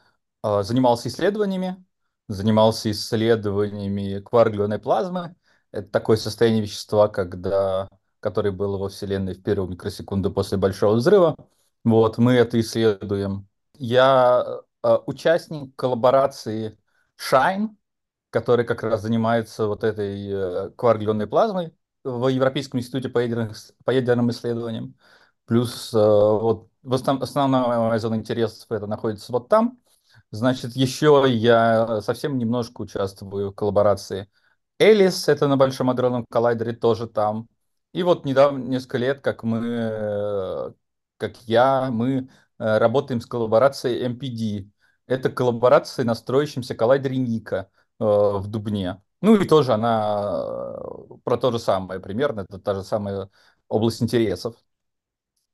А, 0.43 0.61
занимался 0.63 1.09
исследованиями, 1.09 1.83
занимался 2.27 2.91
исследованиями 2.91 4.19
кварглионной 4.19 4.79
плазмы. 4.79 5.35
Это 5.71 5.89
такое 5.89 6.17
состояние 6.17 6.61
вещества, 6.61 7.07
когда 7.07 7.89
который 8.23 8.51
был 8.51 8.77
во 8.77 8.89
Вселенной 8.89 9.33
в 9.35 9.43
первую 9.43 9.69
микросекунду 9.69 10.31
после 10.31 10.57
Большого 10.57 10.95
взрыва. 10.95 11.35
Вот, 11.83 12.17
мы 12.17 12.33
это 12.33 12.59
исследуем. 12.59 13.47
Я 13.77 14.61
э, 14.83 14.97
участник 15.05 15.75
коллаборации 15.75 16.77
Shine, 17.19 17.69
который 18.29 18.65
как 18.65 18.83
раз 18.83 19.01
занимается 19.01 19.67
вот 19.67 19.83
этой 19.83 20.27
э, 20.31 20.69
кварглионной 20.77 21.27
плазмой 21.27 21.75
в 22.05 22.29
Европейском 22.29 22.79
институте 22.79 23.09
по 23.09 23.19
ядерным, 23.19 23.51
по 23.83 23.91
ядерным 23.91 24.31
исследованиям. 24.31 24.95
Плюс 25.45 25.93
э, 25.93 25.97
вот 25.97 26.69
в 26.81 26.93
основ, 26.93 27.21
основная 27.21 27.77
моя 27.77 27.99
зона 27.99 28.15
интересов 28.15 28.71
это 28.71 28.87
находится 28.87 29.31
вот 29.33 29.49
там. 29.49 29.79
Значит, 30.31 30.75
еще 30.75 31.25
я 31.27 32.01
совсем 32.01 32.37
немножко 32.37 32.81
участвую 32.81 33.51
в 33.51 33.55
коллаборации 33.55 34.29
Элис, 34.79 35.27
это 35.27 35.47
на 35.47 35.57
Большом 35.57 35.89
адронном 35.89 36.25
коллайдере, 36.29 36.73
тоже 36.73 37.07
там. 37.07 37.47
И 37.93 38.03
вот 38.03 38.25
недавно, 38.25 38.57
несколько 38.63 38.97
лет, 38.97 39.21
как 39.21 39.43
мы, 39.43 39.59
э, 39.65 40.73
как 41.17 41.37
я, 41.43 41.89
мы 41.91 42.29
э, 42.59 42.77
работаем 42.79 43.21
с 43.21 43.25
коллаборацией 43.27 44.03
MPD. 44.07 44.69
Это 45.07 45.29
коллаборация 45.29 46.05
на 46.05 46.15
строящемся 46.15 46.75
коллайдере 46.75 47.17
Ника 47.17 47.69
э, 47.99 48.03
в 48.03 48.47
Дубне. 48.47 49.01
Ну 49.21 49.35
и 49.35 49.47
тоже 49.47 49.73
она 49.73 50.75
про 51.23 51.37
то 51.37 51.51
же 51.51 51.59
самое 51.59 51.99
примерно, 51.99 52.41
это 52.41 52.59
та 52.59 52.75
же 52.75 52.83
самая 52.83 53.29
область 53.69 54.01
интересов. 54.01 54.55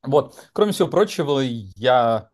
Вот, 0.03 0.35
кроме 0.53 0.71
всего 0.71 0.87
прочего, 0.87 1.39
я, 1.41 2.31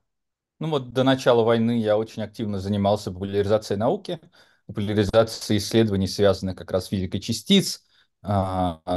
ну 0.59 0.69
вот 0.69 0.93
до 0.93 1.03
начала 1.03 1.43
войны 1.43 1.79
я 1.79 1.97
очень 1.97 2.23
активно 2.23 2.59
занимался 2.59 3.11
популяризацией 3.11 3.79
науки, 3.79 4.21
популяризацией 4.67 5.59
исследований, 5.59 6.07
связанных 6.07 6.57
как 6.57 6.71
раз 6.71 6.85
с 6.85 6.89
физикой 6.89 7.21
частиц, 7.21 7.84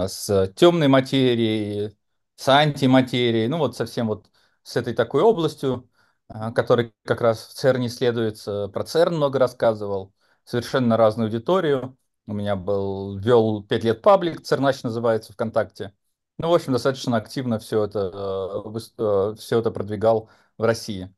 с 0.08 0.52
темной 0.56 0.88
материей, 0.88 1.96
с 2.36 2.48
антиматерией, 2.48 3.48
ну 3.48 3.58
вот 3.58 3.76
совсем 3.76 4.08
вот 4.08 4.30
с 4.62 4.76
этой 4.76 4.94
такой 4.94 5.22
областью, 5.22 5.88
а, 6.28 6.52
которой 6.52 6.94
как 7.04 7.20
раз 7.20 7.46
в 7.46 7.54
ЦЕРН 7.54 7.86
исследуется, 7.86 8.68
про 8.68 8.84
ЦЕРН 8.84 9.16
много 9.16 9.38
рассказывал, 9.38 10.14
совершенно 10.44 10.96
разную 10.96 11.26
аудиторию. 11.28 11.96
У 12.26 12.34
меня 12.34 12.56
был, 12.56 13.18
вел 13.18 13.62
5 13.62 13.84
лет 13.84 14.02
паблик, 14.02 14.42
ЦЕРНач 14.42 14.82
называется 14.82 15.32
ВКонтакте. 15.32 15.94
Ну, 16.38 16.50
в 16.50 16.54
общем, 16.54 16.72
достаточно 16.72 17.16
активно 17.16 17.58
все 17.58 17.84
это, 17.84 19.34
все 19.36 19.58
это 19.58 19.70
продвигал 19.70 20.30
в 20.56 20.62
России. 20.64 21.12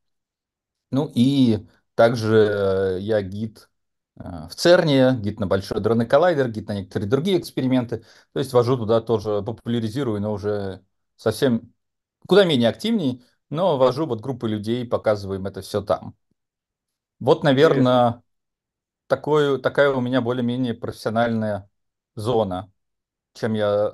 Ну 0.90 1.10
и 1.14 1.66
также 1.94 2.96
э, 2.96 2.98
я 3.00 3.22
гид 3.22 3.69
в 4.50 4.54
ЦЕРНе, 4.54 5.18
гид 5.20 5.40
на 5.40 5.46
Большой 5.46 5.80
дронный 5.80 6.06
коллайдер, 6.06 6.50
гид 6.50 6.68
на 6.68 6.74
некоторые 6.76 7.08
другие 7.08 7.38
эксперименты. 7.38 8.04
То 8.32 8.38
есть 8.38 8.52
вожу 8.52 8.76
туда 8.76 9.00
тоже, 9.00 9.42
популяризирую, 9.42 10.20
но 10.20 10.32
уже 10.32 10.84
совсем 11.16 11.72
куда 12.26 12.44
менее 12.44 12.68
активней, 12.68 13.24
но 13.48 13.78
вожу 13.78 14.06
вот 14.06 14.20
группы 14.20 14.48
людей, 14.48 14.86
показываем 14.86 15.46
это 15.46 15.60
все 15.60 15.82
там. 15.82 16.14
Вот, 17.18 17.44
наверное, 17.44 18.22
такое, 19.06 19.58
такая 19.58 19.90
у 19.90 20.00
меня 20.00 20.20
более-менее 20.20 20.74
профессиональная 20.74 21.68
зона, 22.14 22.72
чем 23.34 23.54
я 23.54 23.92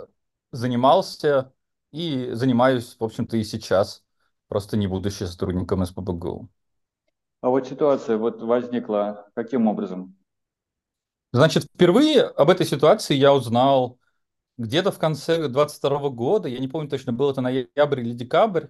занимался 0.53 1.53
и 1.91 2.31
занимаюсь, 2.33 2.97
в 2.99 3.05
общем-то, 3.05 3.37
и 3.37 3.45
сейчас, 3.45 4.05
просто 4.49 4.77
не 4.77 4.87
будучи 4.87 5.25
сотрудником 5.25 5.85
СПБГУ. 5.85 6.49
А 7.41 7.49
вот 7.51 7.67
ситуация 7.67 8.17
вот 8.17 8.43
возникла 8.43 9.29
каким 9.35 9.67
образом? 9.67 10.17
Значит, 11.33 11.65
впервые 11.65 12.23
об 12.23 12.51
этой 12.51 12.67
ситуации 12.67 13.15
я 13.15 13.35
узнал 13.35 13.99
где-то 14.59 14.91
в 14.91 14.99
конце 14.99 15.49
22 15.49 16.09
года, 16.11 16.49
я 16.49 16.59
не 16.59 16.69
помню 16.69 16.89
точно, 16.89 17.13
был 17.13 17.31
это 17.31 17.41
ноябрь 17.41 18.01
или 18.01 18.13
декабрь, 18.15 18.69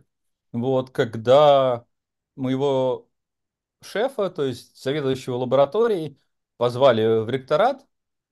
вот, 0.53 0.91
когда 0.91 1.85
моего 2.35 3.09
шефа, 3.83 4.31
то 4.31 4.45
есть 4.45 4.83
заведующего 4.83 5.37
лабораторией, 5.37 6.19
позвали 6.57 7.21
в 7.25 7.29
ректорат 7.29 7.87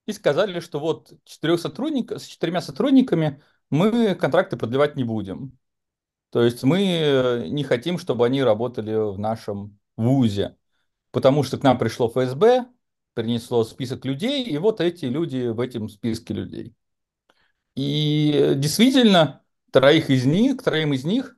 и 0.06 0.12
сказали, 0.12 0.60
что 0.60 0.80
вот 0.80 1.12
четырех 1.24 1.60
сотрудников, 1.60 2.22
с 2.22 2.26
четырьмя 2.26 2.60
сотрудниками 2.60 3.42
мы 3.70 4.14
контракты 4.14 4.56
продлевать 4.56 4.96
не 4.96 5.04
будем. 5.04 5.58
То 6.30 6.42
есть 6.42 6.64
мы 6.64 7.46
не 7.48 7.64
хотим, 7.64 7.98
чтобы 7.98 8.26
они 8.26 8.42
работали 8.42 8.94
в 8.94 9.18
нашем 9.18 9.78
ВУЗе, 9.96 10.56
потому 11.10 11.42
что 11.42 11.58
к 11.58 11.62
нам 11.62 11.78
пришло 11.78 12.08
ФСБ, 12.08 12.66
принесло 13.14 13.64
список 13.64 14.04
людей, 14.04 14.44
и 14.44 14.58
вот 14.58 14.80
эти 14.80 15.06
люди 15.06 15.48
в 15.48 15.60
этом 15.60 15.88
списке 15.88 16.34
людей. 16.34 16.74
И 17.76 18.54
действительно, 18.56 19.42
троих 19.72 20.10
из 20.10 20.24
них, 20.24 20.62
троим 20.62 20.92
из 20.92 21.04
них, 21.04 21.36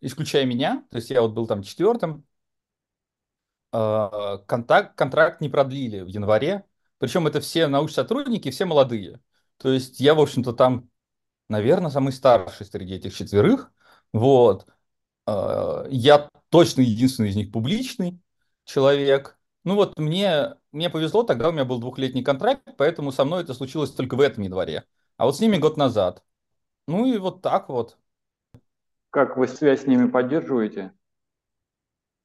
исключая 0.00 0.44
меня, 0.44 0.84
то 0.90 0.96
есть 0.96 1.10
я 1.10 1.22
вот 1.22 1.32
был 1.32 1.46
там 1.46 1.62
четвертым, 1.62 2.24
а, 3.72 4.38
контакт, 4.46 4.96
контракт 4.96 5.40
не 5.40 5.48
продлили 5.50 6.00
в 6.00 6.08
январе. 6.08 6.64
Причем 6.98 7.26
это 7.26 7.40
все 7.40 7.66
научные 7.66 8.50
все 8.50 8.64
молодые. 8.64 9.20
То 9.58 9.70
есть 9.70 10.00
я, 10.00 10.14
в 10.14 10.20
общем-то, 10.20 10.52
там, 10.54 10.90
наверное, 11.48 11.90
самый 11.90 12.12
старший 12.12 12.66
среди 12.66 12.94
этих 12.94 13.14
четверых. 13.14 13.72
Вот. 14.12 14.66
А, 15.26 15.86
я 15.90 16.30
точно 16.50 16.82
единственный 16.82 17.30
из 17.30 17.36
них 17.36 17.52
публичный 17.52 18.20
человек. 18.64 19.38
Ну 19.64 19.74
вот 19.74 19.98
мне, 19.98 20.54
мне 20.72 20.90
повезло, 20.90 21.22
тогда 21.22 21.48
у 21.48 21.52
меня 21.52 21.64
был 21.64 21.78
двухлетний 21.78 22.22
контракт, 22.22 22.62
поэтому 22.76 23.12
со 23.12 23.24
мной 23.24 23.42
это 23.42 23.54
случилось 23.54 23.90
только 23.92 24.14
в 24.16 24.20
этом 24.20 24.44
январе. 24.44 24.84
А 25.16 25.26
вот 25.26 25.36
с 25.36 25.40
ними 25.40 25.56
год 25.56 25.76
назад. 25.76 26.22
Ну 26.86 27.06
и 27.06 27.18
вот 27.18 27.42
так 27.42 27.68
вот. 27.68 27.98
Как 29.10 29.36
вы 29.36 29.48
связь 29.48 29.82
с 29.82 29.86
ними 29.86 30.08
поддерживаете? 30.08 30.92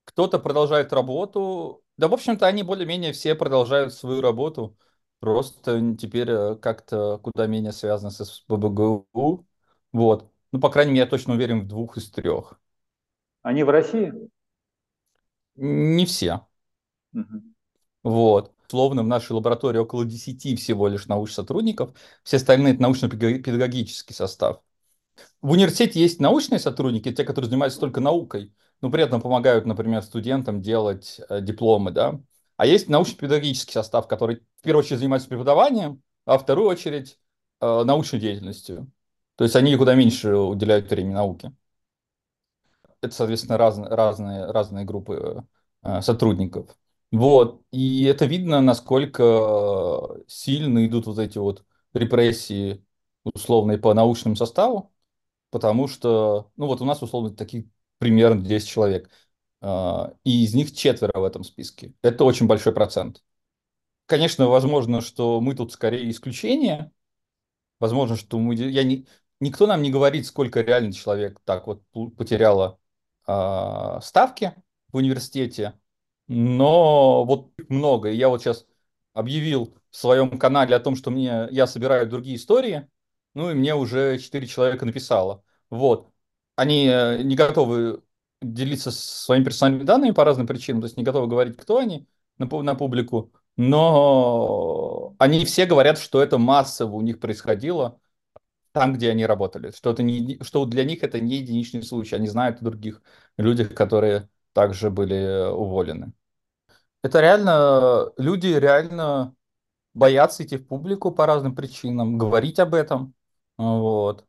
кто-то 0.06 0.40
продолжает 0.40 0.94
работу. 0.94 1.84
Да, 1.98 2.08
в 2.08 2.14
общем-то, 2.14 2.48
они 2.48 2.64
более-менее 2.64 3.14
все 3.14 3.36
продолжают 3.36 3.94
свою 3.94 4.22
работу. 4.22 4.78
Просто 5.20 5.96
теперь 5.98 6.30
э, 6.32 6.56
как-то 6.56 7.20
куда 7.20 7.48
менее 7.48 7.72
связаны 7.72 8.12
с 8.12 8.24
СПБГУ. 8.26 9.48
Вот. 9.94 10.32
Ну, 10.52 10.60
по 10.60 10.70
крайней 10.70 10.92
мере, 10.92 11.06
я 11.06 11.10
точно 11.10 11.34
уверен 11.34 11.62
в 11.62 11.68
двух 11.68 11.98
из 11.98 12.10
трех. 12.12 12.60
Они 13.42 13.64
в 13.64 13.70
России? 13.70 14.14
Не 15.56 16.06
все. 16.06 16.48
Угу. 17.14 17.42
Вот. 18.04 18.54
Словно 18.68 19.04
в 19.04 19.08
нашей 19.08 19.34
лаборатории 19.34 19.80
около 19.80 20.06
10 20.06 20.56
всего 20.56 20.88
лишь 20.88 21.08
научных 21.08 21.36
сотрудников. 21.36 21.94
Все 22.24 22.38
остальные– 22.38 22.74
это 22.76 22.82
научно-педагогический 22.84 24.14
состав. 24.14 24.62
В 25.42 25.52
университете 25.52 26.00
есть 26.00 26.20
научные 26.20 26.60
сотрудники, 26.60 27.12
те, 27.12 27.24
которые 27.24 27.50
занимаются 27.50 27.80
только 27.80 28.00
наукой, 28.00 28.54
но 28.82 28.90
при 28.90 29.04
этом 29.04 29.22
помогают, 29.22 29.66
например, 29.66 30.02
студентам 30.04 30.62
делать 30.62 31.20
э, 31.30 31.42
дипломы, 31.42 31.92
да. 31.92 32.20
А 32.58 32.66
есть 32.66 32.90
научно-педагогический 32.90 33.74
состав, 33.74 34.08
который 34.08 34.38
в 34.60 34.64
первую 34.64 34.84
очередь 34.84 35.00
занимается 35.00 35.30
преподаванием, 35.30 36.02
а 36.26 36.38
в 36.38 36.44
вторую 36.44 36.70
очередь 36.70 37.20
э, 37.60 37.84
научной 37.84 38.20
деятельностью. 38.20 38.92
То 39.36 39.44
есть 39.44 39.56
они 39.56 39.76
куда 39.76 39.96
меньше 39.96 40.36
уделяют 40.36 40.90
времени 40.90 41.14
науке. 41.14 41.54
Это, 43.02 43.14
соответственно, 43.16 43.58
раз, 43.58 43.78
разные, 43.80 44.46
разные 44.52 44.86
группы 44.86 45.46
э, 45.84 46.02
сотрудников. 46.02 46.78
Вот. 47.12 47.62
И 47.72 48.04
это 48.06 48.26
видно, 48.26 48.62
насколько 48.62 50.18
сильно 50.28 50.86
идут 50.86 51.08
вот 51.08 51.20
эти 51.20 51.38
вот 51.38 51.66
репрессии 51.94 52.86
условные 53.24 53.78
по 53.78 53.94
научному 53.94 54.36
составу, 54.36 54.94
потому 55.52 55.88
что, 55.88 56.52
ну 56.58 56.68
вот 56.68 56.82
у 56.82 56.86
нас 56.86 57.02
условно 57.04 57.32
таких 57.36 57.66
примерно 58.00 58.42
10 58.42 58.70
человек, 58.70 59.10
а, 59.62 60.14
и 60.24 60.44
из 60.44 60.54
них 60.56 60.74
четверо 60.74 61.20
в 61.20 61.24
этом 61.24 61.44
списке. 61.44 61.94
Это 62.02 62.24
очень 62.26 62.48
большой 62.48 62.74
процент. 62.74 63.24
Конечно, 64.08 64.48
возможно, 64.48 65.02
что 65.02 65.40
мы 65.42 65.56
тут 65.56 65.72
скорее 65.74 66.10
исключение. 66.12 66.92
Возможно, 67.80 68.16
что 68.18 68.40
мы... 68.40 68.56
Я 68.56 68.84
не... 68.84 69.08
Никто 69.40 69.68
нам 69.68 69.82
не 69.82 69.92
говорит, 69.92 70.28
сколько 70.28 70.62
реально 70.62 70.94
человек 70.94 71.40
так 71.46 71.68
вот 71.68 71.84
потеряло 72.18 72.80
э, 73.28 74.00
ставки 74.02 74.56
в 74.92 74.98
университете. 74.98 75.80
Но 76.28 77.26
вот 77.26 77.52
много. 77.70 78.10
Я 78.12 78.30
вот 78.30 78.42
сейчас 78.42 78.66
объявил 79.14 79.76
в 79.90 79.98
своем 79.98 80.38
канале 80.40 80.76
о 80.76 80.80
том, 80.80 80.96
что 80.96 81.12
мне, 81.12 81.48
я 81.52 81.68
собираю 81.68 82.10
другие 82.10 82.38
истории. 82.38 82.88
Ну 83.34 83.52
и 83.52 83.54
мне 83.54 83.76
уже 83.76 84.18
4 84.20 84.48
человека 84.48 84.86
написало. 84.86 85.44
Вот. 85.70 86.12
Они 86.56 86.88
э, 86.88 87.22
не 87.24 87.36
готовы 87.36 88.04
делиться 88.42 88.92
своими 88.92 89.44
персональными 89.46 89.86
данными 89.86 90.12
по 90.12 90.26
разным 90.26 90.48
причинам, 90.48 90.82
то 90.82 90.86
есть 90.86 90.98
не 90.98 91.04
готовы 91.04 91.28
говорить, 91.28 91.58
кто 91.58 91.78
они 91.78 92.08
на, 92.38 92.48
на 92.64 92.76
публику, 92.76 93.32
но 93.58 95.16
они 95.20 95.46
все 95.46 95.66
говорят, 95.66 96.00
что 96.00 96.22
это 96.22 96.38
массово 96.38 96.96
у 96.96 97.02
них 97.02 97.20
происходило 97.20 98.01
там, 98.72 98.94
где 98.94 99.12
они 99.12 99.26
работали, 99.26 99.72
что, 99.72 99.92
это 99.92 100.04
не, 100.04 100.40
что 100.42 100.66
для 100.66 100.84
них 100.84 101.04
это 101.04 101.20
не 101.20 101.38
единичный 101.38 101.84
случай, 101.84 102.16
они 102.16 102.28
знают 102.28 102.62
о 102.62 102.66
других 102.66 103.02
людях, 103.38 103.74
которые 103.74 104.30
также 104.54 104.90
были 104.90 105.50
уволены. 105.52 106.14
Это 107.04 107.20
реально, 107.20 108.12
люди 108.18 108.48
реально 108.48 109.36
боятся 109.94 110.44
идти 110.44 110.58
в 110.58 110.68
публику 110.68 111.12
по 111.12 111.26
разным 111.26 111.56
причинам, 111.56 112.18
говорить 112.18 112.60
об 112.60 112.74
этом, 112.74 113.14
вот. 113.58 114.26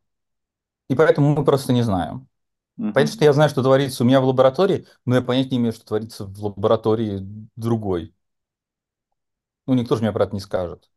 И 0.89 0.95
поэтому 0.95 1.35
мы 1.35 1.45
просто 1.45 1.73
не 1.73 1.83
знаем. 1.83 2.29
Mm-hmm. 2.79 2.93
Понятно, 2.93 3.15
что 3.15 3.25
я 3.25 3.33
знаю, 3.33 3.51
что 3.51 3.63
творится 3.63 4.03
у 4.03 4.07
меня 4.07 4.21
в 4.21 4.25
лаборатории, 4.25 4.87
но 5.05 5.17
я 5.17 5.23
понять 5.23 5.51
не 5.51 5.59
имею, 5.59 5.73
что 5.73 5.85
творится 5.85 6.25
в 6.25 6.45
лаборатории 6.45 7.21
другой. 7.57 8.15
Ну, 9.67 9.75
никто 9.75 9.97
же 9.97 10.03
мне 10.03 10.13
про 10.13 10.25
это 10.25 10.35
не 10.35 10.41
скажет. 10.41 10.91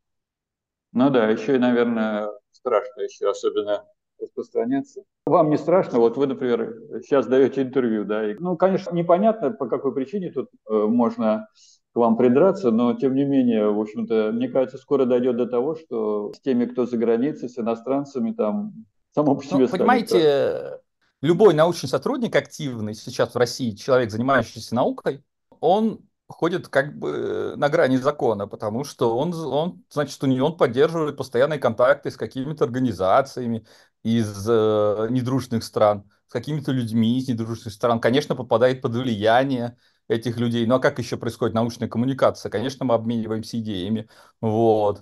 Ну 0.92 1.10
да, 1.10 1.30
еще 1.30 1.56
и, 1.56 1.60
наверное, 1.60 2.30
страшно 2.66 3.02
еще 3.02 3.30
особенно 3.30 3.86
распространяться. 4.20 5.04
Вам 5.26 5.50
не 5.50 5.58
страшно? 5.58 6.00
Вот 6.00 6.18
вы, 6.18 6.28
например, 6.28 6.76
сейчас 7.04 7.28
даете 7.28 7.62
интервью, 7.62 8.06
да? 8.06 8.32
И, 8.32 8.36
ну, 8.40 8.58
конечно, 8.58 8.94
непонятно, 8.94 9.52
по 9.52 9.68
какой 9.68 9.94
причине 9.94 10.32
тут 10.32 10.50
э, 10.70 10.74
можно 10.74 11.48
к 11.94 11.98
вам 11.98 12.18
придраться, 12.18 12.72
но 12.72 12.94
тем 12.94 13.14
не 13.14 13.24
менее, 13.24 13.70
в 13.70 13.80
общем-то, 13.80 14.32
мне 14.34 14.50
кажется, 14.50 14.78
скоро 14.78 15.06
дойдет 15.06 15.38
до 15.38 15.46
того, 15.46 15.76
что 15.76 16.34
с 16.34 16.40
теми, 16.42 16.66
кто 16.66 16.86
за 16.86 16.98
границей, 16.98 17.50
с 17.50 17.60
иностранцами, 17.60 18.32
там, 18.32 18.74
само 19.14 19.36
по 19.36 19.44
себе 19.44 19.60
ну, 19.60 19.68
Понимаете, 19.68 20.80
любой 21.22 21.54
научный 21.54 21.88
сотрудник 21.88 22.36
активный 22.36 22.96
сейчас 22.96 23.34
в 23.34 23.38
России, 23.38 23.72
человек, 23.72 24.12
занимающийся 24.12 24.76
наукой, 24.76 25.24
он 25.60 26.02
ходит 26.28 26.68
как 26.68 26.98
бы 26.98 27.54
на 27.58 27.70
грани 27.70 27.98
закона, 27.98 28.48
потому 28.48 28.84
что 28.84 29.18
он, 29.18 29.34
он 29.34 29.84
значит, 29.90 30.22
у 30.24 30.28
него 30.28 30.48
он 30.48 30.58
поддерживает 30.58 31.18
постоянные 31.18 31.60
контакты 31.60 32.12
с 32.12 32.18
какими-то 32.18 32.66
организациями 32.66 33.66
из 34.04 34.48
э, 34.50 35.08
недружных 35.10 35.64
стран, 35.64 36.10
с 36.28 36.32
какими-то 36.34 36.72
людьми 36.72 37.20
из 37.20 37.28
недружных 37.28 37.74
стран. 37.74 38.00
Конечно, 38.00 38.36
попадает 38.36 38.82
под 38.82 38.96
влияние 38.96 39.78
этих 40.08 40.38
людей. 40.38 40.66
Ну 40.66 40.76
а 40.76 40.80
как 40.80 41.00
еще 41.00 41.18
происходит 41.18 41.56
научная 41.56 41.88
коммуникация? 41.88 42.50
Конечно, 42.50 42.86
мы 42.86 42.96
обмениваемся 42.96 43.60
идеями, 43.60 44.10
вот, 44.42 45.02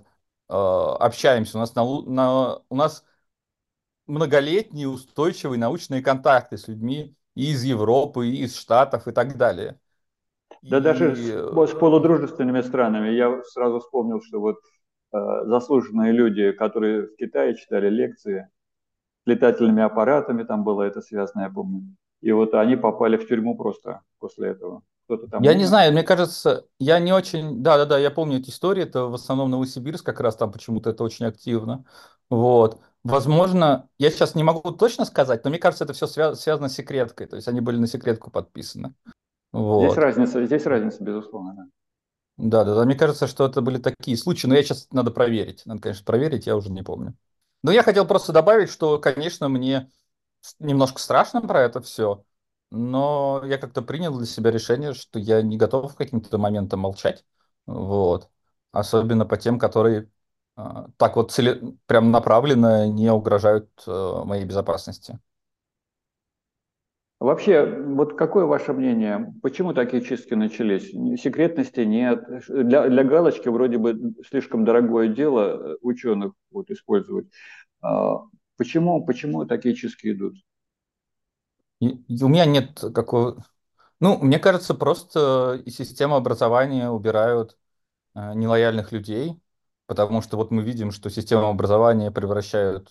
э, 0.50 0.54
общаемся. 0.54 1.58
У 1.58 1.62
нас, 1.62 1.74
на, 1.76 1.84
на, 2.02 2.62
у 2.70 2.76
нас 2.76 3.04
многолетние 4.08 4.88
устойчивые 4.88 5.60
научные 5.60 6.02
контакты 6.02 6.58
с 6.58 6.68
людьми 6.68 7.16
из 7.36 7.64
Европы, 7.64 8.30
из 8.30 8.56
Штатов 8.56 9.08
и 9.08 9.12
так 9.12 9.38
далее. 9.38 9.80
Да 10.62 10.78
и... 10.78 10.82
даже 10.82 11.16
с, 11.16 11.72
с 11.72 11.74
полудружественными 11.74 12.62
странами. 12.62 13.10
Я 13.10 13.42
сразу 13.44 13.80
вспомнил, 13.80 14.22
что 14.22 14.40
вот 14.40 14.58
э, 15.14 15.18
заслуженные 15.46 16.12
люди, 16.12 16.52
которые 16.52 17.08
в 17.08 17.16
Китае 17.16 17.56
читали 17.56 17.90
лекции, 17.90 18.50
с 19.24 19.28
летательными 19.28 19.84
аппаратами, 19.84 20.44
там 20.44 20.64
было 20.64 20.84
это 20.84 21.02
связано, 21.02 21.44
я 21.44 21.50
помню. 21.50 21.96
И 22.22 22.32
вот 22.32 22.54
они 22.54 22.76
попали 22.76 23.18
в 23.18 23.28
тюрьму 23.28 23.58
просто 23.58 24.02
после 24.20 24.50
этого. 24.50 24.82
Кто-то 25.06 25.28
там... 25.28 25.44
Я 25.44 25.54
не 25.54 25.66
знаю, 25.66 25.92
мне 25.92 26.04
кажется, 26.04 26.66
я 26.80 27.00
не 27.00 27.12
очень... 27.12 27.62
Да-да-да, 27.62 27.98
я 27.98 28.10
помню 28.12 28.38
эти 28.38 28.50
истории, 28.50 28.84
это 28.84 29.06
в 29.06 29.14
основном 29.14 29.52
Новосибирск 29.52 30.06
как 30.06 30.22
раз 30.22 30.38
там 30.38 30.52
почему-то 30.52 30.92
это 30.92 31.04
очень 31.04 31.26
активно. 31.26 31.84
Вот. 32.30 32.80
Возможно, 33.04 33.90
я 33.98 34.10
сейчас 34.10 34.36
не 34.36 34.44
могу 34.44 34.72
точно 34.72 35.04
сказать, 35.04 35.44
но 35.44 35.50
мне 35.50 35.60
кажется, 35.60 35.84
это 35.84 35.92
все 35.92 36.06
свя- 36.06 36.36
связано 36.36 36.70
с 36.70 36.74
секреткой. 36.74 37.28
То 37.28 37.36
есть 37.36 37.50
они 37.50 37.60
были 37.60 37.78
на 37.78 37.88
секретку 37.88 38.32
подписаны. 38.32 38.94
Вот. 39.54 39.86
Здесь 39.86 39.98
разница, 39.98 40.46
здесь 40.46 40.66
разница, 40.66 41.04
безусловно, 41.04 41.54
да. 41.56 41.64
Да, 42.38 42.64
да, 42.64 42.76
да. 42.76 42.86
Мне 42.86 42.96
кажется, 42.96 43.28
что 43.28 43.46
это 43.46 43.62
были 43.62 43.78
такие 43.78 44.18
случаи, 44.18 44.48
но 44.48 44.56
я 44.56 44.64
сейчас 44.64 44.88
надо 44.92 45.12
проверить. 45.12 45.66
Надо, 45.66 45.82
конечно, 45.82 46.04
проверить, 46.04 46.48
я 46.48 46.58
уже 46.58 46.72
не 46.72 46.82
помню. 46.82 47.16
Но 47.62 47.72
я 47.72 47.84
хотел 47.84 48.06
просто 48.06 48.34
добавить, 48.34 48.70
что, 48.70 49.00
конечно, 49.00 49.48
мне 49.50 49.90
немножко 50.60 51.00
страшно 51.00 51.42
про 51.42 51.62
это 51.62 51.82
все, 51.82 52.26
но 52.72 53.44
я 53.46 53.58
как-то 53.58 53.82
принял 53.82 54.18
для 54.18 54.26
себя 54.26 54.52
решение, 54.52 54.94
что 54.94 55.20
я 55.20 55.42
не 55.42 55.58
готов 55.58 55.94
в 55.94 55.96
каким-то 55.96 56.38
моментам 56.38 56.82
молчать. 56.82 57.24
Вот. 57.66 58.30
Особенно 58.72 59.26
по 59.26 59.38
тем, 59.38 59.60
которые 59.60 60.10
а, 60.56 60.88
так 60.98 61.16
вот 61.16 61.32
цели, 61.32 61.78
прям 61.86 62.12
направленно 62.12 62.88
не 62.88 63.12
угрожают 63.12 63.70
э, 63.88 64.22
моей 64.26 64.46
безопасности. 64.46 65.20
Вообще, 67.24 67.64
вот 67.64 68.18
какое 68.18 68.44
ваше 68.44 68.74
мнение, 68.74 69.34
почему 69.42 69.74
такие 69.74 70.04
чистки 70.04 70.34
начались? 70.34 70.92
Секретности 71.22 71.80
нет. 71.80 72.22
Для, 72.50 72.90
для 72.90 73.04
галочки 73.06 73.48
вроде 73.48 73.78
бы 73.78 74.14
слишком 74.30 74.66
дорогое 74.66 75.08
дело 75.08 75.40
э, 75.40 75.78
ученых 75.80 76.34
вот, 76.52 76.70
использовать. 76.70 77.28
А, 77.82 78.24
почему, 78.58 79.06
почему 79.06 79.46
такие 79.46 79.74
чистки 79.74 80.12
идут? 80.12 80.36
У 81.80 82.28
меня 82.28 82.44
нет 82.44 82.84
какого... 82.94 83.46
Ну, 84.02 84.18
мне 84.18 84.38
кажется, 84.38 84.74
просто 84.74 85.62
из 85.64 85.78
системы 85.78 86.18
образования 86.18 86.90
убирают 86.90 87.58
э, 88.16 88.34
нелояльных 88.34 88.92
людей, 88.92 89.40
потому 89.86 90.22
что 90.22 90.36
вот 90.36 90.52
мы 90.52 90.62
видим, 90.62 90.92
что 90.92 91.10
систему 91.10 91.48
образования 91.48 92.12
превращают, 92.12 92.90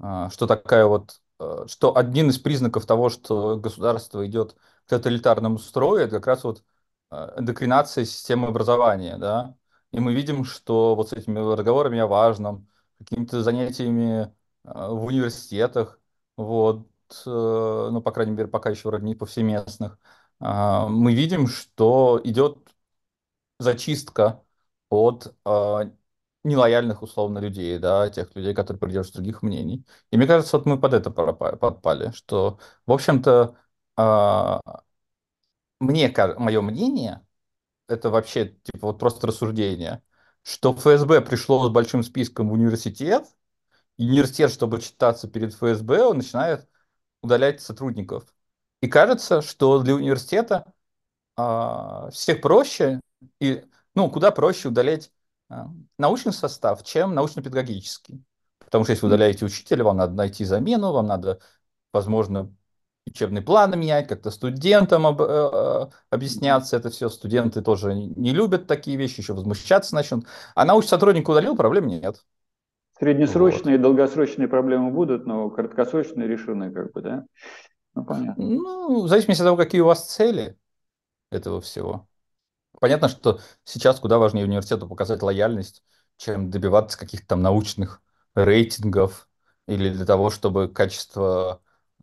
а, 0.00 0.30
что 0.30 0.48
такая 0.48 0.84
вот, 0.86 1.20
что 1.66 1.96
один 1.96 2.30
из 2.30 2.38
признаков 2.38 2.86
того, 2.86 3.10
что 3.10 3.56
государство 3.56 4.26
идет 4.26 4.54
к 4.86 4.90
тоталитарному 4.90 5.58
строю, 5.58 6.04
это 6.04 6.16
как 6.16 6.26
раз 6.26 6.44
вот 6.44 6.64
а, 7.10 7.34
эндокринация 7.38 8.04
системы 8.04 8.48
образования, 8.48 9.16
да, 9.18 9.56
и 9.92 10.00
мы 10.00 10.14
видим, 10.14 10.44
что 10.44 10.94
вот 10.94 11.10
с 11.10 11.12
этими 11.12 11.38
разговорами 11.38 11.98
о 11.98 12.06
важном, 12.06 12.68
какими-то 12.98 13.42
занятиями 13.42 14.32
в 14.64 15.04
университетах, 15.04 16.00
вот, 16.36 16.86
э, 17.26 17.88
ну, 17.92 18.02
по 18.02 18.12
крайней 18.12 18.32
мере, 18.32 18.48
пока 18.48 18.70
еще 18.70 18.88
вроде 18.88 19.06
не 19.06 19.14
повсеместных, 19.14 19.98
мы 20.40 21.14
видим, 21.14 21.46
что 21.48 22.20
идет 22.22 22.58
зачистка 23.58 24.42
от 24.88 25.34
нелояльных, 26.44 27.02
условно, 27.02 27.38
людей, 27.40 27.78
да, 27.78 28.08
тех 28.10 28.34
людей, 28.36 28.54
которые 28.54 28.80
придерживаются 28.80 29.14
других 29.18 29.42
мнений. 29.42 29.84
И 30.10 30.16
мне 30.16 30.26
кажется, 30.26 30.56
вот 30.56 30.66
мы 30.66 30.80
под 30.80 30.94
это 30.94 31.10
подпали, 31.10 32.10
что, 32.12 32.58
в 32.86 32.92
общем-то, 32.92 33.56
а, 33.96 34.60
мне, 35.80 36.12
мое 36.38 36.60
мнение, 36.60 37.24
это 37.88 38.10
вообще 38.10 38.56
типа 38.64 38.88
вот 38.88 39.00
просто 39.00 39.28
рассуждение, 39.28 40.02
что 40.42 40.74
ФСБ 40.74 41.22
пришло 41.22 41.66
с 41.68 41.70
большим 41.72 42.02
списком 42.02 42.50
в 42.50 42.52
университет, 42.54 43.26
и 43.98 44.04
университет, 44.08 44.52
чтобы 44.52 44.80
читаться 44.80 45.28
перед 45.28 45.54
ФСБ, 45.54 46.04
он 46.04 46.18
начинает 46.18 46.68
удалять 47.22 47.62
сотрудников. 47.62 48.24
И 48.82 48.88
кажется, 48.88 49.42
что 49.42 49.82
для 49.82 49.94
университета 49.96 50.72
а, 51.36 52.10
всех 52.10 52.40
проще 52.40 53.00
и 53.40 53.64
ну 53.94 54.10
куда 54.10 54.30
проще 54.30 54.68
удалять 54.68 55.12
научный 55.98 56.32
состав, 56.32 56.84
чем 56.84 57.14
научно-педагогический. 57.14 58.22
Потому 58.58 58.84
что 58.84 58.92
если 58.92 59.06
вы 59.06 59.08
удаляете 59.08 59.44
учителя, 59.44 59.84
вам 59.84 59.96
надо 59.96 60.12
найти 60.14 60.44
замену, 60.44 60.92
вам 60.92 61.06
надо, 61.06 61.40
возможно, 61.92 62.54
учебный 63.06 63.40
план 63.40 63.78
менять, 63.78 64.08
как-то 64.08 64.30
студентам 64.30 65.06
об, 65.06 65.22
э, 65.22 65.24
э, 65.24 65.86
объясняться 66.10 66.76
это 66.76 66.90
все. 66.90 67.08
Студенты 67.08 67.62
тоже 67.62 67.94
не 67.94 68.32
любят 68.32 68.66
такие 68.66 68.96
вещи, 68.96 69.20
еще 69.20 69.32
возмущаться 69.32 69.94
начнут. 69.94 70.26
А 70.54 70.64
научный 70.64 70.90
сотрудник 70.90 71.28
удалил, 71.28 71.56
проблем 71.56 71.86
нет. 71.86 72.24
Среднесрочные 72.98 73.76
вот. 73.76 73.80
и 73.80 73.82
долгосрочные 73.82 74.48
проблемы 74.48 74.90
будут, 74.90 75.24
но 75.24 75.48
краткосрочные 75.50 76.26
решены, 76.26 76.72
как 76.72 76.92
бы, 76.92 77.00
да? 77.00 77.24
Ну, 77.94 78.04
понятно. 78.04 78.44
Ну, 78.44 79.02
в 79.02 79.08
зависимости 79.08 79.40
от 79.40 79.46
того, 79.46 79.56
какие 79.56 79.80
у 79.80 79.86
вас 79.86 80.12
цели 80.12 80.56
этого 81.30 81.60
всего. 81.60 82.07
Понятно, 82.80 83.08
что 83.08 83.40
сейчас 83.64 84.00
куда 84.00 84.18
важнее 84.18 84.44
университету 84.44 84.88
показать 84.88 85.22
лояльность, 85.22 85.82
чем 86.16 86.50
добиваться 86.50 86.98
каких-то 86.98 87.26
там 87.28 87.42
научных 87.42 88.02
рейтингов 88.34 89.28
или 89.66 89.90
для 89.90 90.06
того, 90.06 90.30
чтобы 90.30 90.68
качество 90.68 91.60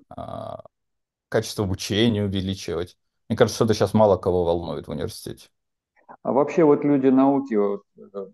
а, 0.09 0.63
качество 1.30 1.65
обучения 1.65 2.23
увеличивать. 2.23 2.97
Мне 3.28 3.38
кажется, 3.38 3.57
что 3.57 3.65
это 3.65 3.73
сейчас 3.73 3.93
мало 3.93 4.17
кого 4.17 4.43
волнует 4.43 4.88
в 4.88 4.91
университете. 4.91 5.49
А 6.21 6.32
вообще 6.32 6.63
вот 6.63 6.84
люди 6.84 7.07
науки, 7.07 7.55
вот, 7.55 7.82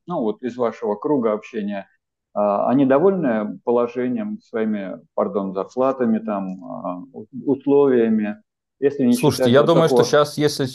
ну 0.05 0.21
вот 0.21 0.43
из 0.43 0.57
вашего 0.57 0.95
круга 0.95 1.33
общения, 1.33 1.87
а, 2.33 2.69
они 2.69 2.85
довольны 2.85 3.59
положением, 3.63 4.39
своими, 4.41 4.99
пардон, 5.13 5.53
зарплатами, 5.53 6.19
там, 6.19 6.63
а, 6.63 7.03
условиями? 7.45 8.41
Если 8.79 9.05
не 9.05 9.13
Слушайте, 9.13 9.51
я 9.51 9.61
вот 9.61 9.67
думаю, 9.67 9.89
такого... 9.89 10.03
что 10.03 10.09
сейчас, 10.09 10.37
если, 10.37 10.67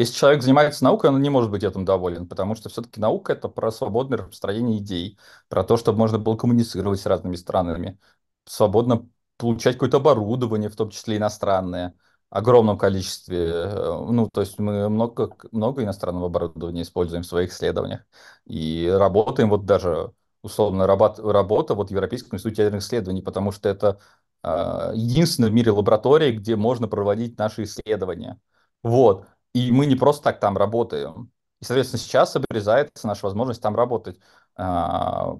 если 0.00 0.14
человек 0.14 0.42
занимается 0.42 0.82
наукой, 0.84 1.10
он 1.10 1.20
не 1.20 1.30
может 1.30 1.50
быть 1.50 1.62
этим 1.62 1.84
доволен, 1.84 2.26
потому 2.26 2.54
что 2.54 2.68
все-таки 2.70 3.00
наука– 3.00 3.32
это 3.34 3.48
про 3.48 3.70
свободное 3.70 4.18
распространение 4.18 4.78
идей, 4.78 5.18
про 5.48 5.62
то, 5.62 5.76
чтобы 5.76 5.98
можно 5.98 6.18
было 6.18 6.36
коммуницировать 6.36 7.00
с 7.00 7.06
разными 7.06 7.36
странами, 7.36 7.98
свободно 8.46 9.08
получать 9.36 9.74
какое-то 9.74 9.98
оборудование, 9.98 10.70
в 10.70 10.76
том 10.76 10.90
числе 10.90 11.18
иностранное, 11.18 11.94
огромном 12.30 12.78
количестве. 12.78 13.50
Э, 13.50 14.06
ну, 14.10 14.28
то 14.32 14.40
есть 14.40 14.58
мы 14.58 14.88
много, 14.88 15.36
много 15.52 15.82
иностранного 15.82 16.26
оборудования 16.26 16.82
используем 16.82 17.22
в 17.22 17.26
своих 17.26 17.50
исследованиях. 17.52 18.02
И 18.46 18.88
работаем 18.90 19.50
вот 19.50 19.66
даже, 19.66 20.12
условно, 20.42 20.86
работ, 20.86 21.18
работа 21.18 21.74
вот 21.74 21.88
в 21.90 21.92
Европейском 21.92 22.36
институте 22.36 22.62
ядерных 22.62 22.82
исследований, 22.84 23.22
потому 23.22 23.52
что 23.52 23.68
это 23.68 24.00
э, 24.42 24.92
единственная 24.94 25.50
в 25.50 25.52
мире 25.52 25.72
лаборатория, 25.72 26.32
где 26.32 26.56
можно 26.56 26.88
проводить 26.88 27.38
наши 27.38 27.64
исследования. 27.64 28.40
Вот. 28.82 29.26
И 29.54 29.72
мы 29.72 29.86
не 29.86 29.96
просто 29.96 30.24
так 30.24 30.40
там 30.40 30.56
работаем. 30.56 31.32
И, 31.60 31.64
соответственно, 31.64 32.00
сейчас 32.00 32.36
обрезается 32.36 33.06
наша 33.06 33.26
возможность 33.26 33.62
там 33.62 33.76
работать. 33.76 34.18
А, 34.56 35.38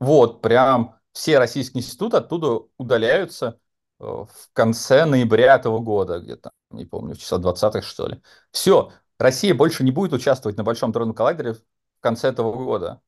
вот, 0.00 0.42
прям 0.42 0.96
все 1.12 1.38
российские 1.38 1.82
институты 1.82 2.16
оттуда 2.18 2.66
удаляются 2.78 3.60
э, 4.00 4.04
в 4.04 4.28
конце 4.52 5.04
ноября 5.04 5.56
этого 5.56 5.78
года, 5.78 6.18
где-то, 6.18 6.50
не 6.70 6.84
помню, 6.86 7.14
числа 7.14 7.38
20-х, 7.38 7.86
что 7.86 8.06
ли. 8.08 8.22
Все, 8.50 8.92
Россия 9.18 9.54
больше 9.54 9.84
не 9.84 9.92
будет 9.92 10.12
участвовать 10.12 10.56
на 10.56 10.64
Большом 10.64 10.92
дронном 10.92 11.14
коллайдере 11.14 11.54
в 11.54 11.62
конце 12.00 12.28
этого 12.28 12.52
года. 12.52 13.00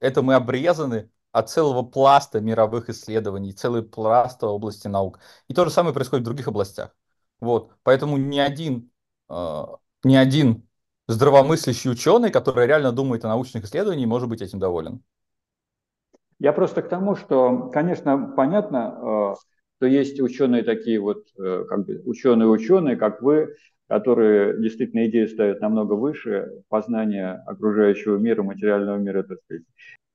Это 0.00 0.22
мы 0.22 0.34
обрезаны 0.34 1.10
от 1.32 1.50
целого 1.50 1.82
пласта 1.82 2.40
мировых 2.40 2.88
исследований, 2.90 3.52
целый 3.52 3.82
пласт 3.82 4.42
области 4.42 4.88
наук. 4.88 5.20
И 5.48 5.54
то 5.54 5.64
же 5.64 5.70
самое 5.70 5.94
происходит 5.94 6.22
в 6.22 6.26
других 6.26 6.48
областях. 6.48 6.94
Вот. 7.40 7.72
Поэтому 7.82 8.16
ни 8.16 8.38
один, 8.38 8.89
ни 10.04 10.16
один 10.16 10.62
здравомыслящий 11.08 11.90
ученый, 11.90 12.30
который 12.30 12.66
реально 12.66 12.92
думает 12.92 13.24
о 13.24 13.28
научных 13.28 13.64
исследованиях, 13.64 14.08
может 14.08 14.28
быть 14.28 14.42
этим 14.42 14.58
доволен. 14.58 15.02
Я 16.38 16.52
просто 16.52 16.82
к 16.82 16.88
тому, 16.88 17.16
что, 17.16 17.68
конечно, 17.70 18.32
понятно, 18.34 18.96
э, 19.02 19.34
что 19.76 19.86
есть 19.86 20.20
ученые 20.20 20.62
такие 20.62 20.98
вот, 20.98 21.26
э, 21.38 21.64
как 21.68 21.84
бы 21.84 22.00
ученые-ученые, 22.06 22.96
как 22.96 23.20
вы, 23.20 23.54
которые 23.88 24.58
действительно 24.60 25.06
идею 25.06 25.28
ставят 25.28 25.60
намного 25.60 25.94
выше 25.94 26.62
познания 26.68 27.42
окружающего 27.46 28.16
мира, 28.16 28.42
материального 28.42 28.96
мира, 28.96 29.22
так 29.22 29.38
сказать. 29.44 29.64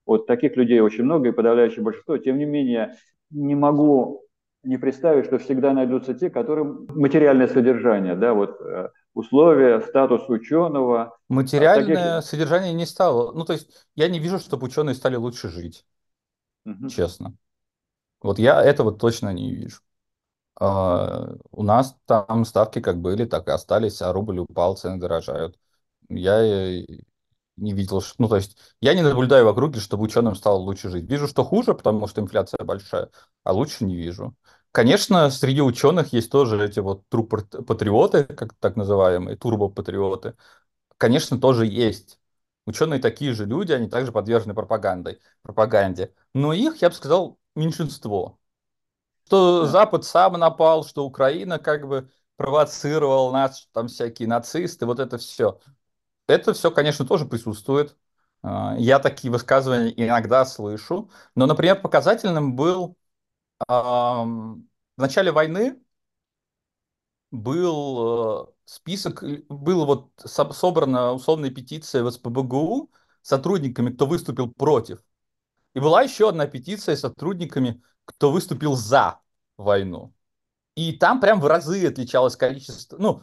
Вот 0.04 0.26
таких 0.26 0.56
людей 0.56 0.80
очень 0.80 1.04
много 1.04 1.28
и 1.28 1.32
подавляющее 1.32 1.82
большинство. 1.82 2.16
Тем 2.16 2.38
не 2.38 2.44
менее, 2.44 2.96
не 3.30 3.54
могу 3.54 4.24
не 4.64 4.78
представить, 4.78 5.26
что 5.26 5.38
всегда 5.38 5.72
найдутся 5.72 6.14
те, 6.14 6.30
которым 6.30 6.86
материальное 6.88 7.46
содержание, 7.48 8.16
да, 8.16 8.34
вот 8.34 8.60
э, 8.60 8.88
условия, 9.16 9.80
статус 9.80 10.28
ученого. 10.28 11.16
Материальное 11.28 12.16
таких... 12.16 12.30
содержание 12.30 12.74
не 12.74 12.84
стало. 12.84 13.32
Ну, 13.32 13.44
то 13.44 13.54
есть 13.54 13.70
я 13.94 14.08
не 14.08 14.18
вижу, 14.18 14.38
чтобы 14.38 14.66
ученые 14.66 14.94
стали 14.94 15.16
лучше 15.16 15.48
жить 15.48 15.86
угу. 16.66 16.88
честно. 16.88 17.34
Вот 18.20 18.38
я 18.38 18.62
этого 18.62 18.92
точно 18.92 19.32
не 19.32 19.54
вижу. 19.54 19.80
А, 20.60 21.34
у 21.50 21.62
нас 21.62 21.96
там 22.04 22.44
ставки 22.44 22.80
как 22.80 23.00
были, 23.00 23.24
так 23.24 23.48
и 23.48 23.52
остались, 23.52 24.02
а 24.02 24.12
рубль 24.12 24.38
упал, 24.40 24.76
цены 24.76 25.00
дорожают. 25.00 25.58
Я 26.08 26.84
не 27.56 27.72
видел, 27.72 28.02
что... 28.02 28.14
ну 28.18 28.28
то 28.28 28.36
есть 28.36 28.58
я 28.80 28.92
не 28.92 29.02
наблюдаю 29.02 29.46
в 29.46 29.48
округе, 29.48 29.80
чтобы 29.80 30.04
ученым 30.04 30.34
стало 30.34 30.58
лучше 30.58 30.90
жить. 30.90 31.08
Вижу, 31.08 31.26
что 31.26 31.42
хуже, 31.42 31.74
потому 31.74 32.06
что 32.06 32.20
инфляция 32.20 32.62
большая, 32.64 33.08
а 33.44 33.52
лучше 33.52 33.84
не 33.84 33.96
вижу. 33.96 34.36
Конечно, 34.76 35.30
среди 35.30 35.62
ученых 35.62 36.12
есть 36.12 36.30
тоже 36.30 36.62
эти 36.62 36.80
вот 36.80 37.08
тру-патриоты, 37.08 38.24
как 38.24 38.52
так 38.60 38.76
называемые, 38.76 39.34
турбо-патриоты. 39.34 40.34
Конечно, 40.98 41.40
тоже 41.40 41.64
есть. 41.64 42.20
Ученые 42.66 43.00
такие 43.00 43.32
же 43.32 43.46
люди, 43.46 43.72
они 43.72 43.88
также 43.88 44.12
подвержены 44.12 44.52
пропагандой, 44.52 45.18
пропаганде. 45.40 46.12
Но 46.34 46.52
их, 46.52 46.82
я 46.82 46.90
бы 46.90 46.94
сказал, 46.94 47.38
меньшинство. 47.54 48.38
Что 49.24 49.62
да. 49.62 49.68
Запад 49.68 50.04
сам 50.04 50.34
напал, 50.34 50.84
что 50.84 51.06
Украина 51.06 51.58
как 51.58 51.88
бы 51.88 52.10
провоцировал 52.36 53.32
нас, 53.32 53.70
там 53.72 53.88
всякие 53.88 54.28
нацисты, 54.28 54.84
вот 54.84 55.00
это 55.00 55.16
все. 55.16 55.58
Это 56.28 56.52
все, 56.52 56.70
конечно, 56.70 57.06
тоже 57.06 57.24
присутствует. 57.24 57.96
А, 58.42 58.76
я 58.78 58.98
такие 58.98 59.32
высказывания 59.32 59.94
иногда 59.96 60.44
слышу. 60.44 61.10
Но, 61.34 61.46
например, 61.46 61.80
показательным 61.80 62.56
был 62.56 62.98
в 63.66 64.68
начале 64.96 65.32
войны 65.32 65.80
был 67.30 68.48
э, 68.48 68.52
список, 68.64 69.24
была 69.48 69.84
вот 69.84 70.10
собрана 70.24 71.12
условная 71.12 71.50
петиция 71.50 72.02
в 72.02 72.10
СПБГУ 72.10 72.90
сотрудниками, 73.22 73.90
кто 73.90 74.06
выступил 74.06 74.52
против. 74.52 75.02
И 75.74 75.80
была 75.80 76.02
еще 76.02 76.28
одна 76.28 76.46
петиция 76.46 76.96
с 76.96 77.00
сотрудниками, 77.00 77.82
кто 78.04 78.30
выступил 78.30 78.74
за 78.74 79.20
войну. 79.56 80.14
И 80.74 80.92
там 80.92 81.20
прям 81.20 81.40
в 81.40 81.46
разы 81.46 81.86
отличалось 81.86 82.36
количество, 82.36 82.98
ну, 82.98 83.22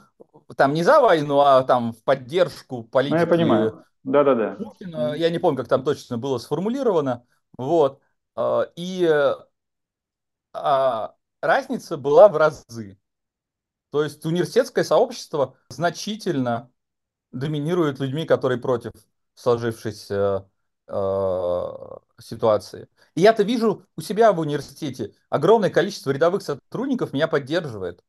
там 0.58 0.74
не 0.74 0.84
за 0.84 1.00
войну, 1.00 1.40
а 1.40 1.64
там 1.64 1.94
в 1.94 2.04
поддержку 2.04 2.84
политики. 2.84 3.16
Ну, 3.16 3.22
я 3.22 3.28
понимаю. 3.28 3.86
Да-да-да. 4.04 5.16
Я 5.16 5.30
не 5.30 5.40
помню, 5.40 5.58
как 5.58 5.68
там 5.68 5.84
точно 5.84 6.18
было 6.18 6.38
сформулировано. 6.38 7.26
Вот. 7.58 8.02
А, 8.36 8.68
и 8.76 9.08
а, 10.54 11.16
разница 11.42 11.98
была 11.98 12.30
в 12.30 12.38
разы. 12.38 12.98
То 13.90 14.04
есть 14.04 14.26
университетское 14.26 14.84
сообщество 14.84 15.58
значительно 15.70 16.72
доминирует 17.32 18.00
людьми, 18.00 18.26
которые 18.26 18.60
против 18.60 18.92
сложившейся 19.36 20.50
э, 20.88 21.72
ситуации. 22.20 22.88
И 23.16 23.22
я-то 23.22 23.44
вижу 23.44 23.86
у 23.96 24.02
себя 24.02 24.32
в 24.34 24.40
университете 24.40 25.14
огромное 25.30 25.70
количество 25.70 26.12
рядовых 26.12 26.42
сотрудников 26.44 27.14
меня 27.14 27.28
поддерживает. 27.28 28.04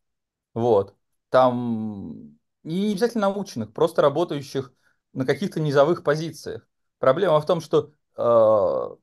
Вот. 0.55 0.95
Там 1.31 2.39
не 2.63 2.93
обязательно 2.93 3.29
научных, 3.29 3.73
просто 3.73 4.03
работающих 4.03 4.73
на 5.13 5.27
каких-то 5.27 5.61
низовых 5.61 6.03
позициях. 6.05 6.67
Проблема 6.99 7.41
в 7.41 7.47
том, 7.47 7.61
что 7.61 7.93
э, 8.17 8.97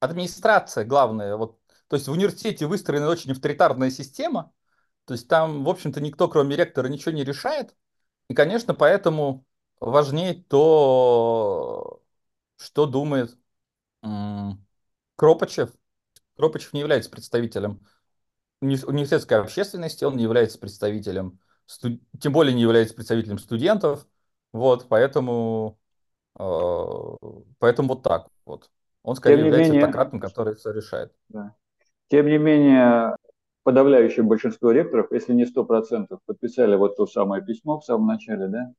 администрация 0.00 0.84
главная, 0.84 1.36
вот, 1.36 1.57
то 1.88 1.96
есть 1.96 2.08
в 2.08 2.12
университете 2.12 2.66
выстроена 2.66 3.08
очень 3.08 3.32
авторитарная 3.32 3.90
система, 3.90 4.52
то 5.04 5.14
есть 5.14 5.26
там, 5.28 5.64
в 5.64 5.68
общем-то, 5.68 6.00
никто, 6.00 6.28
кроме 6.28 6.54
ректора, 6.56 6.88
ничего 6.88 7.12
не 7.12 7.24
решает. 7.24 7.74
И, 8.28 8.34
конечно, 8.34 8.74
поэтому 8.74 9.46
важнее 9.80 10.34
то, 10.34 12.02
что 12.56 12.86
думает 12.86 13.36
Кропачев. 15.16 15.70
Кропачев 16.36 16.72
не 16.72 16.80
является 16.80 17.10
представителем 17.10 17.80
университетской 18.60 19.38
общественности, 19.38 20.04
он 20.04 20.16
не 20.16 20.24
является 20.24 20.58
представителем 20.58 21.38
студ... 21.66 22.00
тем 22.20 22.32
более 22.32 22.54
не 22.54 22.62
является 22.62 22.94
представителем 22.94 23.38
студентов. 23.38 24.06
Вот, 24.52 24.88
поэтому, 24.88 25.78
э, 26.38 26.42
поэтому 27.58 27.88
вот 27.88 28.02
так 28.02 28.28
вот. 28.44 28.70
Он 29.02 29.16
скорее 29.16 29.46
является 29.46 29.72
менее- 29.72 29.86
автократом, 29.86 30.20
который 30.20 30.54
все 30.54 30.70
решает. 30.70 31.12
Да. 31.28 31.54
Тем 32.08 32.26
не 32.26 32.38
менее, 32.38 33.16
подавляющее 33.62 34.24
большинство 34.24 34.70
ректоров, 34.70 35.08
если 35.10 35.34
не 35.34 35.44
100%, 35.44 36.18
подписали 36.24 36.74
вот 36.76 36.96
то 36.96 37.06
самое 37.06 37.44
письмо 37.44 37.80
в 37.80 37.84
самом 37.84 38.06
начале, 38.06 38.48
да? 38.48 38.72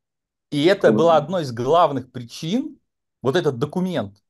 И 0.52 0.66
это 0.66 0.88
Круто. 0.88 0.98
была 0.98 1.18
одной 1.18 1.44
из 1.44 1.52
главных 1.52 2.12
причин, 2.12 2.80
вот 3.22 3.36
этот 3.36 3.60
документ, 3.60 4.24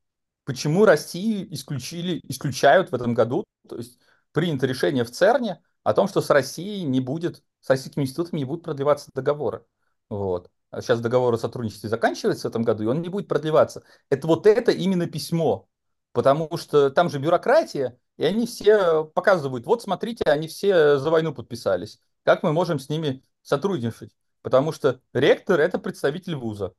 почему 0.44 0.84
Россию 0.84 1.52
исключили, 1.54 2.20
исключают 2.24 2.90
в 2.90 2.94
этом 2.94 3.14
году, 3.14 3.44
то 3.68 3.76
есть 3.76 3.98
принято 4.32 4.66
решение 4.66 5.04
в 5.04 5.10
ЦЕРНе 5.10 5.62
о 5.82 5.94
том, 5.94 6.08
что 6.08 6.20
с 6.20 6.28
Россией 6.28 6.84
не 6.84 7.00
будет, 7.00 7.42
с 7.60 7.70
российскими 7.70 8.02
институтами 8.02 8.40
не 8.40 8.44
будут 8.44 8.64
продлеваться 8.64 9.10
договоры. 9.14 9.64
Вот. 10.10 10.50
А 10.70 10.82
сейчас 10.82 11.00
договор 11.00 11.34
о 11.34 11.38
сотрудничестве 11.38 11.88
заканчивается 11.88 12.48
в 12.48 12.50
этом 12.50 12.62
году, 12.62 12.84
и 12.84 12.86
он 12.86 13.00
не 13.00 13.08
будет 13.08 13.28
продлеваться. 13.28 13.82
Это 14.08 14.26
вот 14.26 14.46
это 14.46 14.72
именно 14.72 15.06
письмо, 15.06 15.68
потому 16.12 16.56
что 16.56 16.90
там 16.90 17.08
же 17.08 17.18
бюрократия, 17.18 17.98
и 18.20 18.24
они 18.24 18.46
все 18.46 19.06
показывают, 19.06 19.64
вот 19.64 19.80
смотрите, 19.80 20.24
они 20.26 20.46
все 20.46 20.98
за 20.98 21.10
войну 21.10 21.32
подписались. 21.32 22.02
Как 22.22 22.42
мы 22.42 22.52
можем 22.52 22.78
с 22.78 22.90
ними 22.90 23.24
сотрудничать? 23.40 24.14
Потому 24.42 24.72
что 24.72 25.00
ректор– 25.14 25.58
это 25.60 25.78
представитель 25.78 26.34
вуза, 26.34 26.74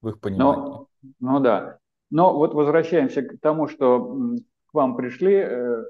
в 0.00 0.08
их 0.08 0.18
понимании. 0.18 0.60
Ну, 0.60 0.88
ну 1.20 1.38
да. 1.38 1.78
Но 2.10 2.34
вот 2.34 2.54
возвращаемся 2.54 3.22
к 3.22 3.38
тому, 3.40 3.68
что 3.68 4.34
к 4.66 4.74
вам 4.74 4.96
пришли, 4.96 5.34
э, 5.36 5.84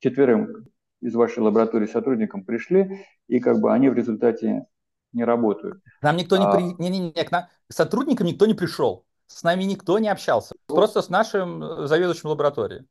четверым 0.00 0.66
из 1.00 1.14
вашей 1.14 1.38
лаборатории 1.38 1.86
сотрудникам 1.86 2.44
пришли, 2.44 3.06
и 3.28 3.40
как 3.40 3.60
бы 3.60 3.72
они 3.72 3.88
в 3.88 3.94
результате 3.94 4.66
не 5.14 5.24
работают. 5.24 5.82
Нам 6.02 6.18
никто 6.18 6.36
не 6.36 6.44
А- 6.44 6.52
при... 6.52 6.64
не, 6.82 6.90
не, 6.90 7.12
не, 7.16 7.24
к 7.24 7.30
нам... 7.30 7.44
сотрудникам 7.70 8.26
никто 8.26 8.44
не 8.44 8.52
пришел. 8.52 9.06
С 9.26 9.42
нами 9.42 9.64
никто 9.64 9.98
не 9.98 10.10
общался. 10.10 10.54
Просто 10.66 11.00
с 11.00 11.08
нашим 11.08 11.86
заведующим 11.86 12.28
лабораторией. 12.28 12.84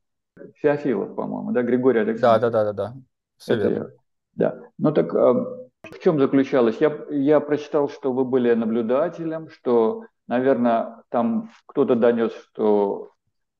Феофилов, 0.56 1.14
по-моему, 1.14 1.52
да, 1.52 1.62
Григорий 1.62 2.00
Да, 2.00 2.10
Александрович? 2.10 2.52
да, 2.52 2.64
да, 2.64 2.72
да, 2.72 2.72
да. 2.72 2.96
Все 3.38 3.54
Это 3.54 3.68
верно. 3.68 3.84
я. 3.84 3.90
Да. 4.34 4.60
Ну 4.78 4.92
так 4.92 5.14
а, 5.14 5.34
в 5.82 5.98
чем 6.02 6.18
заключалось? 6.18 6.76
Я, 6.80 6.98
я 7.10 7.40
прочитал, 7.40 7.88
что 7.88 8.12
вы 8.12 8.24
были 8.24 8.52
наблюдателем, 8.54 9.48
что, 9.50 10.04
наверное, 10.26 11.02
там 11.08 11.50
кто-то 11.66 11.94
донес, 11.94 12.32
что 12.50 13.10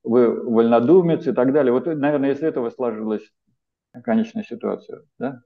вы 0.02 0.30
вольнодумец 0.44 1.26
и 1.26 1.32
так 1.32 1.52
далее. 1.52 1.72
Вот, 1.72 1.86
наверное, 1.86 2.32
из 2.32 2.42
этого 2.42 2.70
сложилась 2.70 3.22
конечная 4.04 4.44
ситуация, 4.44 5.02
да? 5.18 5.42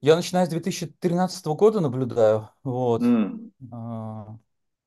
Я 0.00 0.16
начиная 0.16 0.46
с 0.46 0.48
2013 0.48 1.54
года 1.54 1.80
наблюдаю. 1.80 2.48
Вот. 2.64 3.02
А, 3.70 4.24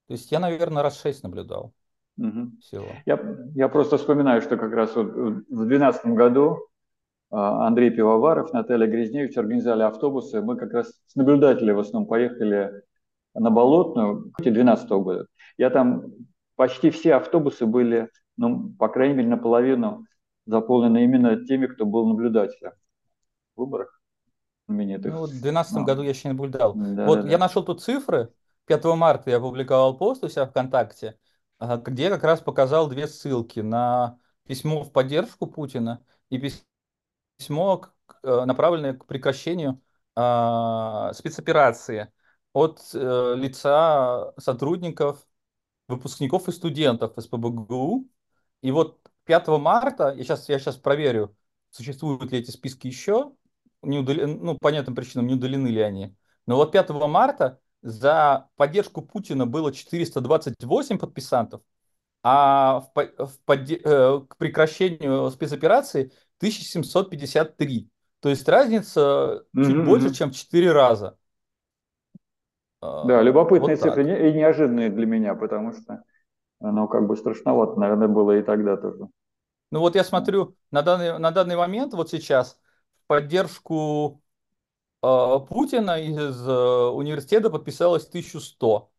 То 0.08 0.14
есть 0.14 0.32
я, 0.32 0.40
наверное, 0.40 0.84
раз 0.84 1.00
шесть 1.00 1.24
наблюдал 1.24 1.74
мгм. 2.18 2.58
всего. 2.62 2.86
Я, 3.06 3.20
я 3.56 3.70
просто 3.70 3.98
вспоминаю, 3.98 4.42
что 4.42 4.58
как 4.58 4.74
раз 4.74 4.96
вот 4.96 5.08
в 5.08 5.14
2012 5.14 6.14
году 6.14 6.68
а, 7.32 7.68
Андрей 7.68 7.90
Пивоваров, 7.92 8.54
Наталья 8.54 8.88
Грязневич 8.88 9.38
организовали 9.38 9.84
автобусы. 9.84 10.42
Мы 10.42 10.58
как 10.58 10.74
раз 10.74 10.92
с 11.08 11.16
наблюдателей 11.16 11.74
в 11.74 11.80
основном 11.80 12.08
поехали 12.08 12.84
на 13.34 13.50
Болотную 13.50 14.32
2012 14.38 14.90
года. 15.00 15.26
Я 15.58 15.70
там 15.70 16.06
почти 16.56 16.90
все 16.90 17.16
автобусы 17.16 17.66
были, 17.66 18.10
ну, 18.38 18.72
по 18.80 18.88
крайней 18.88 19.16
мере, 19.16 19.30
наполовину 19.30 20.06
заполнены 20.46 21.04
именно 21.04 21.46
теми, 21.46 21.68
кто 21.68 21.86
был 21.86 22.08
наблюдателем 22.08 22.72
в 23.56 23.62
выборах. 23.62 24.00
Ну, 24.68 25.20
вот 25.20 25.30
в 25.30 25.34
2012 25.34 25.78
А. 25.78 25.84
году 25.84 26.02
я 26.04 26.10
еще 26.10 26.28
не 26.28 26.34
наблюдал. 26.34 26.74
Да, 26.76 27.06
Вот 27.08 27.22
да, 27.22 27.26
я 27.28 27.32
да. 27.34 27.38
нашел 27.38 27.64
тут 27.64 27.82
цифры. 27.82 28.34
5 28.66 28.96
марта 28.96 29.30
я 29.30 29.38
опубликовал 29.38 29.98
пост 29.98 30.24
у 30.24 30.28
себя 30.30 30.48
ВКонтакте, 30.48 31.20
где 31.60 32.10
как 32.10 32.24
раз 32.24 32.42
показал 32.42 32.90
две 32.90 33.08
ссылки 33.08 33.60
на 33.60 34.20
письмо 34.48 34.84
в 34.84 34.92
поддержку 34.92 35.48
Путина 35.48 36.04
и 36.30 36.38
пис- 36.38 36.64
письмо, 37.38 37.86
э, 38.24 38.46
направленное 38.46 38.94
к 38.94 39.06
прекращению 39.06 39.82
а, 40.16 41.14
спецоперации 41.14 42.12
от 42.54 42.82
э, 42.94 43.36
лица 43.38 44.34
сотрудников, 44.40 45.28
выпускников 45.88 46.48
и 46.48 46.52
студентов 46.52 47.14
СПБГУ. 47.18 48.10
И 48.62 48.72
вот 48.72 49.00
5 49.26 49.58
марта, 49.60 50.14
я 50.16 50.24
сейчас, 50.24 50.50
я 50.50 50.60
сейчас 50.60 50.78
проверю, 50.78 51.36
существуют 51.72 52.32
ли 52.32 52.40
эти 52.40 52.52
списки 52.52 52.88
еще, 52.88 53.34
не 53.82 54.00
удален- 54.00 54.40
ну, 54.42 54.54
по 54.54 54.60
понятным 54.62 54.96
причинам, 54.96 55.28
не 55.28 55.36
удалены 55.36 55.68
ли 55.68 55.82
они. 55.82 56.16
Но 56.48 56.56
вот 56.58 56.72
5 56.72 57.08
марта 57.08 57.60
за 57.86 58.50
поддержку 58.58 59.04
Путина 59.04 59.48
было 59.48 59.74
428 59.74 61.00
подписантов, 61.00 61.62
а 62.24 62.82
в 62.82 62.94
в 63.28 63.40
подде- 63.46 63.82
э, 63.84 64.22
к 64.30 64.38
прекращению 64.38 65.32
спецоперации 65.32 66.12
1753. 66.40 67.90
То 68.22 68.30
есть 68.30 68.48
разница 68.50 69.46
чуть 69.62 69.80
Мгм, 69.80 69.82
больше, 69.82 70.12
чем 70.12 70.32
в 70.32 70.36
4 70.36 70.72
раза. 70.74 71.18
А, 72.82 72.88
Да, 73.02 73.22
любопытные 73.22 73.78
вот 73.78 73.80
так. 73.80 74.00
цифры 74.00 74.04
не- 74.04 74.30
и 74.30 74.34
неожиданные 74.34 74.90
для 74.90 75.06
меня, 75.06 75.34
потому 75.36 75.72
что 75.72 76.04
оно 76.60 76.88
как 76.88 77.08
бы 77.08 77.18
страшновато, 77.18 77.80
наверное, 77.80 78.08
было 78.10 78.38
и 78.40 78.44
тогда 78.44 78.78
тоже. 78.78 79.10
Ну 79.72 79.80
вот 79.80 79.96
я 79.96 80.04
смотрю, 80.04 80.56
на 80.72 80.82
данный, 80.82 81.20
на 81.20 81.32
данный 81.32 81.56
момент, 81.58 81.94
вот 81.94 82.10
сейчас, 82.10 82.60
в 83.04 83.08
поддержку 83.08 84.22
Путина 85.50 86.00
из 86.02 86.48
э, 86.48 86.52
университета 86.90 87.50
подписалось 87.50 88.06
1100. 88.08 88.92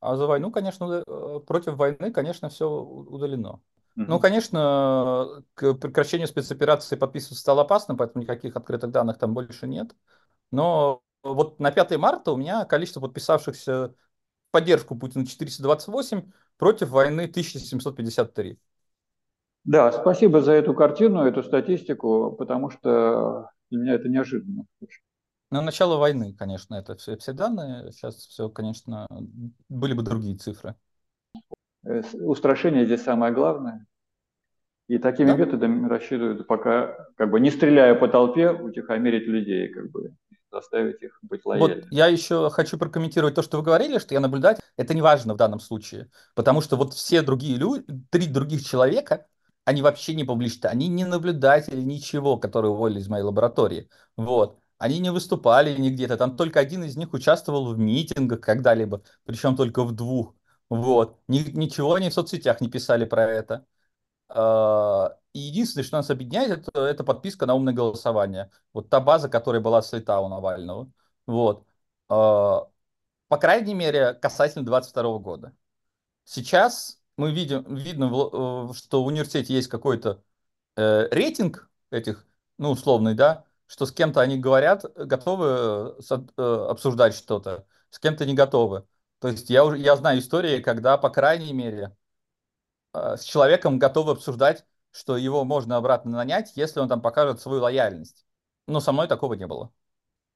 А 0.00 0.16
за 0.16 0.26
войну, 0.26 0.50
конечно, 0.52 1.04
э, 1.06 1.40
против 1.46 1.74
войны, 1.76 2.12
конечно, 2.12 2.48
все 2.50 2.68
удалено. 2.70 3.62
Ну, 4.06 4.18
Мгм. 4.18 4.20
конечно, 4.20 5.44
к 5.54 5.74
прекращению 5.74 6.28
спецоперации 6.28 6.96
подписываться 6.96 7.40
стало 7.42 7.62
опасно, 7.62 7.96
поэтому 7.96 8.22
никаких 8.24 8.56
открытых 8.56 8.90
данных 8.90 9.18
там 9.18 9.34
больше 9.34 9.68
нет. 9.68 9.94
Но 10.52 11.02
вот 11.22 11.60
на 11.60 11.72
5 11.72 11.98
марта 11.98 12.32
у 12.32 12.36
меня 12.38 12.64
количество 12.66 13.00
подписавшихся 13.00 13.90
в 14.48 14.52
поддержку 14.52 14.96
Путина 14.96 15.26
428, 15.26 16.32
против 16.58 16.90
войны 16.90 17.28
1753. 17.28 18.58
Да, 19.64 19.92
спасибо 19.92 20.40
за 20.40 20.52
эту 20.52 20.74
картину, 20.74 21.24
эту 21.24 21.42
статистику, 21.42 22.32
потому 22.36 22.70
что 22.70 23.50
для 23.70 23.78
меня 23.80 23.94
это 23.94 24.08
неожиданно. 24.08 24.64
На 25.52 25.60
начало 25.60 25.98
войны, 25.98 26.34
конечно, 26.34 26.74
это 26.74 26.96
все, 26.96 27.16
все 27.18 27.32
данные. 27.32 27.92
Сейчас 27.92 28.16
все, 28.16 28.48
конечно, 28.48 29.06
были 29.68 29.92
бы 29.92 30.02
другие 30.02 30.36
цифры. 30.36 30.74
Э, 31.84 32.02
Устрашение 32.14 32.86
здесь 32.86 33.02
самое 33.02 33.32
главное. 33.32 33.86
И 34.88 34.98
такими 34.98 35.28
Да. 35.30 35.36
методами 35.36 35.88
рассчитывают 35.88 36.46
пока, 36.46 36.96
как 37.16 37.30
бы 37.30 37.40
не 37.40 37.50
стреляя 37.50 37.94
по 37.94 38.08
толпе, 38.08 38.50
утихомирить 38.50 39.26
людей, 39.26 39.68
как 39.68 39.90
бы 39.90 40.14
заставить 40.50 41.02
их 41.02 41.18
быть 41.22 41.44
Вот 41.44 41.70
лояльными. 41.70 41.86
я 41.90 42.06
еще 42.06 42.50
хочу 42.50 42.78
прокомментировать 42.78 43.34
то, 43.34 43.42
что 43.42 43.58
вы 43.58 43.62
говорили, 43.62 43.98
что 43.98 44.14
я 44.14 44.20
наблюдатель. 44.20 44.62
Это 44.76 44.94
не 44.94 45.02
важно 45.02 45.34
в 45.34 45.36
данном 45.36 45.60
случае, 45.60 46.10
потому 46.34 46.60
что 46.60 46.76
вот 46.76 46.94
все 46.94 47.22
другие 47.22 47.56
люди, 47.56 47.84
три 48.10 48.26
других 48.26 48.64
человека, 48.64 49.26
они 49.64 49.82
вообще 49.82 50.14
не 50.14 50.24
публичны, 50.24 50.66
они 50.66 50.88
не 50.88 51.04
наблюдатели, 51.04 51.80
ничего, 51.80 52.36
которые 52.38 52.72
уволили 52.72 53.00
из 53.00 53.08
моей 53.08 53.22
лаборатории. 53.22 53.88
Вот. 54.16 54.58
Они 54.82 54.98
не 54.98 55.10
выступали 55.12 55.76
нигде-то, 55.78 56.16
там 56.16 56.36
только 56.36 56.60
один 56.60 56.84
из 56.84 56.96
них 56.96 57.12
участвовал 57.12 57.72
в 57.74 57.78
митингах 57.78 58.40
когда-либо, 58.40 59.02
причем 59.24 59.56
только 59.56 59.84
в 59.84 59.92
двух. 59.92 60.34
Вот. 60.68 61.20
Ни- 61.28 61.50
ничего 61.56 61.94
они 61.94 62.10
в 62.10 62.14
соцсетях 62.14 62.60
не 62.60 62.68
писали 62.68 63.04
про 63.04 63.24
это. 63.30 63.66
А, 64.28 65.18
И 65.32 65.40
единственное, 65.40 65.84
что 65.84 65.96
нас 65.98 66.10
объединяет, 66.10 66.68
это, 66.68 66.80
это 66.82 67.04
подписка 67.04 67.46
на 67.46 67.54
умное 67.54 67.74
голосование. 67.74 68.50
Вот 68.72 68.88
та 68.90 69.00
база, 69.00 69.28
которая 69.28 69.60
была 69.62 69.82
слита 69.82 70.20
у 70.20 70.28
Навального. 70.28 70.90
Вот. 71.26 71.66
А, 72.08 72.68
По 73.28 73.38
крайней 73.38 73.74
мере, 73.74 74.14
касательно 74.14 74.64
22 74.66 75.18
года. 75.20 75.54
Сейчас 76.24 77.00
мы 77.16 77.32
видим, 77.32 77.62
видно, 77.74 78.06
э, 78.06 78.74
что 78.74 79.02
в 79.04 79.06
университете 79.06 79.54
есть 79.54 79.68
какой-то 79.68 80.22
э, 80.76 81.08
рейтинг 81.10 81.70
этих, 81.90 82.26
ну, 82.58 82.70
условный, 82.72 83.14
да, 83.14 83.46
что 83.72 83.86
с 83.86 83.92
кем-то 83.92 84.20
они 84.20 84.36
говорят, 84.36 84.84
готовы 84.96 85.96
э, 85.98 86.16
э, 86.36 86.42
обсуждать 86.42 87.14
что-то, 87.14 87.64
с 87.88 87.98
кем-то 87.98 88.26
не 88.26 88.34
готовы. 88.34 88.84
То 89.18 89.28
есть 89.28 89.48
я 89.48 89.64
уже 89.64 89.78
я 89.78 89.96
знаю 89.96 90.18
истории, 90.18 90.60
когда, 90.60 90.98
по 90.98 91.08
крайней 91.08 91.54
мере, 91.54 91.96
э, 92.92 93.16
с 93.16 93.22
человеком 93.22 93.78
готовы 93.78 94.12
обсуждать, 94.12 94.66
что 94.90 95.16
его 95.16 95.44
можно 95.44 95.78
обратно 95.78 96.10
нанять, 96.10 96.52
если 96.54 96.80
он 96.80 96.88
там 96.90 97.00
покажет 97.00 97.40
свою 97.40 97.62
лояльность. 97.62 98.26
Но 98.66 98.78
со 98.80 98.92
мной 98.92 99.08
такого 99.08 99.32
не 99.32 99.46
было. 99.46 99.72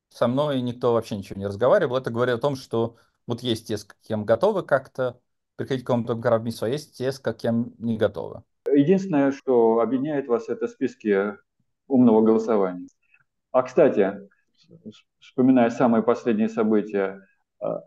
Со 0.09 0.29
мной 0.29 0.63
никто 0.63 0.95
вообще 0.95 1.19
ничего 1.19 1.39
не 1.39 1.47
разговаривал. 1.47 1.99
Это 1.99 2.11
говорит 2.11 2.37
о 2.37 2.41
том, 2.41 2.57
что 2.57 2.97
вот 3.27 3.43
есть 3.43 3.69
те, 3.69 3.77
с 3.77 3.87
кем 4.09 4.25
готовы 4.25 4.63
как-то 4.63 5.21
приходить 5.57 5.85
к 5.85 5.89
какому-то 5.89 6.15
компромиссу, 6.15 6.65
а 6.65 6.71
есть 6.71 6.97
те, 6.97 7.13
с 7.13 7.21
кем 7.35 7.75
не 7.77 7.99
готовы. 7.99 8.45
Единственное, 8.73 9.31
что 9.31 9.81
объединяет 9.81 10.27
вас, 10.27 10.49
это 10.49 10.69
списки 10.69 11.37
умного 11.87 12.23
голосования. 12.23 12.89
А, 13.57 13.63
кстати, 13.63 14.13
вспоминая 15.19 15.71
самые 15.71 16.03
последние 16.03 16.51
события, 16.51 17.27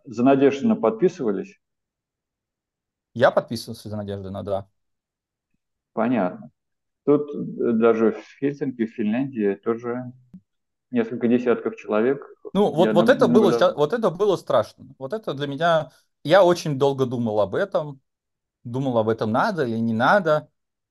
за 0.04 0.24
Надеждина 0.24 0.76
подписывались? 0.76 1.60
Я 3.14 3.30
подписывался 3.30 3.88
за 3.88 3.96
Надеждина, 3.96 4.42
да. 4.42 4.68
Понятно. 5.94 6.50
Тут 7.06 7.30
даже 7.78 8.14
в 8.14 8.40
Хельсинки, 8.40 8.88
в 8.88 8.96
Финляндии 8.96 9.54
тоже 9.64 10.12
несколько 10.90 11.28
десятков 11.28 11.76
человек. 11.76 12.26
Ну, 12.54 12.72
вот, 12.72 12.92
вот, 12.94 13.08
это 13.08 13.28
было, 13.28 13.52
вот 13.76 13.94
это 13.94 14.10
было 14.10 14.38
страшно. 14.38 14.88
Вот 14.98 15.14
это 15.14 15.36
для 15.36 15.46
меня... 15.46 15.92
Я 16.24 16.44
очень 16.44 16.80
долго 16.80 17.06
думал 17.06 17.42
об 17.42 17.54
этом. 17.54 18.02
Думал 18.64 18.98
об 18.98 19.08
этом 19.08 19.32
надо 19.32 19.68
или 19.68 19.78
не 19.78 19.94
надо. 19.94 20.50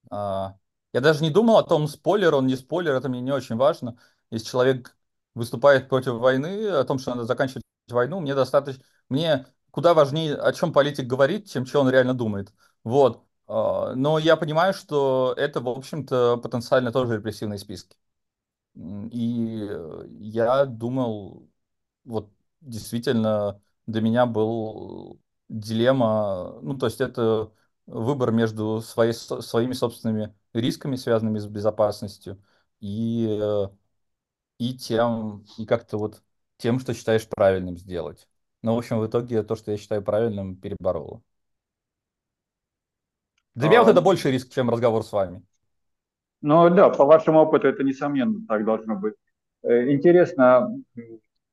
А, 0.08 0.54
я 0.92 1.00
даже 1.00 1.24
не 1.24 1.30
думал 1.30 1.56
о 1.56 1.64
том, 1.64 1.88
спойлер 1.88 2.36
он, 2.36 2.46
не 2.46 2.54
спойлер, 2.54 2.94
это 2.94 3.08
мне 3.08 3.20
не 3.20 3.32
очень 3.32 3.56
важно. 3.56 3.98
Если 4.30 4.46
человек 4.46 4.96
выступает 5.34 5.88
против 5.88 6.14
войны, 6.14 6.68
о 6.68 6.84
том, 6.84 6.98
что 6.98 7.10
надо 7.10 7.24
заканчивать 7.24 7.62
войну, 7.88 8.20
мне 8.20 8.34
достаточно... 8.34 8.84
Мне 9.08 9.46
куда 9.70 9.94
важнее, 9.94 10.34
о 10.34 10.52
чем 10.52 10.72
политик 10.72 11.06
говорит, 11.06 11.48
чем 11.50 11.66
что 11.66 11.80
он 11.80 11.90
реально 11.90 12.14
думает. 12.14 12.52
Вот. 12.84 13.24
А, 13.46 13.94
но 13.94 14.18
я 14.18 14.36
понимаю, 14.36 14.74
что 14.74 15.34
это, 15.36 15.60
в 15.60 15.68
общем-то, 15.68 16.38
потенциально 16.38 16.92
тоже 16.92 17.16
репрессивные 17.16 17.58
списки. 17.58 17.96
И 18.76 19.68
я 20.20 20.64
думал, 20.66 21.48
вот 22.04 22.30
действительно 22.60 23.60
для 23.86 24.00
меня 24.00 24.26
был 24.26 25.20
дилемма, 25.48 26.60
ну, 26.62 26.76
то 26.78 26.86
есть 26.86 27.00
это 27.00 27.52
выбор 27.86 28.30
между 28.32 28.80
своей, 28.82 29.12
своими 29.14 29.72
собственными 29.72 30.34
рисками, 30.52 30.96
связанными 30.96 31.38
с 31.38 31.46
безопасностью, 31.46 32.42
и, 32.80 33.26
э, 33.40 33.68
и 34.58 34.76
тем, 34.76 35.44
и 35.56 35.66
как-то 35.66 35.98
вот 35.98 36.22
тем, 36.56 36.80
что 36.80 36.94
считаешь 36.94 37.28
правильным 37.28 37.76
сделать. 37.76 38.28
Но, 38.62 38.74
в 38.74 38.78
общем, 38.78 38.98
в 38.98 39.06
итоге 39.06 39.42
то, 39.42 39.54
что 39.56 39.70
я 39.70 39.76
считаю 39.76 40.02
правильным, 40.02 40.56
перебороло. 40.56 41.22
Для 43.54 43.68
а... 43.68 43.70
меня 43.70 43.82
вот 43.82 43.90
это 43.90 44.00
больше 44.00 44.30
риск, 44.30 44.52
чем 44.52 44.70
разговор 44.70 45.04
с 45.04 45.12
вами. 45.12 45.42
Ну 46.40 46.70
да, 46.70 46.90
по 46.90 47.04
вашему 47.04 47.40
опыту 47.40 47.68
это 47.68 47.82
несомненно 47.82 48.46
так 48.46 48.64
должно 48.64 48.94
быть. 48.96 49.14
Э, 49.62 49.90
интересно, 49.90 50.72
э, 50.96 51.00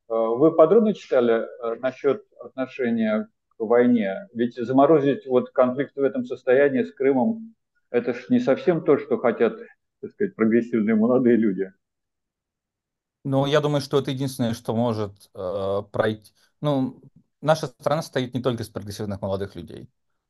вы 0.08 0.52
подробно 0.56 0.94
читали 0.94 1.44
э, 1.44 1.80
насчет 1.80 2.24
отношения 2.40 3.28
к 3.58 3.64
войне? 3.64 4.28
Ведь 4.34 4.56
заморозить 4.56 5.26
вот 5.26 5.50
конфликт 5.50 5.96
в 5.96 6.04
этом 6.04 6.26
состоянии 6.26 6.84
с 6.84 6.94
Крымом, 6.94 7.56
это 7.90 8.14
же 8.14 8.26
не 8.30 8.40
совсем 8.40 8.84
то, 8.84 8.98
что 9.00 9.18
хотят, 9.18 9.58
так 10.02 10.12
сказать, 10.12 10.36
прогрессивные 10.36 10.96
молодые 10.96 11.38
люди. 11.38 11.72
Ну, 13.26 13.48
я 13.48 13.60
думаю, 13.60 13.82
что 13.82 13.98
это 13.98 14.12
единственное, 14.12 14.54
что 14.54 14.76
может 14.76 15.32
э, 15.34 15.82
пройти. 15.92 16.32
Ну, 16.62 17.02
наша 17.42 17.66
страна 17.68 18.04
состоит 18.04 18.36
не 18.36 18.42
только 18.42 18.62
из 18.62 18.70
прогрессивных 18.70 19.20
молодых 19.20 19.56
людей. 19.56 19.90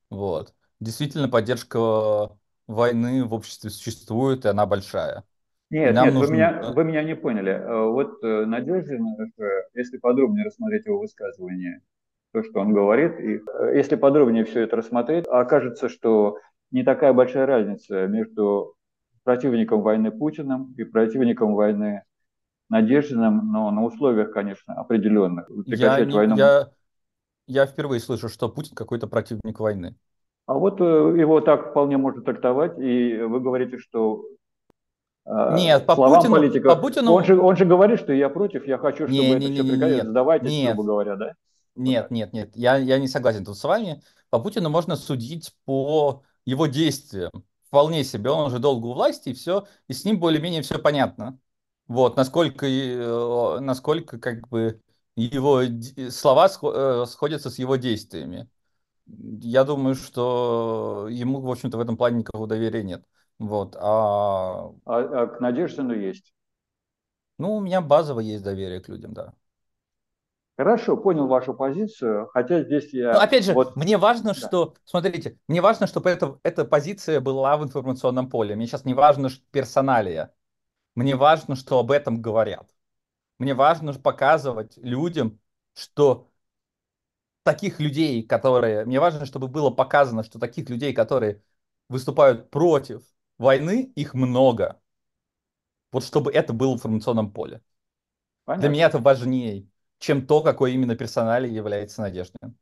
Вот. 0.10 0.54
Действительно, 0.80 1.28
поддержка 1.28 2.32
войны 2.68 3.26
в 3.26 3.34
обществе 3.34 3.70
существует, 3.70 4.46
и 4.46 4.48
она 4.48 4.66
большая. 4.66 5.26
Нет, 5.70 5.94
нет, 5.94 6.14
нужно... 6.14 6.28
вы, 6.30 6.34
меня, 6.34 6.74
вы 6.74 6.84
меня 6.86 7.04
не 7.04 7.18
поняли. 7.18 7.52
Э, 7.52 7.84
вот 7.90 8.24
э, 8.24 8.46
Надеждин, 8.46 9.06
если 9.74 9.98
подробнее 9.98 10.46
рассмотреть 10.46 10.86
его 10.86 11.00
высказывание, 11.00 11.82
то, 12.32 12.44
что 12.44 12.62
он 12.62 12.74
говорит, 12.74 13.20
и 13.20 13.42
э, 13.42 13.76
если 13.76 13.98
подробнее 13.98 14.46
все 14.46 14.62
это 14.62 14.78
рассмотреть, 14.78 15.26
окажется, 15.28 15.90
что 15.90 16.38
не 16.72 16.84
такая 16.84 17.12
большая 17.12 17.46
разница 17.46 18.08
между 18.08 18.76
противником 19.24 19.82
войны 19.82 20.12
Путиным 20.12 20.74
и 20.78 20.86
противником 20.86 21.56
войны 21.56 22.04
Надеждиным, 22.70 23.52
но 23.52 23.70
на 23.72 23.84
условиях, 23.84 24.32
конечно, 24.32 24.74
определенных. 24.74 25.50
Я, 25.68 26.04
не, 26.04 26.14
войну... 26.14 26.36
я, 26.36 26.70
я 27.48 27.66
впервые 27.68 28.00
слышу, 28.00 28.28
что 28.28 28.50
Путин 28.50 28.76
какой-то 28.76 29.08
противник 29.08 29.60
войны. 29.60 29.96
А 30.48 30.54
вот 30.54 30.82
э, 30.82 30.84
его 30.84 31.42
так 31.42 31.72
вполне 31.72 31.98
можно 31.98 32.22
трактовать, 32.22 32.78
и 32.80 33.18
вы 33.18 33.40
говорите, 33.40 33.78
что 33.78 34.26
э, 35.26 35.56
нет, 35.56 35.86
по 35.86 35.96
словам 35.96 36.22
Путину, 36.22 36.36
политика, 36.36 36.70
по 36.70 36.76
Путину... 36.76 37.14
Он, 37.14 37.24
же, 37.24 37.40
он 37.40 37.56
же 37.56 37.66
говорит, 37.66 38.00
что 38.00 38.14
я 38.14 38.30
против, 38.30 38.68
я 38.68 38.78
хочу, 38.78 39.08
чтобы 39.08 39.12
не, 39.12 39.30
это 39.30 39.40
не, 39.40 39.54
все 39.54 39.64
прекратилось. 39.64 40.08
Сдавайтесь, 40.08 40.50
нет, 40.52 40.76
грубо 40.76 40.88
говоря, 40.88 41.16
да? 41.16 41.34
Нет, 41.76 42.10
нет, 42.12 42.34
нет, 42.34 42.52
я, 42.56 42.78
я 42.78 43.00
не 43.00 43.08
согласен 43.08 43.46
тут 43.46 43.58
с 43.58 43.64
вами. 43.64 44.02
По 44.30 44.40
Путину 44.40 44.70
можно 44.70 44.96
судить 44.96 45.54
по 45.66 46.24
его 46.46 46.68
действиям. 46.68 47.32
Вполне 47.68 48.04
себе, 48.04 48.30
он 48.30 48.46
уже 48.48 48.60
долго 48.60 48.86
у 48.86 48.94
власти, 48.94 49.30
и 49.30 49.34
все, 49.34 49.66
и 49.88 49.94
с 49.94 50.06
ним 50.06 50.20
более-менее 50.20 50.62
все 50.62 50.80
понятно. 50.80 51.38
Вот, 51.88 52.18
насколько, 52.18 52.66
э, 52.66 53.60
насколько 53.60 54.20
как 54.20 54.48
бы 54.48 54.82
его 55.16 55.62
слова 56.10 56.50
сходятся 57.06 57.50
с 57.50 57.60
его 57.60 57.76
действиями 57.76 58.50
я 59.08 59.64
думаю, 59.64 59.96
что 59.96 61.08
ему, 61.10 61.40
в 61.40 61.50
общем-то, 61.50 61.78
в 61.78 61.82
этом 61.82 61.98
плане 61.98 62.20
никакого 62.20 62.48
доверия 62.48 62.84
нет. 62.84 63.06
Вот. 63.40 63.76
А... 63.80 64.72
А, 64.86 65.00
а 65.00 65.28
к 65.28 65.40
Надеждину 65.40 65.94
есть? 65.94 66.34
Ну, 67.38 67.56
у 67.56 67.60
меня 67.60 67.82
базово 67.82 68.22
есть 68.22 68.44
доверие 68.44 68.80
к 68.80 68.88
людям, 68.88 69.14
да. 69.14 69.34
Хорошо, 70.58 70.96
понял 70.96 71.28
вашу 71.28 71.54
позицию, 71.54 72.30
хотя 72.32 72.64
здесь 72.64 72.94
я... 72.94 73.12
Ну, 73.12 73.20
опять 73.20 73.44
же, 73.44 73.54
вот... 73.54 73.76
мне 73.76 73.98
важно, 73.98 74.30
да. 74.30 74.34
что... 74.34 74.74
Смотрите, 74.86 75.38
мне 75.50 75.60
важно, 75.60 75.86
чтобы 75.86 76.10
это, 76.10 76.40
эта 76.44 76.64
позиция 76.64 77.20
была 77.20 77.58
в 77.58 77.64
информационном 77.64 78.30
поле. 78.30 78.56
Мне 78.56 78.66
сейчас 78.66 78.86
не 78.86 78.94
важно 78.94 79.30
персоналия. 79.52 80.34
Мне 80.96 81.16
важно, 81.16 81.56
что 81.56 81.80
об 81.80 81.92
этом 81.92 82.22
говорят. 82.22 82.70
Мне 83.38 83.54
важно 83.54 83.94
показывать 83.94 84.78
людям, 84.78 85.40
что 85.74 86.32
таких 87.44 87.80
людей, 87.80 88.24
которые... 88.24 88.86
Мне 88.86 89.00
важно, 89.00 89.26
чтобы 89.26 89.48
было 89.48 89.70
показано, 89.70 90.24
что 90.24 90.40
таких 90.40 90.70
людей, 90.70 90.94
которые 90.94 91.44
выступают 91.90 92.50
против 92.50 93.04
войны, 93.38 93.92
их 93.96 94.14
много. 94.14 94.82
Вот 95.92 96.04
чтобы 96.04 96.32
это 96.32 96.54
было 96.54 96.72
в 96.72 96.76
информационном 96.76 97.32
поле. 97.32 97.62
Понятно. 98.46 98.62
Для 98.62 98.70
меня 98.70 98.88
это 98.88 99.00
важнее, 99.00 99.68
чем 100.00 100.26
то, 100.26 100.42
какой 100.42 100.74
именно 100.74 100.96
персонале 100.96 101.54
является 101.54 102.02
Надеждин. 102.02 102.58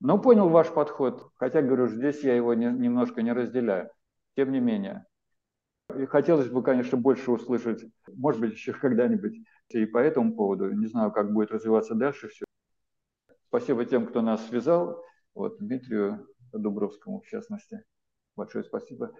Ну, 0.00 0.20
понял 0.20 0.48
ваш 0.48 0.68
подход. 0.72 1.32
Хотя, 1.36 1.62
говорю, 1.62 1.88
здесь 1.88 2.22
я 2.22 2.34
его 2.36 2.54
не, 2.54 2.66
немножко 2.66 3.22
не 3.22 3.32
разделяю. 3.32 3.90
Тем 4.36 4.52
не 4.52 4.60
менее. 4.60 5.04
И 5.98 6.06
хотелось 6.06 6.48
бы, 6.48 6.62
конечно, 6.62 6.96
больше 6.96 7.32
услышать, 7.32 7.84
может 8.06 8.40
быть, 8.40 8.52
еще 8.52 8.72
когда-нибудь 8.72 9.36
и 9.70 9.84
по 9.84 9.98
этому 9.98 10.34
поводу. 10.34 10.70
Не 10.72 10.86
знаю, 10.86 11.10
как 11.10 11.32
будет 11.32 11.50
развиваться 11.50 11.94
дальше 11.94 12.28
все. 12.28 12.44
Спасибо 13.48 13.84
тем, 13.84 14.06
кто 14.06 14.22
нас 14.22 14.46
связал. 14.46 15.02
Вот 15.34 15.58
Дмитрию 15.58 16.26
Дубровскому, 16.52 17.20
в 17.20 17.26
частности. 17.26 17.82
Большое 18.36 18.64
спасибо. 18.64 19.12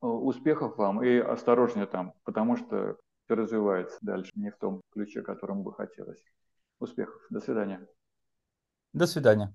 Успехов 0.00 0.76
вам 0.76 1.02
и 1.02 1.16
осторожнее 1.16 1.86
там, 1.86 2.12
потому 2.24 2.56
что 2.56 2.96
все 3.24 3.34
развивается 3.34 3.98
дальше 4.02 4.30
не 4.36 4.50
в 4.50 4.56
том 4.56 4.82
ключе, 4.92 5.22
которым 5.22 5.62
бы 5.64 5.72
хотелось. 5.72 6.22
Успехов. 6.78 7.20
До 7.30 7.40
свидания. 7.40 7.84
До 8.92 9.06
свидания. 9.06 9.52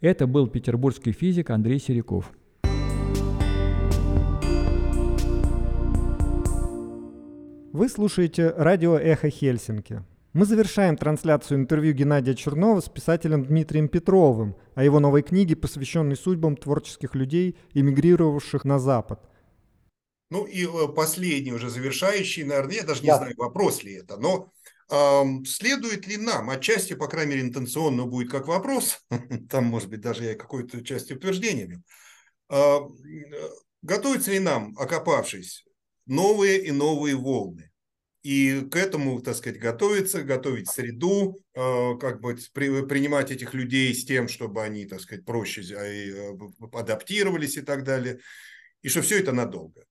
Это 0.00 0.26
был 0.26 0.48
петербургский 0.48 1.12
физик 1.12 1.50
Андрей 1.50 1.80
Серяков. 1.80 2.32
Вы 7.72 7.88
слушаете 7.88 8.50
радио 8.56 8.98
«Эхо 8.98 9.30
Хельсинки». 9.30 10.02
Мы 10.32 10.44
завершаем 10.44 10.96
трансляцию 10.96 11.58
интервью 11.58 11.92
Геннадия 11.92 12.34
Чернова 12.34 12.80
с 12.80 12.88
писателем 12.88 13.44
Дмитрием 13.44 13.86
Петровым 13.86 14.56
о 14.74 14.82
его 14.82 14.98
новой 14.98 15.22
книге, 15.22 15.54
посвященной 15.54 16.16
судьбам 16.16 16.56
творческих 16.56 17.14
людей, 17.14 17.56
эмигрировавших 17.72 18.64
на 18.64 18.80
Запад. 18.80 19.20
Ну 20.30 20.46
и 20.46 20.66
э, 20.66 20.88
последний, 20.88 21.52
уже 21.52 21.70
завершающий, 21.70 22.42
наверное, 22.42 22.74
я 22.74 22.82
даже 22.82 23.02
не 23.02 23.08
да. 23.08 23.18
знаю, 23.18 23.34
вопрос 23.36 23.84
ли 23.84 23.92
это, 23.92 24.16
но 24.16 24.50
эм, 24.90 25.44
следует 25.44 26.08
ли 26.08 26.16
нам, 26.16 26.50
отчасти, 26.50 26.94
по 26.94 27.06
крайней 27.06 27.36
мере, 27.36 27.42
интенционно 27.42 28.04
будет 28.04 28.32
как 28.32 28.48
вопрос, 28.48 28.98
там, 29.48 29.66
может 29.66 29.90
быть, 29.90 30.00
даже 30.00 30.24
я 30.24 30.34
какой-то 30.34 30.82
часть 30.82 31.12
утверждениями, 31.12 31.84
э, 32.50 32.78
готовится 33.82 34.32
ли 34.32 34.40
нам, 34.40 34.74
окопавшись, 34.76 35.64
новые 36.10 36.62
и 36.62 36.70
новые 36.70 37.16
волны? 37.16 37.70
и 38.22 38.68
к 38.70 38.76
этому, 38.76 39.20
так 39.22 39.34
сказать, 39.34 39.58
готовиться, 39.58 40.22
готовить 40.22 40.68
среду, 40.68 41.38
э, 41.54 41.96
как 41.98 42.20
бы 42.20 42.36
при, 42.52 42.84
принимать 42.84 43.30
этих 43.30 43.54
людей 43.54 43.94
с 43.94 44.04
тем, 44.04 44.28
чтобы 44.28 44.62
они, 44.62 44.84
так 44.84 45.00
сказать, 45.00 45.24
проще 45.24 45.62
э, 45.62 46.36
адаптировались 46.72 47.56
и 47.56 47.62
так 47.62 47.82
далее, 47.82 48.20
и 48.82 48.88
что 48.88 49.00
все 49.00 49.20
это 49.20 49.32
надолго. 49.32 49.84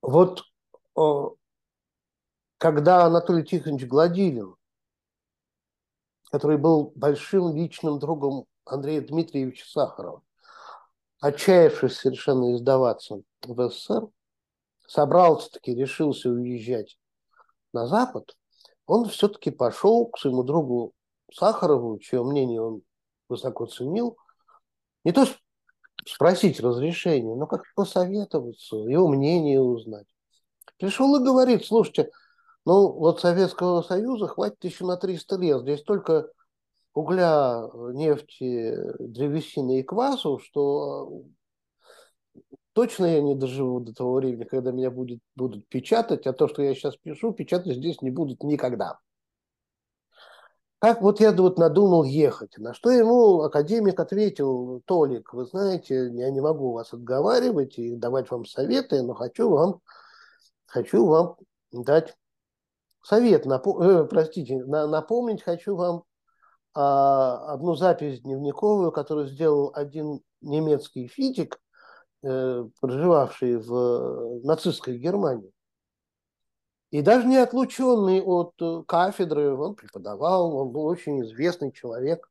Вот 0.00 0.42
когда 2.58 3.04
Анатолий 3.04 3.44
Тихонович 3.44 3.86
Гладилин, 3.86 4.54
который 6.30 6.56
был 6.56 6.92
большим 6.94 7.54
личным 7.54 7.98
другом 7.98 8.46
Андрея 8.64 9.00
Дмитриевича 9.00 9.66
Сахарова, 9.66 10.22
отчаявшись 11.20 11.96
совершенно 11.96 12.54
издаваться 12.54 13.22
в 13.42 13.70
СССР, 13.70 14.08
собрался-таки, 14.86 15.74
решился 15.74 16.30
уезжать 16.30 16.98
на 17.72 17.86
Запад, 17.86 18.36
он 18.86 19.08
все-таки 19.08 19.50
пошел 19.50 20.06
к 20.06 20.18
своему 20.18 20.42
другу 20.42 20.92
Сахарову, 21.32 21.98
чье 21.98 22.22
мнение 22.22 22.60
он 22.60 22.82
высоко 23.28 23.66
ценил, 23.66 24.16
не 25.04 25.12
то 25.12 25.26
спросить 26.06 26.60
разрешения, 26.60 27.34
но 27.34 27.46
как 27.46 27.62
посоветоваться, 27.74 28.76
его 28.76 29.08
мнение 29.08 29.60
узнать. 29.60 30.06
Пришел 30.78 31.16
и 31.16 31.24
говорит, 31.24 31.64
слушайте, 31.64 32.10
ну 32.64 32.92
вот 32.92 33.20
Советского 33.20 33.82
Союза 33.82 34.26
хватит 34.28 34.62
еще 34.64 34.84
на 34.84 34.96
300 34.96 35.36
лет, 35.36 35.62
здесь 35.62 35.82
только 35.82 36.28
угля, 36.94 37.68
нефти, 37.92 38.76
древесины 38.98 39.80
и 39.80 39.82
квасу, 39.82 40.38
что 40.38 41.22
точно 42.74 43.06
я 43.06 43.22
не 43.22 43.34
доживу 43.34 43.80
до 43.80 43.94
того 43.94 44.14
времени, 44.16 44.44
когда 44.44 44.72
меня 44.72 44.90
будет, 44.90 45.20
будут 45.36 45.66
печатать, 45.68 46.26
а 46.26 46.32
то, 46.32 46.48
что 46.48 46.62
я 46.62 46.74
сейчас 46.74 46.96
пишу, 46.96 47.32
печатать 47.32 47.76
здесь 47.76 48.02
не 48.02 48.10
будут 48.10 48.42
никогда. 48.42 48.98
Как 50.80 51.00
вот 51.00 51.18
я 51.18 51.32
вот 51.32 51.58
надумал 51.58 52.04
ехать, 52.04 52.58
на 52.58 52.74
что 52.74 52.90
ему 52.90 53.40
академик 53.40 53.98
ответил, 53.98 54.82
Толик, 54.84 55.32
вы 55.32 55.46
знаете, 55.46 56.10
я 56.12 56.30
не 56.30 56.42
могу 56.42 56.72
вас 56.72 56.92
отговаривать 56.92 57.78
и 57.78 57.96
давать 57.96 58.30
вам 58.30 58.44
советы, 58.44 59.02
но 59.02 59.14
хочу 59.14 59.48
вам, 59.48 59.80
хочу 60.66 61.06
вам 61.06 61.36
дать 61.72 62.14
совет, 63.02 63.46
напо- 63.46 63.82
э, 63.82 64.04
простите, 64.04 64.62
на, 64.64 64.86
напомнить 64.86 65.42
хочу 65.42 65.74
вам 65.74 66.04
а, 66.74 67.54
одну 67.54 67.76
запись 67.76 68.20
дневниковую, 68.20 68.92
которую 68.92 69.28
сделал 69.28 69.70
один 69.74 70.20
немецкий 70.42 71.06
физик, 71.06 71.60
э, 72.24 72.68
проживавший 72.80 73.56
в 73.58 73.74
э, 73.74 74.40
нацистской 74.44 74.98
Германии. 74.98 75.52
И 76.90 77.02
даже 77.02 77.26
не 77.26 77.36
отлученный 77.36 78.22
от 78.22 78.54
э, 78.60 78.82
кафедры, 78.86 79.54
он 79.54 79.74
преподавал, 79.74 80.54
он 80.56 80.70
был 80.70 80.86
очень 80.86 81.22
известный 81.22 81.72
человек, 81.72 82.30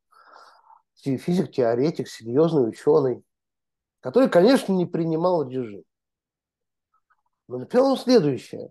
физик-теоретик, 0.94 2.08
серьезный 2.08 2.68
ученый, 2.68 3.22
который, 4.00 4.28
конечно, 4.30 4.72
не 4.72 4.86
принимал 4.86 5.48
режим. 5.48 5.84
Но 7.48 7.58
написал 7.58 7.92
он 7.92 7.98
следующее. 7.98 8.70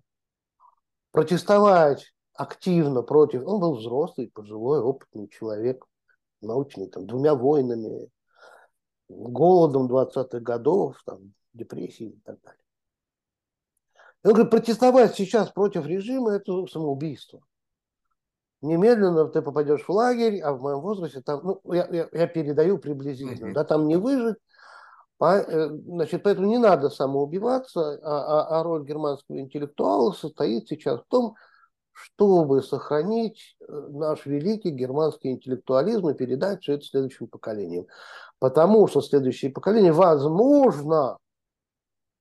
Протестовать 1.11 2.11
активно 2.33 3.03
против... 3.03 3.45
Он 3.45 3.59
был 3.59 3.75
взрослый, 3.75 4.31
пожилой, 4.31 4.79
опытный 4.79 5.27
человек, 5.27 5.85
научный, 6.41 6.87
там, 6.87 7.05
двумя 7.05 7.35
войнами, 7.35 8.09
голодом 9.09 9.87
20-х 9.87 10.39
годов, 10.39 11.01
там, 11.05 11.33
депрессией 11.53 12.11
и 12.11 12.21
так 12.21 12.41
далее. 12.41 12.59
И 14.23 14.27
он 14.27 14.33
говорит, 14.33 14.51
протестовать 14.51 15.15
сейчас 15.15 15.49
против 15.49 15.85
режима– 15.85 16.31
это 16.35 16.65
самоубийство. 16.67 17.41
Немедленно 18.61 19.27
ты 19.27 19.41
попадешь 19.41 19.83
в 19.83 19.89
лагерь, 19.89 20.39
а 20.39 20.53
в 20.53 20.61
моем 20.61 20.79
возрасте 20.79 21.21
там, 21.21 21.41
ну, 21.43 21.73
я, 21.73 21.85
я, 21.91 22.07
я 22.09 22.27
передаю 22.27 22.77
приблизительно, 22.77 23.49
mm-hmm. 23.49 23.53
да, 23.53 23.65
там 23.65 23.87
не 23.89 23.97
выжить, 23.97 24.37
э, 25.19 25.69
значит, 25.69 26.23
поэтому 26.23 26.47
не 26.47 26.57
надо 26.57 26.89
самоубиваться, 26.89 27.99
а, 28.01 28.57
а, 28.57 28.59
а 28.59 28.63
роль 28.63 28.85
германского 28.85 29.37
интеллектуала 29.37 30.13
состоит 30.13 30.69
сейчас 30.69 31.01
в 31.01 31.07
том, 31.09 31.35
чтобы 31.93 32.61
сохранить 32.63 33.55
э, 33.61 33.65
наш 33.91 34.25
великий 34.25 34.71
германский 34.71 35.31
интеллектуализм 35.31 36.09
и 36.09 36.13
передать 36.13 36.61
все 36.61 36.73
это 36.73 36.85
следующим 36.85 37.27
поколениям. 37.27 37.85
Потому 38.39 38.87
что 38.87 39.01
следующие 39.01 39.51
поколения, 39.51 39.93
возможно, 39.93 41.17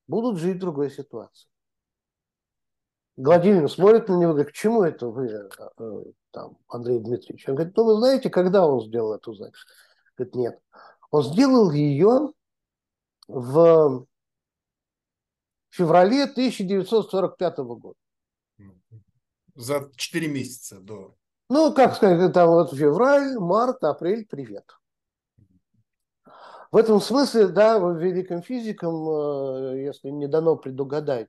будут 0.07 0.39
жить 0.39 0.59
в 0.59 0.61
другой 0.61 0.91
ситуации. 0.91 1.49
Гладилин 3.17 3.69
смотрит 3.69 4.09
на 4.09 4.15
него, 4.15 4.33
говорит, 4.33 4.53
к 4.53 4.57
чему 4.57 4.83
это 4.83 5.09
вы, 5.09 5.27
э, 5.27 5.49
э, 5.79 6.03
там, 6.31 6.59
Андрей 6.69 7.01
Дмитриевич? 7.01 7.49
Он 7.49 7.55
говорит, 7.55 7.77
ну 7.77 7.85
вы 7.85 7.97
знаете, 7.97 8.31
когда 8.31 8.67
он 8.67 8.83
сделал 8.83 9.15
эту 9.15 9.35
запись? 9.35 9.65
Говорит, 10.17 10.35
нет. 10.35 10.61
Он 11.11 11.23
сделал 11.23 11.71
ее 11.71 12.33
в 13.27 14.07
феврале 15.71 16.25
1945 16.25 17.59
года. 17.59 17.99
За 19.55 19.91
4 19.97 20.29
месяца 20.29 20.81
до... 20.81 21.15
Ну, 21.49 21.75
как 21.75 21.95
сказать, 21.97 22.33
там 22.33 22.49
вот 22.49 22.73
февраль, 22.75 23.39
март, 23.39 23.85
апрель, 23.85 24.27
привет. 24.27 24.65
В 26.71 26.77
этом 26.77 27.01
смысле, 27.01 27.49
да, 27.49 27.77
великим 27.79 28.43
физикам, 28.43 29.09
э, 29.09 29.83
если 29.85 30.09
не 30.09 30.27
дано 30.27 30.57
предугадать 30.57 31.29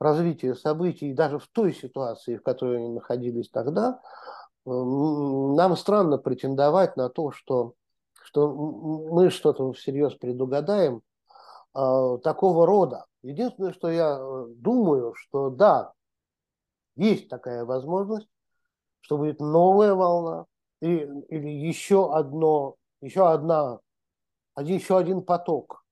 развитие 0.00 0.56
событий 0.56 1.12
даже 1.12 1.38
в 1.38 1.46
той 1.46 1.72
ситуации, 1.72 2.36
в 2.36 2.42
которой 2.42 2.78
они 2.78 2.88
находились 2.88 3.48
тогда, 3.50 4.00
нам 4.64 5.76
странно 5.76 6.18
претендовать 6.18 6.96
на 6.96 7.08
то, 7.08 7.30
что, 7.30 7.74
что 8.22 8.52
мы 8.52 9.30
что-то 9.30 9.72
всерьез 9.72 10.14
предугадаем 10.14 11.02
э, 11.74 12.18
такого 12.24 12.66
рода. 12.66 13.06
Единственное, 13.22 13.72
что 13.72 13.90
я 13.90 14.18
э, 14.18 14.46
думаю, 14.56 15.14
что 15.14 15.50
да, 15.50 15.92
есть 16.96 17.28
такая 17.28 17.64
возможность, 17.64 18.28
что 19.00 19.18
будет 19.18 19.40
новая 19.40 19.94
волна 19.94 20.46
или, 20.80 21.20
или 21.28 21.48
еще 21.48 22.14
одно, 22.14 22.76
еще 23.00 23.30
одна, 23.30 23.80
еще 24.58 24.98
один 24.98 25.22
поток 25.22 25.84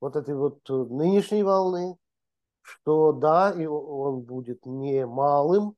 вот 0.00 0.16
этой 0.16 0.34
вот 0.34 0.58
э, 0.70 0.72
нынешней 0.72 1.42
волны, 1.42 1.96
что 2.62 3.12
да, 3.12 3.50
и 3.50 3.66
он 3.66 4.22
будет 4.22 4.64
не 4.66 5.06
малым, 5.06 5.76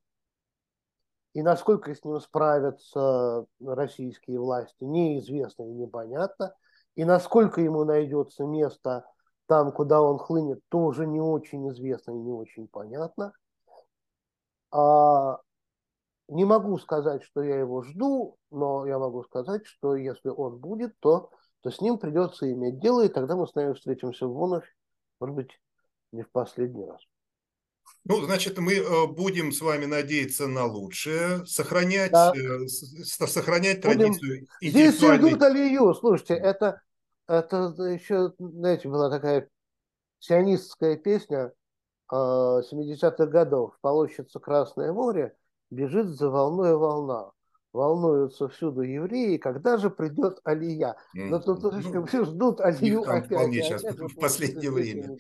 и 1.33 1.43
насколько 1.43 1.95
с 1.95 2.05
ним 2.05 2.21
справятся 2.21 3.47
российские 3.65 4.41
власти, 4.41 4.83
неизвестно 4.83 5.63
и 5.63 5.73
непонятно. 5.73 6.55
И 6.97 7.05
насколько 7.05 7.61
ему 7.61 7.85
найдется 7.85 8.45
место 8.45 9.05
там, 9.47 9.71
куда 9.71 10.03
он 10.03 10.19
хлынет, 10.19 10.61
тоже 10.69 11.07
не 11.07 11.21
очень 11.21 11.69
известно 11.71 12.13
и 12.13 12.19
не 12.19 12.33
очень 12.33 12.67
понятно. 12.67 13.33
А, 14.73 15.41
не 16.29 16.45
могу 16.45 16.79
сказать, 16.79 17.23
что 17.25 17.43
я 17.43 17.59
его 17.59 17.83
жду, 17.83 18.37
но 18.51 18.87
я 18.87 18.99
могу 18.99 19.25
сказать, 19.25 19.67
что 19.67 19.97
если 19.97 20.29
он 20.29 20.59
будет, 20.59 20.95
то, 21.01 21.31
то 21.61 21.71
с 21.71 21.81
ним 21.81 21.99
придется 21.99 22.51
иметь 22.53 22.81
дело, 22.81 23.05
и 23.05 23.09
тогда 23.09 23.37
мы 23.37 23.47
с 23.47 23.55
нами 23.55 23.75
встретимся 23.75 24.27
вновь, 24.27 24.65
может 25.19 25.35
быть, 25.35 25.61
не 26.13 26.23
в 26.23 26.31
последний 26.31 26.85
раз. 26.85 27.01
Ну, 28.05 28.23
значит, 28.23 28.59
мы 28.59 28.75
э, 28.75 29.07
будем 29.09 29.53
с 29.53 29.61
вами 29.61 29.85
надеяться 29.85 30.47
на 30.47 30.65
лучшее, 30.65 31.45
сохранять, 31.47 32.13
да. 32.13 32.33
э, 32.35 32.67
сохранять 32.67 33.83
будем. 33.85 34.15
традицию 34.15 34.47
Здесь 34.63 34.95
все 34.95 35.17
ждут 35.17 35.43
Алию. 35.43 35.93
Слушайте, 35.95 36.35
это, 36.35 36.81
это 37.27 37.75
еще, 37.79 38.33
знаете, 38.39 38.89
была 38.89 39.11
такая 39.11 39.49
сионистская 40.19 40.97
песня 40.97 41.39
э, 41.47 41.53
70-х 42.13 43.27
годов. 43.27 43.77
Полощется 43.81 44.41
Красное 44.41 44.93
море, 44.93 45.35
бежит 45.71 46.07
за 46.07 46.31
волной 46.31 46.77
волна 46.77 47.33
волнуются 47.73 48.49
всюду 48.49 48.83
евреи, 48.83 49.37
когда 49.37 49.77
же 49.77 49.91
придет 49.91 50.41
Алия. 50.45 50.97
Но 51.15 51.39
тут 51.39 51.63
ну, 51.63 52.07
все 52.07 52.25
ждут 52.25 52.61
Алию 52.61 53.03
опять. 53.03 53.27
Вполне 53.27 53.63
сейчас, 53.63 53.85
опять, 53.85 54.13
в 54.13 54.17
последнее 54.17 54.71
время. 54.71 55.17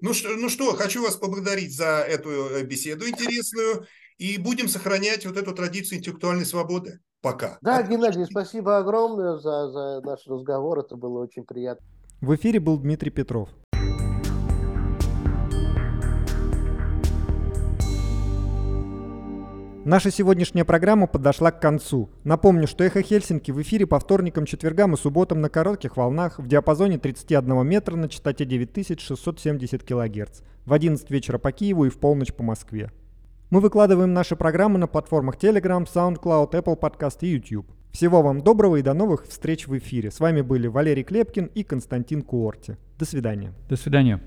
Ну 0.00 0.12
что, 0.12 0.30
ну 0.30 0.48
что, 0.48 0.74
хочу 0.74 1.02
вас 1.02 1.16
поблагодарить 1.16 1.76
за 1.76 2.00
эту 2.00 2.30
э, 2.30 2.62
беседу 2.64 3.08
интересную, 3.08 3.86
и 4.18 4.38
будем 4.38 4.68
сохранять 4.68 5.26
вот 5.26 5.36
эту 5.36 5.52
традицию 5.52 5.98
интеллектуальной 5.98 6.46
свободы. 6.46 7.00
Пока. 7.20 7.58
Да, 7.60 7.76
Отлично. 7.76 7.92
Геннадий, 7.92 8.26
спасибо 8.26 8.78
огромное 8.78 9.36
за, 9.36 9.70
за 9.70 10.00
наш 10.00 10.26
разговор, 10.26 10.80
это 10.80 10.96
было 10.96 11.22
очень 11.22 11.44
приятно. 11.44 11.86
В 12.20 12.34
эфире 12.34 12.58
был 12.58 12.78
Дмитрий 12.78 13.10
Петров. 13.10 13.48
Наша 19.84 20.12
сегодняшняя 20.12 20.64
программа 20.64 21.08
подошла 21.08 21.50
к 21.50 21.60
концу. 21.60 22.08
Напомню, 22.22 22.68
что 22.68 22.84
«Эхо 22.84 23.02
Хельсинки» 23.02 23.50
в 23.50 23.60
эфире 23.62 23.84
по 23.84 23.98
вторникам, 23.98 24.46
четвергам 24.46 24.94
и 24.94 24.96
субботам 24.96 25.40
на 25.40 25.48
коротких 25.48 25.96
волнах 25.96 26.38
в 26.38 26.46
диапазоне 26.46 26.98
31 26.98 27.66
метра 27.66 27.96
на 27.96 28.08
частоте 28.08 28.44
9670 28.44 29.82
кГц, 29.82 30.42
в 30.66 30.72
11 30.72 31.10
вечера 31.10 31.38
по 31.38 31.50
Киеву 31.50 31.86
и 31.86 31.90
в 31.90 31.98
полночь 31.98 32.32
по 32.32 32.44
Москве. 32.44 32.92
Мы 33.50 33.60
выкладываем 33.60 34.14
наши 34.14 34.36
программы 34.36 34.78
на 34.78 34.86
платформах 34.86 35.36
Telegram, 35.36 35.84
SoundCloud, 35.84 36.52
Apple 36.52 36.78
Podcast 36.78 37.18
и 37.22 37.26
YouTube. 37.26 37.66
Всего 37.90 38.22
вам 38.22 38.40
доброго 38.40 38.76
и 38.76 38.82
до 38.82 38.94
новых 38.94 39.26
встреч 39.26 39.66
в 39.66 39.76
эфире. 39.76 40.12
С 40.12 40.20
вами 40.20 40.42
были 40.42 40.68
Валерий 40.68 41.02
Клепкин 41.02 41.46
и 41.46 41.64
Константин 41.64 42.22
Куорти. 42.22 42.76
До 43.00 43.04
свидания. 43.04 43.52
До 43.68 43.74
свидания. 43.74 44.20